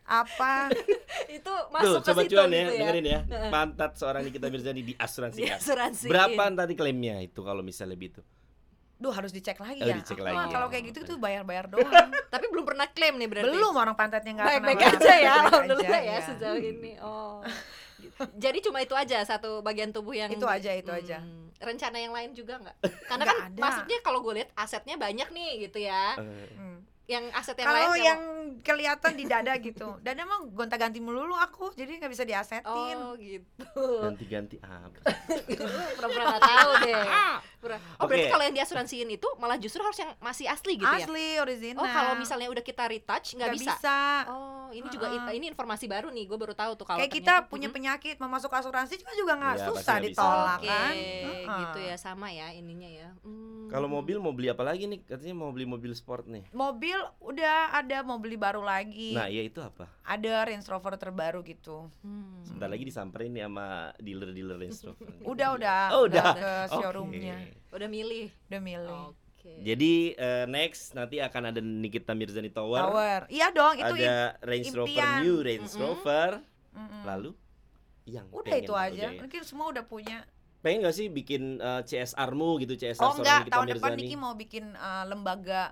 apa 0.09 0.53
itu 1.37 1.45
Tuh, 1.45 1.61
masuk 1.69 2.01
ke 2.01 2.09
sobat 2.09 2.25
situ 2.25 2.33
cuan 2.33 2.49
ya, 2.49 2.57
gitu 2.57 2.73
ya 2.73 2.79
dengerin 2.81 3.07
ya. 3.07 3.21
Pantat 3.53 3.93
seorang 4.01 4.23
Nikita 4.25 4.49
Mirzani 4.49 4.81
diasuransikan. 4.81 5.45
diasuransiin 5.45 6.09
Berapa 6.09 6.43
tadi 6.57 6.73
klaimnya 6.73 7.21
itu 7.21 7.41
kalau 7.45 7.61
misalnya 7.61 7.93
lebih 7.93 8.17
itu? 8.17 8.23
Duh 8.99 9.11
harus 9.11 9.31
dicek 9.31 9.57
lagi 9.57 9.79
Oh, 9.79 9.87
ya 9.87 9.95
dicek 9.95 10.19
lagi 10.19 10.35
ya. 10.37 10.51
kalau 10.51 10.67
kayak 10.67 10.85
gitu 10.91 11.01
tuh 11.05 11.17
bayar-bayar 11.17 11.67
doang 11.67 12.11
tapi 12.35 12.47
belum 12.47 12.65
pernah 12.65 12.87
klaim 12.89 13.15
nih 13.15 13.29
berarti 13.29 13.47
belum 13.49 13.73
orang 13.73 13.95
pantatnya 13.95 14.33
nggak 14.35 14.47
baik-baik 14.49 14.77
kenapa-napa, 14.77 14.99
aja 14.99 15.15
ya 15.15 15.15
baik-baik 15.15 15.45
alhamdulillah 15.47 15.87
aja, 15.89 15.99
ya 16.01 16.11
iya. 16.11 16.19
sejauh 16.21 16.59
ini 16.61 16.93
oh 17.07 17.39
jadi 18.35 18.59
cuma 18.59 18.79
itu 18.81 18.95
aja 18.95 19.19
satu 19.23 19.59
bagian 19.61 19.91
tubuh 19.91 20.13
yang 20.13 20.31
Itu 20.31 20.47
aja, 20.47 20.71
itu 20.71 20.87
aja. 20.89 21.19
Hmm, 21.19 21.51
rencana 21.57 21.99
yang 21.99 22.11
lain 22.11 22.31
juga 22.31 22.55
nggak 22.57 22.77
karena 23.09 23.23
Nggak 23.25 23.35
kan 23.35 23.47
ada. 23.49 23.61
maksudnya 23.61 23.99
kalau 24.03 24.19
gue 24.21 24.35
lihat 24.35 24.51
asetnya 24.55 24.95
banyak 24.97 25.29
nih 25.29 25.51
gitu 25.65 25.79
ya 25.81 26.15
Eh, 26.17 26.51
Hmm. 26.55 26.79
Yang 27.09 27.25
aset 27.33 27.57
yang 27.57 27.67
lain 27.67 27.81
Kalau 27.83 27.97
yang 27.97 28.21
kelihatan 28.61 29.13
di 29.13 29.25
dada 29.25 29.57
gitu. 29.67 29.97
Dan 29.99 30.15
emang 30.19 30.53
gonta-ganti 30.53 31.01
melulu 31.01 31.33
aku, 31.35 31.73
jadi 31.73 31.97
nggak 31.97 32.11
bisa 32.11 32.23
mau? 32.23 32.29
diasetin. 32.29 32.97
oh 32.99 33.13
gitu 33.17 33.85
Ganti-ganti 34.03 34.57
apa? 34.61 35.01
pura-pura 35.97 36.25
nggak 36.29 36.45
tahu 36.45 36.71
deh 36.83 37.03
Pura- 37.59 37.81
oh 37.97 38.05
berarti 38.05 38.23
Oke. 38.23 38.31
kalau 38.31 38.45
yang 38.45 38.55
diasuransiin 38.55 39.11
itu 39.11 39.27
malah 39.35 39.57
justru 39.57 39.81
harus 39.81 39.97
yang 39.97 40.15
masih 40.19 40.47
asli 40.47 40.77
gitu 40.77 40.87
ya 40.87 41.03
Asli, 41.03 41.29
original. 41.39 41.81
oh 41.81 41.89
kalau 41.89 42.13
misalnya 42.15 42.49
udah 42.49 42.63
kita 42.63 42.87
retouch 42.87 43.35
nggak 43.35 43.49
Nggak 43.49 43.57
bisa 43.59 43.99
Oh, 44.29 44.69
ini 44.71 44.85
juga 44.89 45.09
Heeh. 45.09 45.33
ini 45.33 45.49
informasi 45.49 45.89
baru 45.89 46.13
nih, 46.13 46.25
gue 46.25 46.37
baru 46.37 46.53
tahu 46.53 46.77
tuh 46.77 46.85
kalau 46.85 47.01
Kayak 47.01 47.09
kita 47.11 47.25
ternyata- 47.35 47.49
punya 47.49 47.67
Mhm. 47.67 47.75
penyakit 47.75 48.17
mau 48.19 48.29
masuk 48.29 48.53
asuransi 48.53 48.95
juga 48.97 49.13
juga 49.17 49.33
nggak 49.35 49.55
pasti 49.57 49.69
susah 49.73 49.97
bisa. 49.97 50.05
ditolak 50.05 50.61
Oke, 50.61 50.69
kan. 50.69 50.93
gitu 51.57 51.79
Heeh. 51.79 51.89
ya 51.89 51.97
sama 51.97 52.29
ya 52.29 52.47
ininya 52.53 52.87
ya. 52.87 53.09
Hmm. 53.23 53.67
Kalau 53.67 53.85
mobil 53.87 54.17
mau 54.17 54.31
beli 54.31 54.49
apa 54.49 54.61
lagi 54.63 54.85
nih? 54.85 55.01
Katanya 55.03 55.35
mau 55.35 55.51
beli 55.51 55.65
mobil 55.65 55.93
sport 55.93 56.25
nih. 56.27 56.45
Mobil 56.53 56.98
udah 57.21 57.57
ada 57.75 58.01
mau 58.01 58.17
beli 58.17 58.35
baru 58.35 58.61
lagi. 58.61 59.13
Nah, 59.13 59.27
iya 59.27 59.43
itu 59.43 59.59
apa? 59.59 59.87
Ada 60.03 60.45
Range 60.45 60.65
Rover 60.65 60.95
terbaru 60.95 61.41
gitu. 61.43 61.91
Hmm. 62.01 62.41
Sebentar 62.43 62.67
lagi 62.67 62.83
disamperin 62.83 63.31
nih 63.31 63.45
sama 63.45 63.67
dealer-dealer 63.97 64.57
Range 64.57 64.81
Rover. 64.85 65.07
Udah 65.33 65.49
udah 65.55 65.81
Oh, 65.93 66.03
udah. 66.05 66.27
ke 66.33 66.51
showroomnya. 66.71 67.37
Udah 67.69 67.87
milih. 67.87 68.29
Udah 68.47 68.61
milih. 68.61 69.01
Oke. 69.13 69.53
Jadi 69.61 69.93
eh, 70.13 70.45
next 70.47 70.93
nanti 70.93 71.19
akan 71.19 71.43
ada 71.49 71.61
Nikita 71.61 72.13
Mirzani 72.13 72.49
Tower. 72.49 72.81
Tower. 72.81 73.21
Iya 73.29 73.49
dong, 73.51 73.75
itu 73.77 73.95
ada 73.99 74.37
Range 74.41 74.71
Rover 74.73 74.91
impian. 74.91 75.19
New 75.21 75.37
Range 75.41 75.65
Mm-mm. 75.65 75.81
Rover. 75.81 76.31
Mm-mm. 76.73 77.03
Lalu 77.05 77.31
yang 78.05 78.27
udah 78.29 78.45
pengen 78.47 78.65
itu 78.65 78.73
udah 78.73 78.87
aja. 78.89 79.07
ya. 79.07 79.21
Mungkin 79.21 79.41
semua 79.43 79.67
udah 79.69 79.85
punya. 79.85 80.25
Pengen 80.59 80.83
gak 80.83 80.97
sih 80.97 81.07
bikin 81.07 81.43
eh, 81.59 81.83
CSR-mu 81.83 82.59
gitu, 82.59 82.75
CSR 82.75 82.99
Oh 83.01 83.15
enggak, 83.15 83.47
tahun 83.47 83.67
depan 83.71 83.95
Mirzani? 83.95 84.03
Niki 84.03 84.17
mau 84.17 84.35
bikin 84.35 84.75
uh, 84.75 85.07
lembaga 85.07 85.71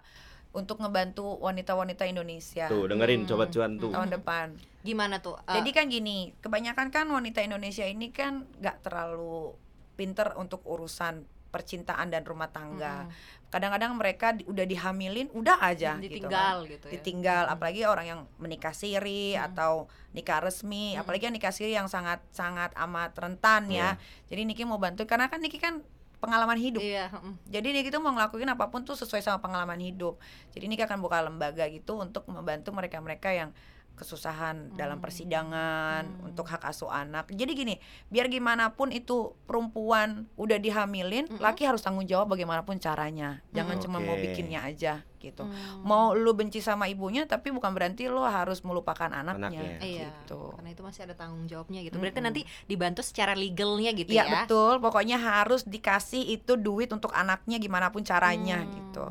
untuk 0.57 0.81
ngebantu 0.81 1.37
wanita-wanita 1.37 2.09
Indonesia. 2.09 2.65
Tuh, 2.67 2.89
dengerin 2.89 3.23
Hmm. 3.23 3.29
coba 3.29 3.45
cuan 3.47 3.77
tuh. 3.77 3.93
tahun 3.93 4.09
depan. 4.11 4.47
Gimana 4.81 5.21
tuh? 5.21 5.37
Eh, 5.45 5.55
Jadi 5.55 5.71
kan 5.71 5.85
gini, 5.87 6.33
kebanyakan 6.41 6.89
kan 6.89 7.05
wanita 7.07 7.45
Indonesia 7.45 7.85
ini 7.85 8.09
kan 8.09 8.49
nggak 8.57 8.81
terlalu 8.81 9.53
pinter 9.93 10.33
untuk 10.35 10.65
urusan 10.65 11.23
percintaan 11.47 12.09
dan 12.09 12.21
rumah 12.23 12.49
tangga. 12.49 13.05
mm-mm. 13.05 13.35
Kadang-kadang 13.47 13.93
mereka 13.95 14.35
di- 14.35 14.45
udah 14.45 14.65
dihamilin, 14.65 15.31
udah 15.31 15.57
aja 15.63 15.97
ditinggal 15.97 16.65
gitu 16.65 16.71
gitu, 16.71 16.83
kan. 16.83 16.89
ya. 16.89 16.93
Ditinggal, 16.93 17.43
apalagi 17.47 17.81
orang 17.85 18.07
yang 18.07 18.21
menikah 18.37 18.73
siri 18.73 19.33
Hmm. 19.33 19.47
atau 19.47 19.73
nikah 20.13 20.41
resmi, 20.41 20.93
Hmm. 20.93 21.01
apalagi 21.01 21.25
yang 21.25 21.33
nikah 21.33 21.55
siri 21.55 21.73
yang 21.73 21.87
sangat 21.87 22.21
sangat 22.29 22.73
amat 22.77 23.13
rentan 23.15 23.69
ya. 23.69 23.97
Jadi 24.27 24.43
Niki 24.43 24.65
mau 24.65 24.77
bantu 24.77 25.05
karena 25.05 25.29
kan 25.29 25.39
Niki 25.39 25.57
kan 25.57 25.81
pengalaman 26.19 26.57
hidup. 26.57 26.81
Iya, 26.81 27.13
mm. 27.13 27.53
Jadi 27.53 27.69
Niki 27.77 27.89
tuh 27.93 28.01
mau 28.01 28.13
ngelakuin 28.17 28.49
apa 28.49 28.73
pun 28.73 28.83
tuh 28.83 28.97
sesuai 28.97 29.21
sama 29.21 29.39
pengalaman 29.39 29.79
hidup. 29.81 30.17
Jadi 30.57 30.65
Niki 30.67 30.83
akan 30.85 30.99
buka 31.01 31.21
lembaga 31.21 31.65
gitu 31.69 32.01
untuk 32.01 32.25
membantu 32.29 32.73
mereka-mereka 32.73 33.33
yang 33.37 33.51
kesusahan 33.97 34.77
dalam 34.77 34.97
Hmm. 34.97 35.05
persidangan 35.05 36.03
Hmm. 36.05 36.27
untuk 36.29 36.47
hak 36.47 36.63
asuh 36.63 36.87
anak. 36.87 37.27
Jadi 37.29 37.53
gini, 37.53 37.75
biar 38.07 38.29
gimana 38.29 38.71
pun 38.71 38.89
itu 38.89 39.33
perempuan 39.43 40.29
udah 40.35 40.57
dihamilin, 40.57 41.27
Mm-mm. 41.27 41.41
laki 41.41 41.65
harus 41.65 41.81
tanggung 41.81 42.05
jawab 42.05 42.29
bagaimanapun 42.29 42.77
caranya. 42.77 43.41
Jangan 43.51 43.77
Hmm. 43.77 43.83
cuma 43.83 43.99
mau 43.99 44.15
Oke. 44.15 44.31
bikinnya 44.31 44.63
aja 44.63 45.01
gitu. 45.17 45.43
Hmm. 45.43 45.81
Mau 45.81 46.13
lu 46.13 46.31
benci 46.33 46.61
sama 46.61 46.87
ibunya 46.87 47.25
tapi 47.25 47.51
bukan 47.51 47.73
berarti 47.73 48.07
lo 48.07 48.23
harus 48.23 48.61
melupakan 48.61 49.09
anaknya, 49.09 49.49
Anaknya. 49.51 49.81
Iya, 49.81 50.09
gitu. 50.23 50.53
karena 50.55 50.71
itu 50.71 50.83
masih 50.83 51.01
ada 51.03 51.15
tanggung 51.15 51.45
jawabnya 51.45 51.81
gitu. 51.81 51.97
Berarti 51.97 52.21
Mm-mm. 52.21 52.29
nanti 52.31 52.67
dibantu 52.67 53.01
secara 53.01 53.33
legalnya 53.33 53.91
gitu 53.91 54.13
Iya 54.13 54.23
ya. 54.23 54.33
betul, 54.45 54.79
pokoknya 54.79 55.17
harus 55.17 55.65
dikasih 55.65 56.23
itu 56.31 56.55
duit 56.55 56.93
untuk 56.93 57.11
anaknya 57.11 57.57
gimana 57.57 57.89
pun 57.89 58.03
caranya 58.03 58.61
Hmm. 58.61 58.71
gitu. 58.71 59.07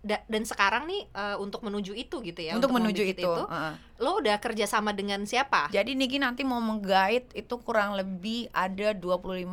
Da- 0.00 0.24
dan 0.24 0.42
sekarang 0.42 0.84
nih 0.84 1.06
eh, 1.06 1.36
untuk 1.36 1.60
menuju 1.60 1.92
itu 1.92 2.20
gitu 2.20 2.40
ya. 2.40 2.52
untuk 2.52 2.70
menuju 2.70 3.02
membuat 3.02 3.20
itu. 3.20 3.32
heeh. 3.44 3.72
lo 3.98 4.16
udah 4.16 4.36
kerja 4.36 4.64
sama 4.64 4.90
dengan 4.90 5.20
siapa? 5.22 5.68
Jadi 5.68 5.92
Niki 5.92 6.16
nanti 6.16 6.40
mau 6.40 6.56
menggait 6.58 7.28
itu 7.30 7.54
kurang 7.58 7.92
lebih 7.92 8.48
ada 8.50 8.92
25 8.92 9.44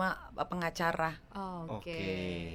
pengacara. 0.42 1.20
Oh, 1.32 1.78
Oke. 1.78 1.92
Oke. 1.92 2.00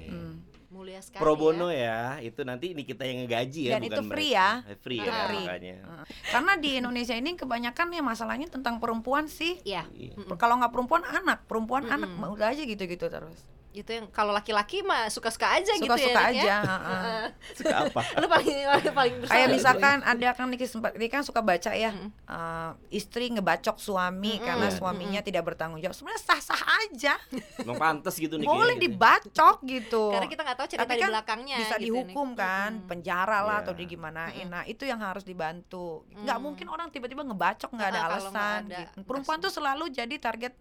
Hmm. 0.08 0.34
Mulia 0.72 0.98
sekali. 0.98 1.20
Pro 1.20 1.30
ya. 1.30 1.38
bono 1.38 1.68
ya. 1.68 2.00
itu 2.18 2.40
nanti 2.40 2.72
ini 2.72 2.80
kita 2.82 3.04
yang 3.04 3.20
ngegaji 3.20 3.60
ya 3.62 3.72
Dan 3.76 3.82
bukan 3.82 3.92
itu 3.92 4.02
free 4.08 4.32
mereka. 4.32 4.40
ya. 4.40 4.48
Eh, 4.64 4.78
Free 4.78 4.98
ya 4.98 5.04
Ah. 5.04 5.20
Free. 5.22 5.44
makanya. 5.44 5.76
Heeh. 5.78 6.04
Karena 6.26 6.52
di 6.56 6.70
Indonesia 6.74 7.12
ini 7.14 7.30
kebanyakan 7.34 7.86
ya 7.90 8.00
masalahnya 8.02 8.48
tentang 8.48 8.74
perempuan 8.78 9.28
sih. 9.28 9.60
Iya. 9.62 9.84
Iya. 9.92 10.16
Mm-mm. 10.16 10.32
Kalau 10.34 10.56
nggak 10.56 10.72
perempuan 10.72 11.04
anak, 11.04 11.44
perempuan 11.44 11.84
Mm-mm. 11.84 11.94
anak 11.94 12.10
mah 12.14 12.30
udah 12.30 12.48
aja 12.48 12.62
gitu-gitu 12.62 13.04
terus. 13.06 13.44
Itu 13.72 13.90
yang 13.90 14.06
kalau 14.08 14.30
laki-laki 14.30 14.80
mah 14.80 15.08
suka-suka 15.08 15.48
aja 15.50 15.72
gitu 15.72 15.84
ya. 15.84 15.96
Suka-suka 15.96 16.22
ya. 16.28 16.30
aja. 16.30 16.56
heeh. 16.68 17.24
Suka 17.52 17.76
apa? 17.84 18.00
Lu 18.20 18.26
paling 18.26 18.46
paling, 18.46 18.92
paling 18.92 19.14
Kayak 19.22 19.24
bersalah. 19.24 19.48
misalkan 19.48 19.96
ada 20.02 20.28
kan 20.30 20.46
Niki 20.46 20.66
sempat 20.66 20.92
Niki 20.94 21.08
kan 21.08 21.22
suka 21.22 21.40
baca 21.40 21.70
ya 21.70 21.90
eh, 21.90 22.70
istri 22.90 23.28
ngebacok 23.28 23.76
suami 23.76 24.36
Mm-mm. 24.36 24.44
karena 24.44 24.66
Iya. 24.68 24.76
suaminya 24.76 25.20
tidak 25.20 25.42
bertanggung 25.44 25.78
jawab. 25.78 25.92
Sebenarnya 25.92 26.22
sah-sah 26.22 26.62
aja. 26.80 27.14
Emang 27.62 27.76
pantas 27.76 28.14
gitu 28.14 28.36
nih 28.36 28.44
Boleh 28.44 28.76
gitu. 28.76 28.84
dibacok 28.86 29.56
gitu. 29.64 30.04
Karena 30.10 30.28
kita 30.28 30.42
nggak 30.42 30.56
tahu 30.56 30.68
cerita 30.68 30.84
Tapi 30.84 30.94
di 30.94 31.00
kan 31.00 31.10
belakangnya 31.10 31.56
bisa 31.58 31.68
gitu 31.70 31.72
ya, 31.74 31.82
dihukum 31.82 32.28
kan, 32.34 32.70
penjara 32.84 33.38
lah 33.40 33.56
Iya. 33.56 33.62
atau 33.62 33.72
digimanain. 33.72 34.36
Mm-mm. 34.38 34.52
Nah, 34.52 34.62
itu 34.64 34.84
yang 34.84 35.00
harus 35.00 35.22
dibantu. 35.22 36.04
Nggak 36.12 36.34
Mm. 36.34 36.44
mungkin 36.44 36.66
orang 36.68 36.88
tiba-tiba 36.88 37.22
ngebacok 37.22 37.70
nggak 37.70 37.88
ada 37.88 37.94
Ah, 37.94 38.02
nggak 38.02 38.20
alasan. 38.20 38.60
ada 38.62 38.78
gitu. 38.82 38.98
Perempuan 39.02 39.38
tuh 39.38 39.48
selalu 39.50 39.84
jadi 39.88 40.14
target 40.18 40.52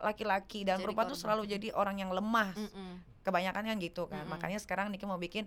laki-laki 0.00 0.62
dan 0.62 0.76
Jadi 0.76 0.84
perempuan 0.84 1.06
tuh 1.06 1.12
korban. 1.12 1.24
selalu 1.24 1.42
jadi 1.48 1.68
orang 1.72 1.96
yang 1.98 2.10
lemah. 2.10 2.50
Mm-mm. 2.52 2.90
Kebanyakan 3.20 3.62
kan 3.64 3.76
gitu 3.78 4.02
kan. 4.04 4.20
Mm-mm. 4.20 4.32
Makanya 4.32 4.56
sekarang 4.56 4.88
Niki 4.88 5.04
mau 5.04 5.16
bikin 5.16 5.44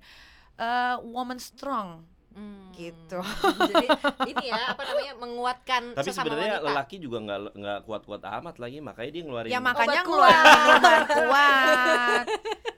eh, 0.55 0.95
woman 1.03 1.37
strong 1.37 2.03
Hmm. 2.31 2.71
gitu. 2.71 3.19
Jadi 3.59 3.87
ini 4.31 4.45
ya 4.47 4.71
apa 4.71 4.87
namanya 4.87 5.13
menguatkan 5.17 5.91
Tapi 5.91 6.05
sesama 6.05 6.31
sebenarnya 6.31 6.53
wanita. 6.53 6.67
lelaki 6.71 6.95
juga 6.97 7.17
nggak 7.19 7.39
nggak 7.53 7.79
kuat-kuat 7.83 8.21
amat 8.23 8.55
lagi, 8.55 8.79
makanya 8.79 9.11
dia 9.11 9.23
ngeluarin 9.25 9.51
Ya 9.51 9.59
makanya 9.59 9.99
ngeluarin 9.99 10.39
kuat. 10.39 10.71
obat 10.79 11.07
kuat 11.11 12.25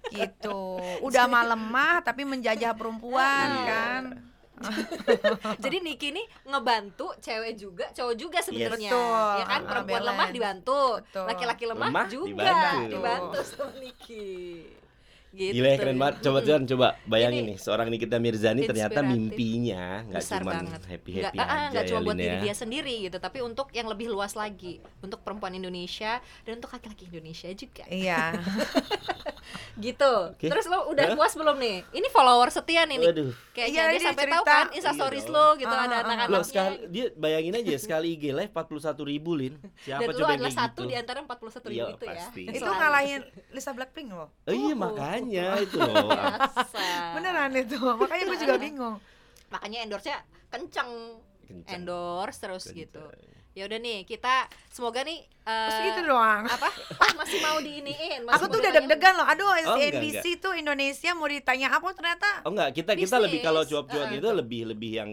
gitu. 0.09 0.61
Udah 1.01 1.25
mah 1.27 1.43
lemah 1.47 2.01
tapi 2.01 2.21
menjajah 2.23 2.73
perempuan 2.73 3.47
Iya. 3.51 3.61
kan. 3.63 4.03
Jadi 5.63 5.77
Niki 5.81 6.13
ini 6.13 6.23
ngebantu 6.45 7.11
cewek 7.19 7.57
juga, 7.57 7.85
cowok 7.91 8.15
juga 8.15 8.39
sebenarnya. 8.45 8.91
Betul. 8.93 9.33
Ya 9.41 9.45
kan 9.49 9.61
perempuan 9.65 10.01
balance. 10.01 10.09
lemah 10.13 10.29
dibantu, 10.29 10.81
laki-laki 11.25 11.63
lemah, 11.65 11.89
Lemah 11.89 12.05
juga 12.07 12.29
dibantu. 12.29 12.91
dibantu, 12.93 13.39
sama 13.43 13.73
Niki. 13.81 14.29
Gitu. 15.33 15.49
Gila 15.57 15.67
ya 15.67 15.77
keren 15.81 15.97
banget. 15.97 16.15
Coba. 16.21 16.39
Tuan, 16.45 16.61
coba 16.69 16.87
bayangin 17.09 17.41
Ini 17.41 17.49
nih 17.49 17.57
seorang 17.57 17.87
Nikita 17.89 18.21
Mirzani 18.21 18.61
ternyata 18.69 19.01
mimpinya 19.01 20.05
nggak 20.05 20.21
besar 20.21 20.39
cuma 20.45 20.51
banget. 20.53 20.81
happy 20.85 21.11
happy 21.17 21.37
ah, 21.37 21.41
ah, 21.41 21.49
aja 21.49 21.69
nggak 21.73 21.83
cuma 21.89 21.99
ya, 21.99 22.05
buat 22.05 22.17
diri 22.21 22.35
ya. 22.37 22.41
dia 22.45 22.53
sendiri 22.53 22.95
gitu, 23.09 23.17
tapi 23.17 23.39
untuk 23.41 23.67
yang 23.73 23.89
lebih 23.89 24.13
luas 24.13 24.37
lagi, 24.37 24.77
untuk 25.01 25.25
perempuan 25.25 25.57
Indonesia 25.57 26.21
dan 26.45 26.61
untuk 26.61 26.69
laki-laki 26.69 27.09
Indonesia 27.09 27.49
juga. 27.57 27.83
Iya. 27.89 28.21
Gitu. 29.73 30.13
Oke. 30.33 30.47
Terus 30.47 30.65
lo 30.69 30.87
udah 30.89 31.17
puas 31.17 31.33
belum 31.33 31.57
nih? 31.57 31.81
Ini 31.91 32.07
follower 32.13 32.49
setia 32.53 32.85
nih. 32.85 33.01
Waduh. 33.01 33.31
Kayaknya 33.53 33.73
Iya, 33.73 33.83
dia 33.83 33.97
dia 33.97 34.07
sampai 34.07 34.25
tahu 34.29 34.43
cerita. 34.45 34.53
kan 34.53 34.65
Insta 34.71 34.91
Iya 34.93 34.99
stories 35.01 35.25
dong. 35.27 35.35
lo 35.35 35.47
gitu 35.57 35.73
Ah, 35.73 35.83
ada 35.83 35.93
ah, 35.93 35.97
ah. 35.97 36.05
anak-anaknya. 36.05 36.45
Sekali 36.45 36.75
dia 36.89 37.05
bayangin 37.17 37.53
aja 37.57 37.73
sekali 37.81 38.07
IG 38.15 38.23
live 38.31 38.51
41 38.53 39.01
ribu 39.03 39.31
Lin. 39.33 39.53
Siapa 39.81 39.99
dan 39.99 40.07
lo 40.07 40.13
coba 40.15 40.29
yang 40.29 40.39
adalah 40.39 40.53
satu 40.53 40.79
gitu? 40.85 40.89
di 40.89 40.95
antara 40.95 41.17
41 41.25 41.67
ribu 41.67 41.73
Iya, 41.73 41.85
itu 41.89 42.05
ya. 42.05 42.25
itu 42.53 42.69
ngalahin 42.69 43.21
Lisa 43.51 43.71
Blackpink 43.73 44.09
loh. 44.13 44.29
Oh, 44.45 44.53
iya 44.53 44.73
Uh. 44.73 44.79
Makanya 45.25 45.61
itu 45.63 45.77
loh. 45.79 46.07
Beneran 47.15 47.51
itu. 47.55 47.77
Makanya 47.79 48.23
gue 48.27 48.37
juga 48.39 48.55
bingung. 48.59 48.95
Makanya 49.49 49.79
endorse-nya 49.85 50.17
kenceng. 50.49 50.91
Kencang. 51.47 51.73
Endorse 51.75 52.37
terus 52.41 52.63
Kencang. 52.69 52.79
gitu. 52.79 53.05
Ya 53.53 53.69
udah 53.69 53.77
nih, 53.77 54.05
kita 54.09 54.49
semoga 54.73 55.05
nih 55.05 55.21
Terus 55.43 55.77
gitu 55.85 56.01
doang. 56.05 56.43
apa? 56.45 56.69
Oh, 56.95 57.11
masih 57.15 57.39
mau 57.39 57.57
diiniin. 57.57 58.19
masih 58.21 58.35
Aku 58.37 58.45
tuh 58.47 58.57
udah 58.57 58.71
deg-degan 58.73 59.13
loh. 59.13 59.25
Aduh, 59.25 59.47
enggak, 59.53 59.91
NBC 59.93 60.25
tuh 60.37 60.53
Indonesia 60.53 61.11
mau 61.11 61.27
ditanya 61.27 61.67
apa 61.69 61.87
ternyata 61.91 62.29
Oh 62.41 62.51
enggak, 62.51 62.69
kita 62.73 62.91
kita 62.93 63.17
lebih 63.17 63.37
Bisnis. 63.37 63.45
kalau 63.45 63.61
cuap-cuap 63.63 64.07
Uh-uh. 64.07 64.17
itu 64.17 64.29
lebih 64.29 64.61
lebih 64.67 64.91
yang 64.95 65.11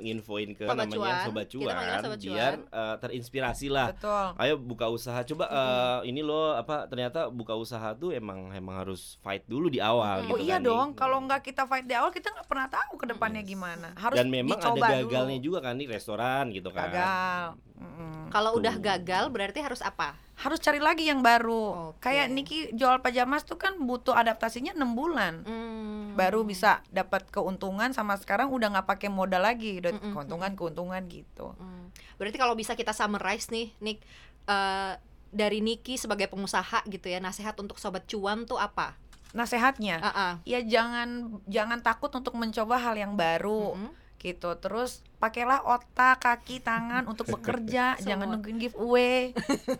nginfoin 0.00 0.50
ke 0.52 0.64
Sobat 0.64 0.76
namanya 0.84 0.94
cuan. 0.94 1.24
sobat 1.24 1.46
cuan 1.48 1.74
sobat 2.00 2.18
biar 2.20 2.52
cuan. 2.54 2.54
eh, 2.72 2.96
terinspirasi 2.98 3.66
lah. 3.68 3.88
betul. 3.90 4.26
Ayo 4.36 4.54
buka 4.56 4.86
usaha. 4.88 5.20
Coba 5.24 5.44
eh, 5.46 6.08
ini 6.08 6.20
loh 6.20 6.54
apa 6.54 6.86
ternyata 6.86 7.26
buka 7.28 7.54
usaha 7.54 7.92
tuh 7.92 8.12
emang 8.12 8.50
emang 8.50 8.76
harus 8.78 9.16
fight 9.18 9.42
dulu 9.44 9.66
di 9.66 9.78
awal 9.78 10.04
Mm. 10.14 10.28
Oh 10.28 10.36
gitu 10.36 10.44
iya 10.44 10.56
kan, 10.56 10.62
dong, 10.62 10.88
Nih. 10.88 10.96
kalau 10.96 11.18
nggak 11.20 11.40
kita 11.42 11.62
fight 11.64 11.82
di 11.82 11.94
awal 11.94 12.10
kita 12.10 12.28
nggak 12.28 12.44
pernah 12.44 12.68
tahu 12.68 12.94
ke 12.96 13.06
depannya 13.08 13.40
Yes. 13.40 13.48
gimana. 13.48 13.88
Harus 13.94 14.14
Dan 14.14 14.28
memang 14.28 14.58
ada 14.58 14.80
gagalnya 15.00 15.36
dulu. 15.36 15.46
juga 15.46 15.58
kan 15.60 15.74
nih 15.74 15.88
restoran 15.88 16.44
gitu 16.50 16.68
kan. 16.68 16.88
Gagal. 16.88 17.44
Mm-mm. 17.74 18.28
Kalau 18.28 18.50
udah 18.54 18.74
gagal 18.76 19.24
berarti 19.28 19.58
harus 19.58 19.71
apa? 19.80 20.12
Harus 20.36 20.60
cari 20.60 20.82
lagi 20.82 21.08
yang 21.08 21.24
baru. 21.24 21.94
Oke. 21.96 22.10
Kayak 22.10 22.28
Niki 22.34 22.58
jual 22.76 23.00
pajamas 23.00 23.46
tuh 23.46 23.56
kan 23.56 23.78
butuh 23.80 24.12
adaptasinya 24.12 24.76
enam 24.76 24.92
bulan. 24.92 25.46
Hmm. 25.46 26.12
Baru 26.18 26.44
bisa 26.44 26.84
dapat 26.92 27.24
keuntungan 27.32 27.94
sama 27.96 28.18
sekarang 28.20 28.52
udah 28.52 28.68
nggak 28.76 28.88
pakai 28.90 29.08
modal 29.08 29.46
lagi, 29.46 29.80
udah 29.80 29.96
keuntungan 29.96 30.52
keuntungan 30.52 31.00
gitu. 31.08 31.56
Hmm. 31.56 31.88
Berarti 32.20 32.36
kalau 32.36 32.52
bisa 32.58 32.76
kita 32.76 32.92
summarize 32.92 33.48
nih, 33.48 33.72
Nick 33.80 34.02
eh, 34.50 34.92
dari 35.32 35.64
Niki 35.64 35.96
sebagai 35.96 36.28
pengusaha 36.28 36.84
gitu 36.90 37.06
ya, 37.08 37.22
nasihat 37.22 37.56
untuk 37.56 37.80
sobat 37.80 38.04
cuan 38.04 38.44
tuh 38.44 38.60
apa? 38.60 38.98
Nasehatnya, 39.32 39.96
Ah, 40.04 40.10
ah. 40.12 40.32
ya 40.44 40.60
jangan 40.60 41.40
jangan 41.48 41.80
takut 41.80 42.12
untuk 42.12 42.36
mencoba 42.36 42.76
hal 42.76 43.00
yang 43.00 43.16
baru. 43.16 43.72
Mm-mm. 43.72 44.01
Gitu 44.22 44.54
terus 44.56 45.02
pakailah 45.18 45.66
otak 45.66 46.22
kaki 46.22 46.62
tangan 46.62 47.10
untuk 47.10 47.26
bekerja 47.26 47.98
jangan 48.06 48.30
Semua. 48.30 48.34
nungguin 48.38 48.58
giveaway 48.62 49.34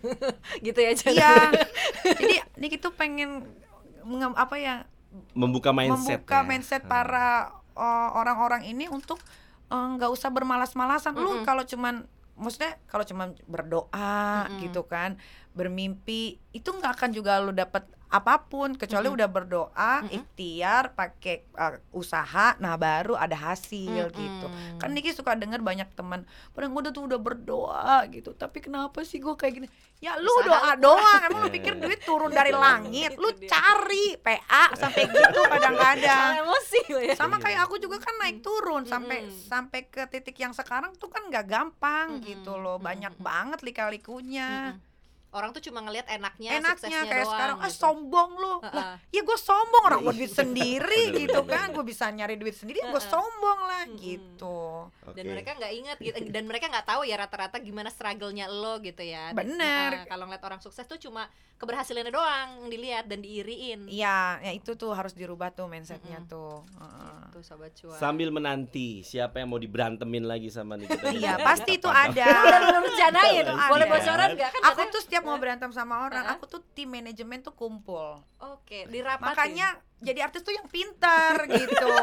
gitu 0.66 0.78
ya 0.82 0.92
iya 1.08 1.34
jadi 2.02 2.42
Niki 2.58 2.76
tuh 2.76 2.90
pengen 2.92 3.46
apa 4.34 4.58
ya 4.58 4.76
Membuka 5.38 5.70
mindset. 5.70 6.24
membuka 6.24 6.38
ya. 6.40 6.46
mindset 6.48 6.82
Ah. 6.84 6.90
para 6.90 7.26
uh, 7.76 8.10
orang-orang 8.18 8.66
ini 8.66 8.88
untuk 8.88 9.20
uh, 9.68 9.86
nggak 9.94 10.10
usah 10.10 10.32
bermalas-malasan 10.32 11.14
lu 11.14 11.40
Mm-mm. 11.40 11.46
kalau 11.46 11.62
cuman 11.62 12.08
maksudnya 12.34 12.80
kalau 12.88 13.04
cuman 13.04 13.36
berdoa 13.44 14.48
Mm-mm. 14.48 14.66
gitu 14.66 14.82
kan 14.88 15.20
bermimpi 15.52 16.20
itu 16.50 16.68
nggak 16.68 16.98
akan 16.98 17.10
juga 17.12 17.40
lu 17.40 17.52
dapat 17.52 17.84
apa 18.12 18.44
pun 18.44 18.76
kecuali 18.76 19.08
Mm-mm. 19.08 19.16
udah 19.16 19.28
berdoa 19.32 19.92
Mm-mm. 20.04 20.12
ikhtiar 20.12 20.92
pakai 20.92 21.48
uh, 21.56 21.80
usaha 21.96 22.52
nah 22.60 22.76
baru 22.76 23.16
ada 23.16 23.32
hasil 23.32 24.12
Mm-mm. 24.12 24.20
gitu 24.20 24.46
kan 24.76 24.92
Niki 24.92 25.16
suka 25.16 25.32
denger 25.32 25.64
banyak 25.64 25.88
teman 25.96 26.28
pada 26.52 26.68
gue 26.68 26.76
udah 26.76 26.92
tuh 26.92 27.08
udah 27.08 27.16
berdoa 27.16 28.04
gitu 28.12 28.36
tapi 28.36 28.60
kenapa 28.60 29.00
sih 29.00 29.16
gue 29.16 29.32
kayak 29.32 29.64
gini 29.64 29.68
ya 29.96 30.20
lu 30.20 30.28
Usaha 30.28 30.44
doa 30.44 30.72
doang 30.76 31.20
emang 31.24 31.40
lu 31.40 31.48
Iya, 31.48 31.56
pikir 31.56 31.72
iya. 31.72 31.82
duit 31.88 32.00
turun 32.04 32.28
dari 32.28 32.52
langit 32.52 33.16
lu 33.16 33.32
cari 33.48 34.04
PA 34.20 34.64
sampai 34.76 35.02
gitu 35.08 35.40
kadang-kadang 35.48 36.28
emosi 36.44 36.80
lo 36.92 37.00
ya 37.00 37.16
sama 37.16 37.40
kayak 37.40 37.64
aku 37.64 37.80
juga 37.80 37.96
kan 37.96 38.12
naik 38.20 38.44
turun 38.44 38.84
sampai 38.84 39.24
Mm-mm. 39.24 39.40
sampai 39.48 39.88
ke 39.88 40.04
titik 40.12 40.36
yang 40.36 40.52
sekarang 40.52 40.92
tuh 41.00 41.08
kan 41.08 41.32
nggak 41.32 41.48
gampang 41.48 42.20
Mm-mm. 42.20 42.28
gitu 42.28 42.60
loh 42.60 42.76
banyak 42.76 43.16
Mm-mm. 43.16 43.24
banget 43.24 43.64
lika-likunya 43.64 44.76
Mm-mm. 44.76 44.91
Orang 45.32 45.50
tuh 45.50 45.62
cuma 45.62 45.80
ngelihat 45.80 46.04
enaknya, 46.06 46.60
enaknya 46.60 46.98
kayak 47.02 47.24
doang, 47.24 47.32
sekarang 47.32 47.56
ah 47.56 47.66
gitu. 47.66 47.80
sombong 47.80 48.30
lo 48.34 48.54
Heeh. 48.60 48.74
lah 48.74 48.94
ya 49.08 49.20
gue 49.22 49.38
sombong 49.38 49.82
orang 49.82 50.00
gue 50.02 50.14
duit 50.20 50.28
sendiri 50.30 51.02
gitu 51.16 51.40
kan 51.42 51.70
gue 51.70 51.80
bisa 51.82 52.04
nyari 52.06 52.36
duit 52.36 52.52
sendiri 52.52 52.78
gue 52.78 52.92
Heeh. 52.92 53.08
sombong 53.08 53.60
lah 53.62 53.82
gitu 53.92 54.92
dan 55.10 55.24
Oke. 55.24 55.32
mereka 55.32 55.50
nggak 55.54 55.72
inget 55.74 55.96
gitu 55.98 56.16
dan 56.28 56.44
mereka 56.44 56.64
nggak 56.68 56.86
tahu 56.86 57.02
ya 57.02 57.16
rata-rata 57.16 57.56
gimana 57.58 57.88
struggle-nya 57.88 58.46
lo 58.46 58.76
gitu 58.78 59.00
ya 59.00 59.32
Dan, 59.32 59.56
Bener. 59.56 59.90
nah, 59.90 60.04
kalau 60.04 60.24
ngeliat 60.26 60.44
orang 60.44 60.60
sukses 60.60 60.84
tuh 60.84 60.98
cuma 60.98 61.26
keberhasilannya 61.56 62.10
doang 62.10 62.48
yang 62.58 62.68
dilihat 62.68 63.04
dan 63.06 63.20
diiriin 63.20 63.86
iya 63.86 64.36
ya 64.38 64.50
itu 64.50 64.74
tuh 64.74 64.90
harus 64.90 65.12
dirubah 65.12 65.48
tuh 65.48 65.64
mindsetnya 65.64 66.18
Mm-mm. 66.18 66.28
tuh 66.28 66.52
Heeh. 66.74 67.22
tuh 67.30 67.40
sobat 67.40 67.72
cuan 67.72 67.94
Sambil 67.96 68.28
menanti 68.28 69.00
siapa 69.00 69.38
yang 69.38 69.48
mau 69.48 69.56
diberantemin 69.56 70.26
lagi 70.26 70.50
sama 70.50 70.74
Nikita. 70.74 71.14
iya 71.14 71.38
pasti 71.38 71.78
itu 71.78 71.86
ada 71.86 72.26
udah 72.26 72.60
lu 72.60 72.78
rencanain 72.82 73.42
Itu 73.42 73.54
boleh 73.54 73.86
ada. 73.86 73.94
bocoran 73.94 74.28
nggak 74.34 74.50
kan 74.50 74.60
aku 74.68 74.80
tuh 74.90 75.00
setiap 75.00 75.21
mau 75.22 75.36
berantem 75.36 75.70
sama 75.70 76.02
orang 76.02 76.24
aku 76.28 76.44
tuh 76.46 76.60
tim 76.72 76.86
manajemen 76.86 77.40
tuh 77.40 77.52
kumpul. 77.52 78.20
Oke 78.38 78.84
dirapatin. 78.86 79.30
Makanya 79.30 79.68
jadi 79.98 80.26
artis 80.26 80.42
tuh 80.42 80.50
yang 80.50 80.66
pintar 80.66 81.46
gitu. 81.50 81.94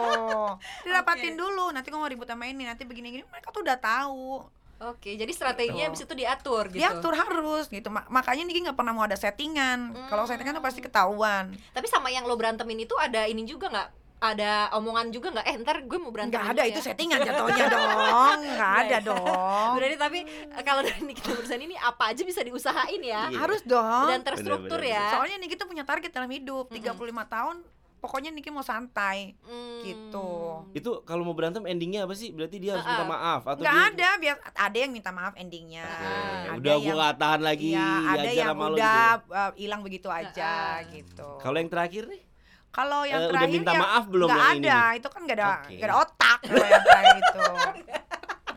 Dirapatin 0.81 1.33
Oke. 1.33 1.39
dulu 1.39 1.65
nanti 1.69 1.87
kalau 1.87 2.01
mau 2.01 2.09
ribut 2.09 2.25
sama 2.25 2.45
ini 2.45 2.63
nanti 2.63 2.83
begini-gini 2.83 3.23
mereka 3.25 3.49
tuh 3.49 3.61
udah 3.61 3.77
tahu. 3.77 4.43
Oke 4.79 5.13
jadi 5.13 5.27
strateginya 5.29 5.85
Gitu. 5.85 5.89
habis 5.91 6.01
itu 6.01 6.15
diatur 6.15 6.63
gitu. 6.69 6.79
Diatur 6.79 7.11
harus 7.13 7.67
gitu. 7.67 7.91
Ma- 7.91 8.07
makanya 8.07 8.47
Niki 8.47 8.63
nggak 8.63 8.73
pernah 8.73 8.95
mau 8.95 9.03
ada 9.03 9.13
settingan. 9.13 9.91
Kalau 10.07 10.23
settingan 10.23 10.55
tuh 10.55 10.63
pasti 10.63 10.79
ketahuan. 10.79 11.51
Tapi 11.69 11.85
sama 11.85 12.07
yang 12.07 12.23
lo 12.23 12.33
berantemin 12.33 12.87
itu 12.87 12.95
ada 12.95 13.27
ini 13.27 13.43
juga 13.43 13.67
nggak 13.67 13.98
ada 14.19 14.51
omongan 14.73 15.09
juga 15.09 15.31
nggak 15.31 15.45
eh 15.45 15.55
ntar 15.57 15.77
gue 15.81 15.95
mau 15.95 16.11
berantem 16.11 16.35
nggak 16.35 16.43
sama 16.43 16.53
ada 16.53 16.61
lu 16.61 16.69
itu 16.69 16.77
ya. 16.77 16.85
settingan 16.85 17.19
jatuhnya 17.25 17.65
dong 17.65 18.39
nggak 18.45 18.73
ada 18.77 18.97
dong 19.01 19.69
Berarti 19.73 19.95
tapi 19.97 20.19
eh, 20.49 20.63
kalau 20.63 20.81
dari 20.81 21.01
Nikita 21.01 21.31
Mirzani 21.31 21.63
ini 21.65 21.75
apa 21.75 22.03
aja 22.09 22.21
bisa 22.21 22.41
diusahain 22.41 22.99
ya 22.99 23.21
Iya. 23.25 23.39
harus 23.39 23.61
dong 23.63 24.07
dan 24.07 24.19
terstruktur 24.21 24.75
Bener-bener. 24.77 25.07
ya 25.07 25.11
soalnya 25.13 25.37
Niki 25.37 25.55
tuh 25.55 25.65
punya 25.65 25.83
target 25.83 26.11
dalam 26.11 26.27
hidup 26.27 26.67
35 26.67 26.99
tahun 27.25 27.57
pokoknya 27.97 28.29
Niki 28.29 28.47
mau 28.47 28.59
santai 28.61 29.35
Hmm. 29.41 29.79
gitu. 29.81 30.29
Itu 30.71 31.03
kalau 31.03 31.23
mau 31.23 31.31
berantem 31.31 31.63
endingnya 31.63 32.03
apa 32.03 32.11
sih? 32.11 32.29
Berarti 32.29 32.55
dia 32.57 32.75
harus 32.75 32.83
minta 32.83 33.03
maaf 33.05 33.41
atau 33.41 33.59
nggak 33.59 33.71
dia 33.71 33.87
ada 33.89 34.09
biar 34.15 34.35
ada 34.53 34.77
yang 34.77 34.91
minta 34.91 35.09
maaf 35.09 35.31
endingnya 35.33 35.83
ada 35.83 36.55
udah 36.55 36.75
gua 36.75 36.83
yang 36.85 36.97
nggak 36.97 37.15
tahan 37.17 37.41
lagi 37.41 37.67
Iya, 37.69 37.87
ada 37.87 38.19
diajar 38.21 38.35
yang 38.37 38.49
sama 38.49 38.63
lo 38.65 38.75
udah 38.75 39.03
gitu. 39.15 39.31
uh, 39.33 39.51
hilang 39.55 39.81
begitu 39.81 40.07
aja 40.09 40.51
gitu. 40.85 41.29
Kalau 41.37 41.55
yang 41.55 41.67
terakhir 41.67 42.03
nih 42.05 42.21
Kalau 42.69 43.01
yang 43.01 43.25
udah 43.25 43.29
terakhir 43.33 43.59
minta 43.59 43.73
ya 43.73 43.81
maaf 43.81 44.03
belum 44.05 44.27
nggak 44.29 44.39
yang 44.39 44.55
ini 44.55 44.67
ada, 44.69 44.79
nih? 44.79 44.97
itu 45.01 45.07
kan 45.09 45.21
nggak 45.25 45.37
ada 45.37 45.47
Oke. 45.49 45.73
nggak 45.73 45.89
ada 45.89 45.97
otak 45.97 46.39
kalau 46.45 46.67
yang 46.69 46.83
terakhir 46.85 47.17
itu. 47.17 47.45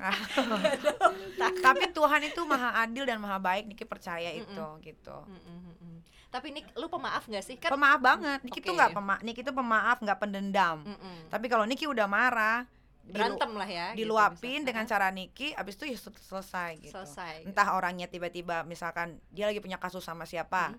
Tapi 1.64 1.84
Tuhan 1.94 2.20
itu 2.26 2.40
maha 2.42 2.70
adil 2.82 3.04
dan 3.06 3.18
maha 3.22 3.38
baik, 3.38 3.70
Niki 3.70 3.86
percaya 3.86 4.30
itu 4.34 4.66
gitu. 4.82 5.16
Mm, 5.30 5.38
mm, 5.38 5.58
mm, 5.62 5.74
mm. 5.78 5.96
Tapi 6.32 6.48
Nik, 6.48 6.66
lu 6.80 6.88
pemaaf 6.88 7.28
gak 7.28 7.44
sih? 7.44 7.60
Kan 7.60 7.70
Pemaaf 7.76 8.00
banget, 8.00 8.40
Niki 8.40 8.64
tuh 8.64 8.72
Oke. 8.72 8.78
nggak 8.80 8.90
pema, 8.96 9.16
Niki 9.20 9.40
tuh 9.44 9.54
pemaaf 9.54 10.00
nggak 10.00 10.18
pendendam. 10.18 10.80
Mm, 10.82 10.96
mm. 10.96 11.18
Tapi 11.28 11.46
kalau 11.46 11.68
Niki 11.68 11.84
udah 11.84 12.08
marah, 12.08 12.64
berantem 13.02 13.50
lah 13.58 13.66
ya. 13.66 13.86
gitu 13.92 14.06
diluapin 14.06 14.62
bisa. 14.62 14.68
dengan 14.72 14.84
cara 14.88 15.08
Niki, 15.12 15.52
abis 15.52 15.74
itu 15.76 15.84
ya 15.92 15.98
sel- 15.98 16.22
selesai 16.22 16.70
gitu. 16.80 16.94
selesai. 16.94 17.44
Entah 17.44 17.74
orangnya 17.76 18.08
tiba-tiba 18.08 18.62
misalkan 18.64 19.20
dia 19.28 19.50
lagi 19.50 19.60
punya 19.60 19.76
kasus 19.76 20.02
sama 20.02 20.24
siapa, 20.24 20.72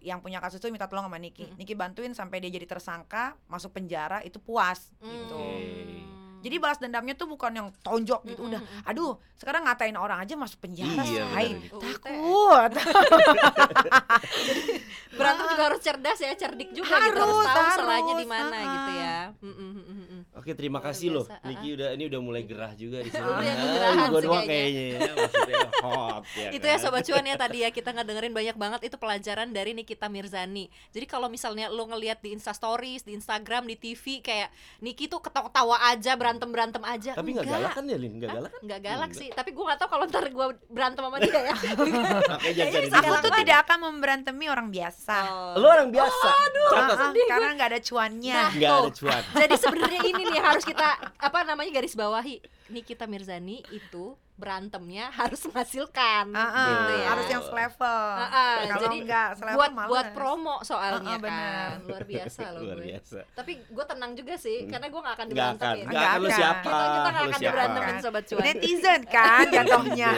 yang 0.00 0.18
punya 0.18 0.38
kasus 0.38 0.58
itu 0.58 0.68
minta 0.68 0.86
tolong 0.86 1.06
sama 1.06 1.16
Niki. 1.16 1.44
Mm. 1.44 1.54
Niki 1.56 1.72
bantuin 1.72 2.12
sampai 2.12 2.38
dia 2.38 2.50
jadi 2.50 2.64
tersangka, 2.64 3.34
masuk 3.46 3.72
penjara, 3.72 4.20
itu 4.22 4.36
puas 4.38 4.90
gitu. 4.98 5.38
Hmm. 5.38 6.16
Jadi 6.38 6.54
balas 6.62 6.78
dendamnya 6.78 7.12
tuh 7.12 7.26
bukan 7.26 7.50
yang 7.50 7.66
tonjok 7.82 8.22
gitu, 8.22 8.38
Mm, 8.38 8.46
udah. 8.46 8.60
mm, 8.62 8.70
mm. 8.78 8.90
Aduh, 8.94 9.18
sekarang 9.34 9.66
ngatain 9.66 9.98
orang 9.98 10.22
aja 10.22 10.38
masuk 10.38 10.62
penjara, 10.62 11.02
Iya, 11.02 11.26
say. 11.34 11.50
bener. 11.50 11.70
Uh, 11.74 11.82
Takut. 11.82 12.70
berantem 15.18 15.44
juga 15.50 15.62
harus 15.66 15.80
cerdas 15.82 16.18
ya, 16.22 16.30
cerdik 16.38 16.70
juga 16.70 16.94
gitu, 16.94 17.18
Harus, 17.18 17.26
harus 17.26 17.42
tahu 17.42 17.58
harus, 17.58 17.74
salahnya 17.74 18.14
di 18.14 18.26
mana 18.30 18.54
gitu 18.62 18.90
ya. 18.94 19.18
Mm, 19.34 19.50
mm, 19.50 19.52
mm, 19.58 19.72
mm, 19.74 19.82
mm. 19.82 19.97
Oke, 20.48 20.56
terima 20.56 20.80
kasih 20.80 21.12
loh. 21.12 21.28
Niki 21.44 21.76
udah 21.76 21.92
ini 21.92 22.08
udah 22.08 22.20
mulai 22.24 22.40
gerah 22.40 22.72
juga 22.72 23.04
di 23.04 23.12
sini. 23.12 23.20
Oh, 23.20 23.36
Ah, 23.36 24.08
sih 24.08 24.24
doang 24.24 24.48
kayaknya. 24.48 24.48
kayaknya 24.48 24.84
ya, 24.88 25.12
maksudnya 25.12 25.56
hot 25.84 26.22
ya. 26.32 26.48
itu 26.56 26.64
ya 26.64 26.72
kan? 26.72 26.80
sobat 26.80 27.02
cuan 27.04 27.24
ya 27.28 27.36
tadi 27.36 27.58
ya 27.60 27.68
kita 27.68 27.90
ngedengerin 27.92 28.32
banyak 28.32 28.56
banget 28.56 28.80
itu 28.88 28.96
pelajaran 28.96 29.52
dari 29.52 29.76
Nikita 29.76 30.08
Mirzani. 30.08 30.72
Jadi 30.88 31.04
kalau 31.04 31.28
misalnya 31.28 31.68
lo 31.68 31.84
ngelihat 31.84 32.24
di 32.24 32.32
Insta 32.32 32.56
Stories, 32.56 33.04
di 33.04 33.12
Instagram, 33.12 33.68
di 33.68 33.76
TV 33.76 34.24
kayak 34.24 34.48
Niki 34.80 35.04
tuh 35.04 35.20
ketawa-ketawa 35.20 35.84
aja, 35.92 36.16
berantem-berantem 36.16 36.80
aja. 36.80 37.12
Tapi 37.12 37.28
nggak 37.36 37.44
galak 37.44 37.70
kan 37.76 37.84
ya, 37.84 37.96
Lin? 38.00 38.12
Nggak 38.16 38.30
galak 38.32 38.50
kan? 38.56 38.60
Nggak 38.64 38.80
galak 38.80 39.10
sih, 39.12 39.28
tapi 39.28 39.50
gue 39.52 39.64
gak 39.68 39.78
tahu 39.84 39.88
kalau 39.92 40.04
ntar 40.08 40.24
gue 40.32 40.46
berantem 40.72 41.04
sama 41.04 41.18
dia 41.20 41.40
ya. 41.52 41.54
Aku 43.04 43.14
tuh 43.20 43.32
tidak 43.36 43.68
akan 43.68 43.78
memberantemi 43.92 44.48
orang 44.48 44.72
biasa. 44.72 45.16
Oh. 45.28 45.60
Lu 45.60 45.68
orang 45.68 45.92
biasa. 45.92 46.28
Catat. 46.72 46.96
Ah, 46.96 47.12
ah, 47.12 47.26
karena 47.28 47.50
nggak 47.52 47.68
ada 47.76 47.80
cuannya. 47.84 48.32
Nah, 48.32 48.50
Nggak 48.56 48.72
ada 48.72 48.90
cuan. 48.96 49.22
Jadi 49.44 49.54
sebenarnya 49.60 50.00
ini 50.08 50.22
nih 50.24 50.37
harus 50.42 50.64
kita 50.64 50.98
apa 51.18 51.38
namanya 51.44 51.70
garis 51.80 51.94
bawahi. 51.94 52.42
Nikita 52.68 53.04
Mirzani 53.04 53.64
itu 53.70 54.04
berantemnya 54.38 55.10
harus 55.10 55.42
menghasilkan 55.42 56.30
Ah, 56.30 56.46
ah, 56.46 56.66
gitu 56.70 56.92
ya. 56.94 57.06
harus 57.10 57.26
yang 57.26 57.42
selevel. 57.42 58.06
Ah, 58.14 58.22
ah, 58.22 58.54
Kalau 58.62 58.82
jadi 58.84 58.96
nggak 59.02 59.28
selevel 59.34 59.58
buat 59.58 59.72
males. 59.72 59.90
buat 59.90 60.06
promo 60.14 60.56
soalnya 60.62 61.10
ah, 61.10 61.18
benar. 61.18 61.50
kan 61.74 61.82
luar 61.82 62.04
biasa 62.14 62.40
loh 62.48 62.60
Luar 62.62 62.78
gue 62.78 62.86
biasa. 62.86 63.18
tapi 63.34 63.52
gue 63.58 63.84
tenang 63.84 64.12
juga 64.14 64.34
sih 64.36 64.58
karena 64.64 64.86
gue 64.86 65.00
gak 65.00 65.10
akan 65.12 65.26
Nggak 65.26 65.42
akan. 65.48 65.56
diberantemin 65.74 65.86
Nggak 65.90 66.06
akan 66.06 66.20
lu 66.20 66.28
siapa? 66.30 66.62
kita 66.62 66.84
kita 66.86 67.02
gak 67.02 67.10
Lu 67.10 67.18
akan 67.18 67.26
siapa? 67.34 67.42
diberantemin 67.42 67.96
sobat 67.98 68.24
cuan 68.24 68.42
Netizen 68.44 69.00
kan 69.08 69.44
jatuhnya. 69.56 70.10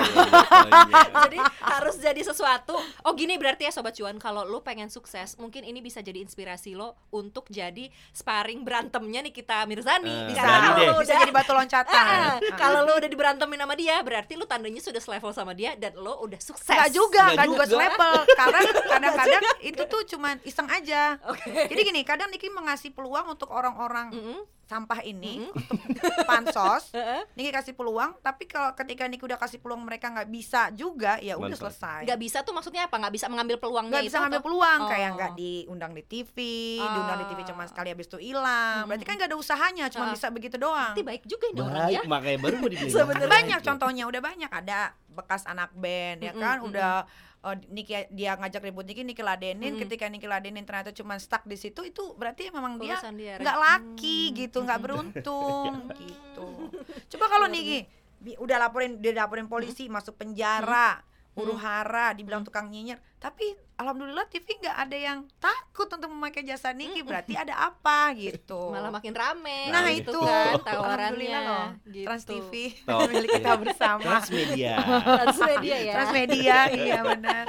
jadi 1.24 1.38
harus 1.62 1.96
jadi 1.96 2.20
sesuatu 2.22 2.74
oh 2.76 3.12
gini 3.14 3.34
berarti 3.34 3.62
ya 3.62 3.72
sobat 3.72 3.94
cuan 3.94 4.16
kalau 4.16 4.44
lu 4.44 4.60
pengen 4.60 4.88
sukses 4.88 5.32
mungkin 5.36 5.62
ini 5.62 5.80
bisa 5.80 6.00
jadi 6.00 6.20
inspirasi 6.20 6.74
lo 6.74 6.92
untuk 7.10 7.48
jadi 7.48 7.88
sparring 8.10 8.62
berantemnya 8.62 9.20
nih 9.22 9.32
kita 9.32 9.64
Mirzani 9.64 10.12
Eh, 10.12 10.28
Bisa, 10.28 10.44
deh. 10.76 10.92
bisa 10.98 11.14
jadi 11.16 11.32
batu 11.32 11.52
loncatan. 11.52 12.39
kalau 12.62 12.84
lu 12.84 12.92
udah 12.94 13.06
diberantemin 13.06 13.58
sama 13.58 13.74
dia 13.74 13.96
berarti 14.00 14.32
lu 14.34 14.44
tandanya 14.44 14.78
sudah 14.78 14.98
selevel 14.98 15.30
sama 15.30 15.52
dia 15.52 15.74
dan 15.74 15.92
lo 15.94 16.20
udah 16.20 16.38
sukses 16.38 16.68
Enggak 16.68 16.90
juga, 16.90 17.22
Nggak 17.22 17.34
enggak 17.34 17.46
juga 17.46 17.64
juga. 17.64 17.74
selevel. 17.76 18.14
Karena 18.40 18.60
kadang-kadang 18.86 19.44
itu 19.60 19.82
tuh 19.84 20.02
cuman 20.08 20.34
iseng 20.42 20.68
aja. 20.68 21.02
oke 21.30 21.50
Jadi 21.68 21.80
gini, 21.82 22.00
kadang 22.02 22.28
Niki 22.28 22.48
mengasih 22.48 22.90
peluang 22.90 23.30
untuk 23.30 23.50
orang-orang 23.50 24.10
Mm-mm. 24.10 24.40
Sampah 24.70 25.02
ini 25.02 25.50
untuk 25.50 26.14
pansos. 26.30 26.94
Niki 27.34 27.50
kasih 27.50 27.74
peluang, 27.74 28.14
tapi 28.20 28.46
kalau 28.46 28.70
ketika 28.72 29.02
Niki 29.04 29.26
udah 29.26 29.34
kasih 29.34 29.58
peluang 29.58 29.82
mereka 29.82 30.06
nggak 30.08 30.30
bisa 30.30 30.70
juga, 30.70 31.18
ya 31.18 31.34
udah 31.34 31.50
Mantap. 31.50 31.66
selesai. 31.66 32.06
nggak 32.06 32.20
bisa 32.20 32.38
tuh 32.40 32.54
maksudnya 32.54 32.86
apa 32.86 32.94
nggak 32.96 33.10
bisa 33.10 33.26
mengambil 33.26 33.58
peluangnya 33.58 33.90
nggak 33.92 34.04
itu 34.04 34.08
bisa 34.08 34.22
ngambil 34.22 34.40
peluang 34.40 34.78
Oh. 34.80 34.88
kayak 34.88 35.10
nggak 35.12 35.32
diundang 35.34 35.92
di 35.92 36.02
TV, 36.04 36.36
diundang 36.78 37.18
di 37.18 37.26
TV 37.26 37.40
cuma 37.44 37.66
sekali 37.66 37.88
habis 37.90 38.06
itu 38.06 38.18
hilang. 38.20 38.86
Berarti 38.86 39.02
kan 39.02 39.14
nggak 39.16 39.28
ada 39.28 39.36
usahanya, 39.36 39.84
cuma 39.88 40.06
Ah. 40.06 40.12
bisa 40.14 40.30
begitu 40.30 40.54
doang. 40.54 40.94
Berarti 40.94 41.02
baik 41.02 41.22
juga 41.26 41.46
ini 41.48 41.58
orang 41.58 41.88
ya 41.90 42.00
makanya 42.04 42.38
baru 42.38 42.54
mau 42.56 42.70
dibilang. 42.70 43.08
Banyak 43.32 43.60
contohnya 43.60 44.04
udah 44.06 44.20
banyak 44.20 44.50
ada 44.50 44.78
bekas 45.10 45.42
anak 45.42 45.72
band 45.72 46.20
ya 46.20 46.30
kan 46.32 46.60
mm-mm. 46.60 46.70
udah 46.70 47.02
oh, 47.42 47.54
Niki 47.68 47.92
dia 48.10 48.34
ngajak 48.34 48.62
ribut 48.62 48.84
Niki 48.84 49.02
Niki 49.02 49.20
ladenin. 49.20 49.74
Mm-mm. 49.74 49.82
ketika 49.82 50.06
Niki 50.06 50.24
ladenin 50.24 50.62
ternyata 50.62 50.90
cuma 50.90 51.16
stuck 51.16 51.44
di 51.44 51.56
situ 51.56 51.80
itu 51.82 52.14
berarti 52.14 52.48
memang 52.50 52.76
dia 52.76 52.96
Urusan 52.96 53.16
dia, 53.16 53.36
Ren. 53.36 53.42
nggak 53.42 53.58
laki 53.58 54.18
Hmm, 54.22 54.36
gitu 54.36 54.58
nggak 54.60 54.80
beruntung 54.80 55.72
gitu. 56.02 56.46
Coba 57.10 57.26
kalau 57.26 57.46
Niki 57.46 57.84
udah 58.36 58.56
laporin 58.58 59.00
dia 59.00 59.16
laporin 59.16 59.48
polisi 59.48 59.88
masuk 59.88 60.14
penjara 60.14 61.00
huru 61.40 61.56
hara, 61.56 62.12
dibilang 62.12 62.40
tukang 62.40 62.68
nyinyir. 62.68 63.00
Tapi 63.16 63.42
alhamdulillah 63.74 64.24
TV 64.26 64.56
nggak 64.56 64.76
ada 64.78 64.96
yang 64.96 65.18
takut 65.36 65.88
untuk 65.88 66.08
memakai 66.08 66.40
jasa 66.40 66.70
Niki. 66.70 67.00
Berarti 67.00 67.34
ada 67.34 67.56
apa 67.68 68.12
gitu. 68.14 68.70
Malah 68.70 68.88
makin 68.88 69.12
rame 69.12 69.68
Nah 69.68 69.88
gitu 69.88 70.12
itu 70.12 70.18
kan 70.20 70.60
tawarannya 70.60 71.38
loh. 71.40 71.66
gitu. 71.86 72.04
Trans 72.04 72.24
TV 72.24 72.52
Oh, 72.86 73.04
milik 73.06 73.30
kita 73.34 73.56
bersama. 73.56 74.04
Transmedia. 74.20 74.76
Transmedia 75.18 75.76
ya 75.78 75.94
Transmedia 75.94 76.58
iya 76.80 76.98
benar. 77.00 77.44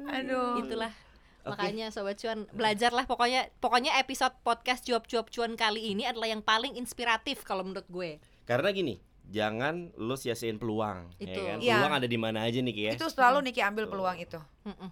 Aduh. 0.00 0.58
itulah 0.58 0.92
makanya 1.40 1.88
sobat 1.88 2.16
cuan 2.16 2.44
belajarlah 2.50 3.04
pokoknya 3.04 3.48
pokoknya 3.58 3.96
episode 3.96 4.36
podcast 4.40 4.84
cuap-cuap 4.84 5.28
cuan 5.28 5.56
kali 5.56 5.90
ini 5.90 6.04
adalah 6.04 6.28
yang 6.28 6.40
paling 6.40 6.76
inspiratif 6.76 7.42
kalau 7.42 7.64
menurut 7.64 7.88
gue 7.88 8.20
Karena 8.44 8.68
gini, 8.70 8.98
jangan 9.30 9.94
lo 9.94 10.14
sia-siain 10.14 10.58
peluang, 10.58 11.06
Itu. 11.16 11.30
ya 11.32 11.54
kan? 11.54 11.58
Iya. 11.58 11.74
Peluang 11.78 11.94
ada 11.96 12.06
di 12.06 12.18
mana 12.18 12.42
aja 12.42 12.58
nih 12.58 12.70
Ki, 12.70 12.82
ya. 12.84 12.92
Itu 12.94 13.06
selalu 13.06 13.46
Niki 13.46 13.62
ambil 13.62 13.86
peluang 13.86 14.18
itu. 14.18 14.42
Mm-mm. 14.66 14.90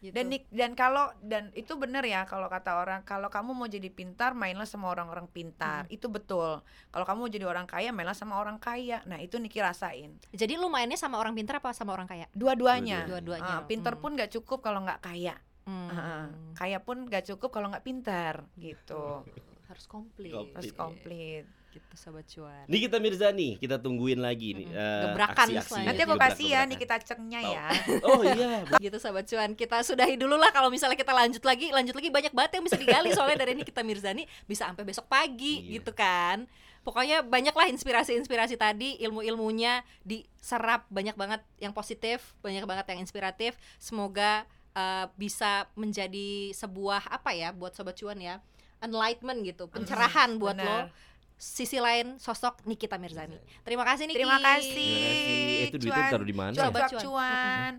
Gitu. 0.00 0.16
Dan 0.16 0.32
Nik- 0.32 0.48
dan 0.48 0.72
kalau 0.72 1.12
dan 1.20 1.52
itu 1.52 1.76
benar 1.76 2.00
ya 2.02 2.24
kalau 2.24 2.48
kata 2.48 2.72
orang 2.72 3.04
kalau 3.04 3.28
kamu 3.28 3.52
mau 3.52 3.68
jadi 3.68 3.92
pintar 3.92 4.32
mainlah 4.32 4.64
sama 4.64 4.88
orang-orang 4.88 5.28
pintar. 5.28 5.84
Itu 5.88 6.08
betul. 6.08 6.64
Kalau 6.64 7.04
kamu 7.04 7.18
mau 7.18 7.28
jadi 7.28 7.44
orang 7.44 7.68
kaya 7.68 7.92
mainlah 7.92 8.16
sama 8.16 8.40
orang 8.40 8.56
kaya. 8.56 9.04
Nah, 9.04 9.20
itu 9.20 9.36
Niki 9.36 9.60
rasain. 9.60 10.16
jadi 10.32 10.56
lu 10.56 10.72
mainnya 10.72 10.96
sama 10.96 11.20
orang 11.20 11.36
pintar 11.36 11.60
apa 11.60 11.76
sama 11.76 11.92
orang 11.92 12.08
kaya 12.08 12.24
Dua-duanya. 12.32 13.04
Dua-duanya. 13.04 13.60
Ah, 13.60 13.62
pintar 13.68 14.00
Hmm. 14.00 14.00
pun 14.00 14.10
nggak 14.16 14.32
cukup 14.32 14.64
kalau 14.64 14.80
nggak 14.80 15.04
kaya. 15.04 15.36
Hmm. 15.68 15.88
Ah, 15.92 16.26
kaya 16.56 16.80
pun 16.80 17.04
nggak 17.04 17.28
cukup 17.28 17.52
kalau 17.52 17.68
nggak 17.68 17.84
pintar 17.84 18.48
gitu. 18.56 19.20
harus 19.68 19.86
komplit 19.86 20.32
Komplit. 20.32 20.56
Harus 20.56 20.72
komplit. 20.72 21.44
Gitu 21.70 21.94
sobat 21.94 22.26
cuan 22.26 22.66
Nikita 22.66 22.98
Mirzani, 22.98 23.54
kita 23.56 23.76
tungguin 23.76 24.18
lagi 24.18 24.52
nih 24.52 24.66
Mm-mm. 24.66 24.74
eh, 24.76 25.02
Gebrakan 25.06 25.46
selanjutnya. 25.54 25.86
Nanti 25.86 26.00
aku 26.02 26.14
kasih 26.16 26.26
ya 26.44 26.50
gebrakan. 26.50 26.66
nih 26.66 26.78
kita 26.78 26.94
cengnya 27.00 27.40
ya. 27.40 27.66
Oh 28.08 28.22
iya, 28.22 28.52
gitu 28.82 28.96
sahabat 28.96 29.24
cuan 29.24 29.50
kita 29.52 29.76
sudahi 29.80 30.14
dulu 30.14 30.34
lah 30.34 30.50
kalau 30.50 30.66
misalnya 30.66 30.94
kita 30.94 31.10
lanjut 31.10 31.40
lagi 31.40 31.70
lanjut 31.70 31.92
lagi 31.92 32.08
banyak 32.08 32.30
banget 32.30 32.50
yang 32.56 32.64
bisa 32.66 32.74
digali 32.74 33.08
soalnya 33.10 33.38
dari 33.38 33.54
ini 33.54 33.62
kita 33.62 33.80
Mirzani 33.80 34.26
bisa 34.44 34.66
sampai 34.66 34.82
besok 34.82 35.06
pagi 35.06 35.62
Iya. 35.62 35.78
gitu 35.78 35.92
kan 35.92 36.50
pokoknya 36.80 37.20
banyaklah 37.20 37.68
inspirasi-inspirasi 37.68 38.56
tadi 38.56 38.96
ilmu-ilmunya 38.98 39.84
diserap 40.00 40.88
banyak 40.88 41.12
banget 41.12 41.38
yang 41.56 41.70
positif 41.70 42.34
banyak 42.40 42.64
banget 42.64 42.88
yang 42.88 43.00
inspiratif 43.00 43.54
semoga 43.76 44.42
uh, 44.72 45.06
bisa 45.14 45.68
menjadi 45.74 46.50
sebuah 46.50 47.04
apa 47.10 47.30
ya 47.30 47.52
buat 47.52 47.72
sobat 47.72 47.94
cuan 47.94 48.16
ya 48.16 48.40
enlightenment 48.80 49.44
gitu 49.44 49.68
pencerahan 49.68 50.40
buat 50.40 50.56
benar. 50.56 50.88
lo 50.88 51.09
sisi 51.40 51.80
lain 51.80 52.20
sosok 52.20 52.68
Nikita 52.68 53.00
Mirzani 53.00 53.40
terima 53.64 53.82
kasih 53.88 54.04
Niki 54.04 54.20
Terima 54.20 54.36
kasih. 54.36 54.76
Terima 54.76 55.00
kasih. 55.00 55.60
Eh, 55.64 55.68
itu 55.72 55.76
duitnya 55.80 56.12
taruh 56.12 56.28
di 56.28 56.36
mana? 56.36 56.52
Coba, 56.52 56.78
ya? 56.84 56.88
Cuan. 56.92 57.00
cuan. 57.00 57.72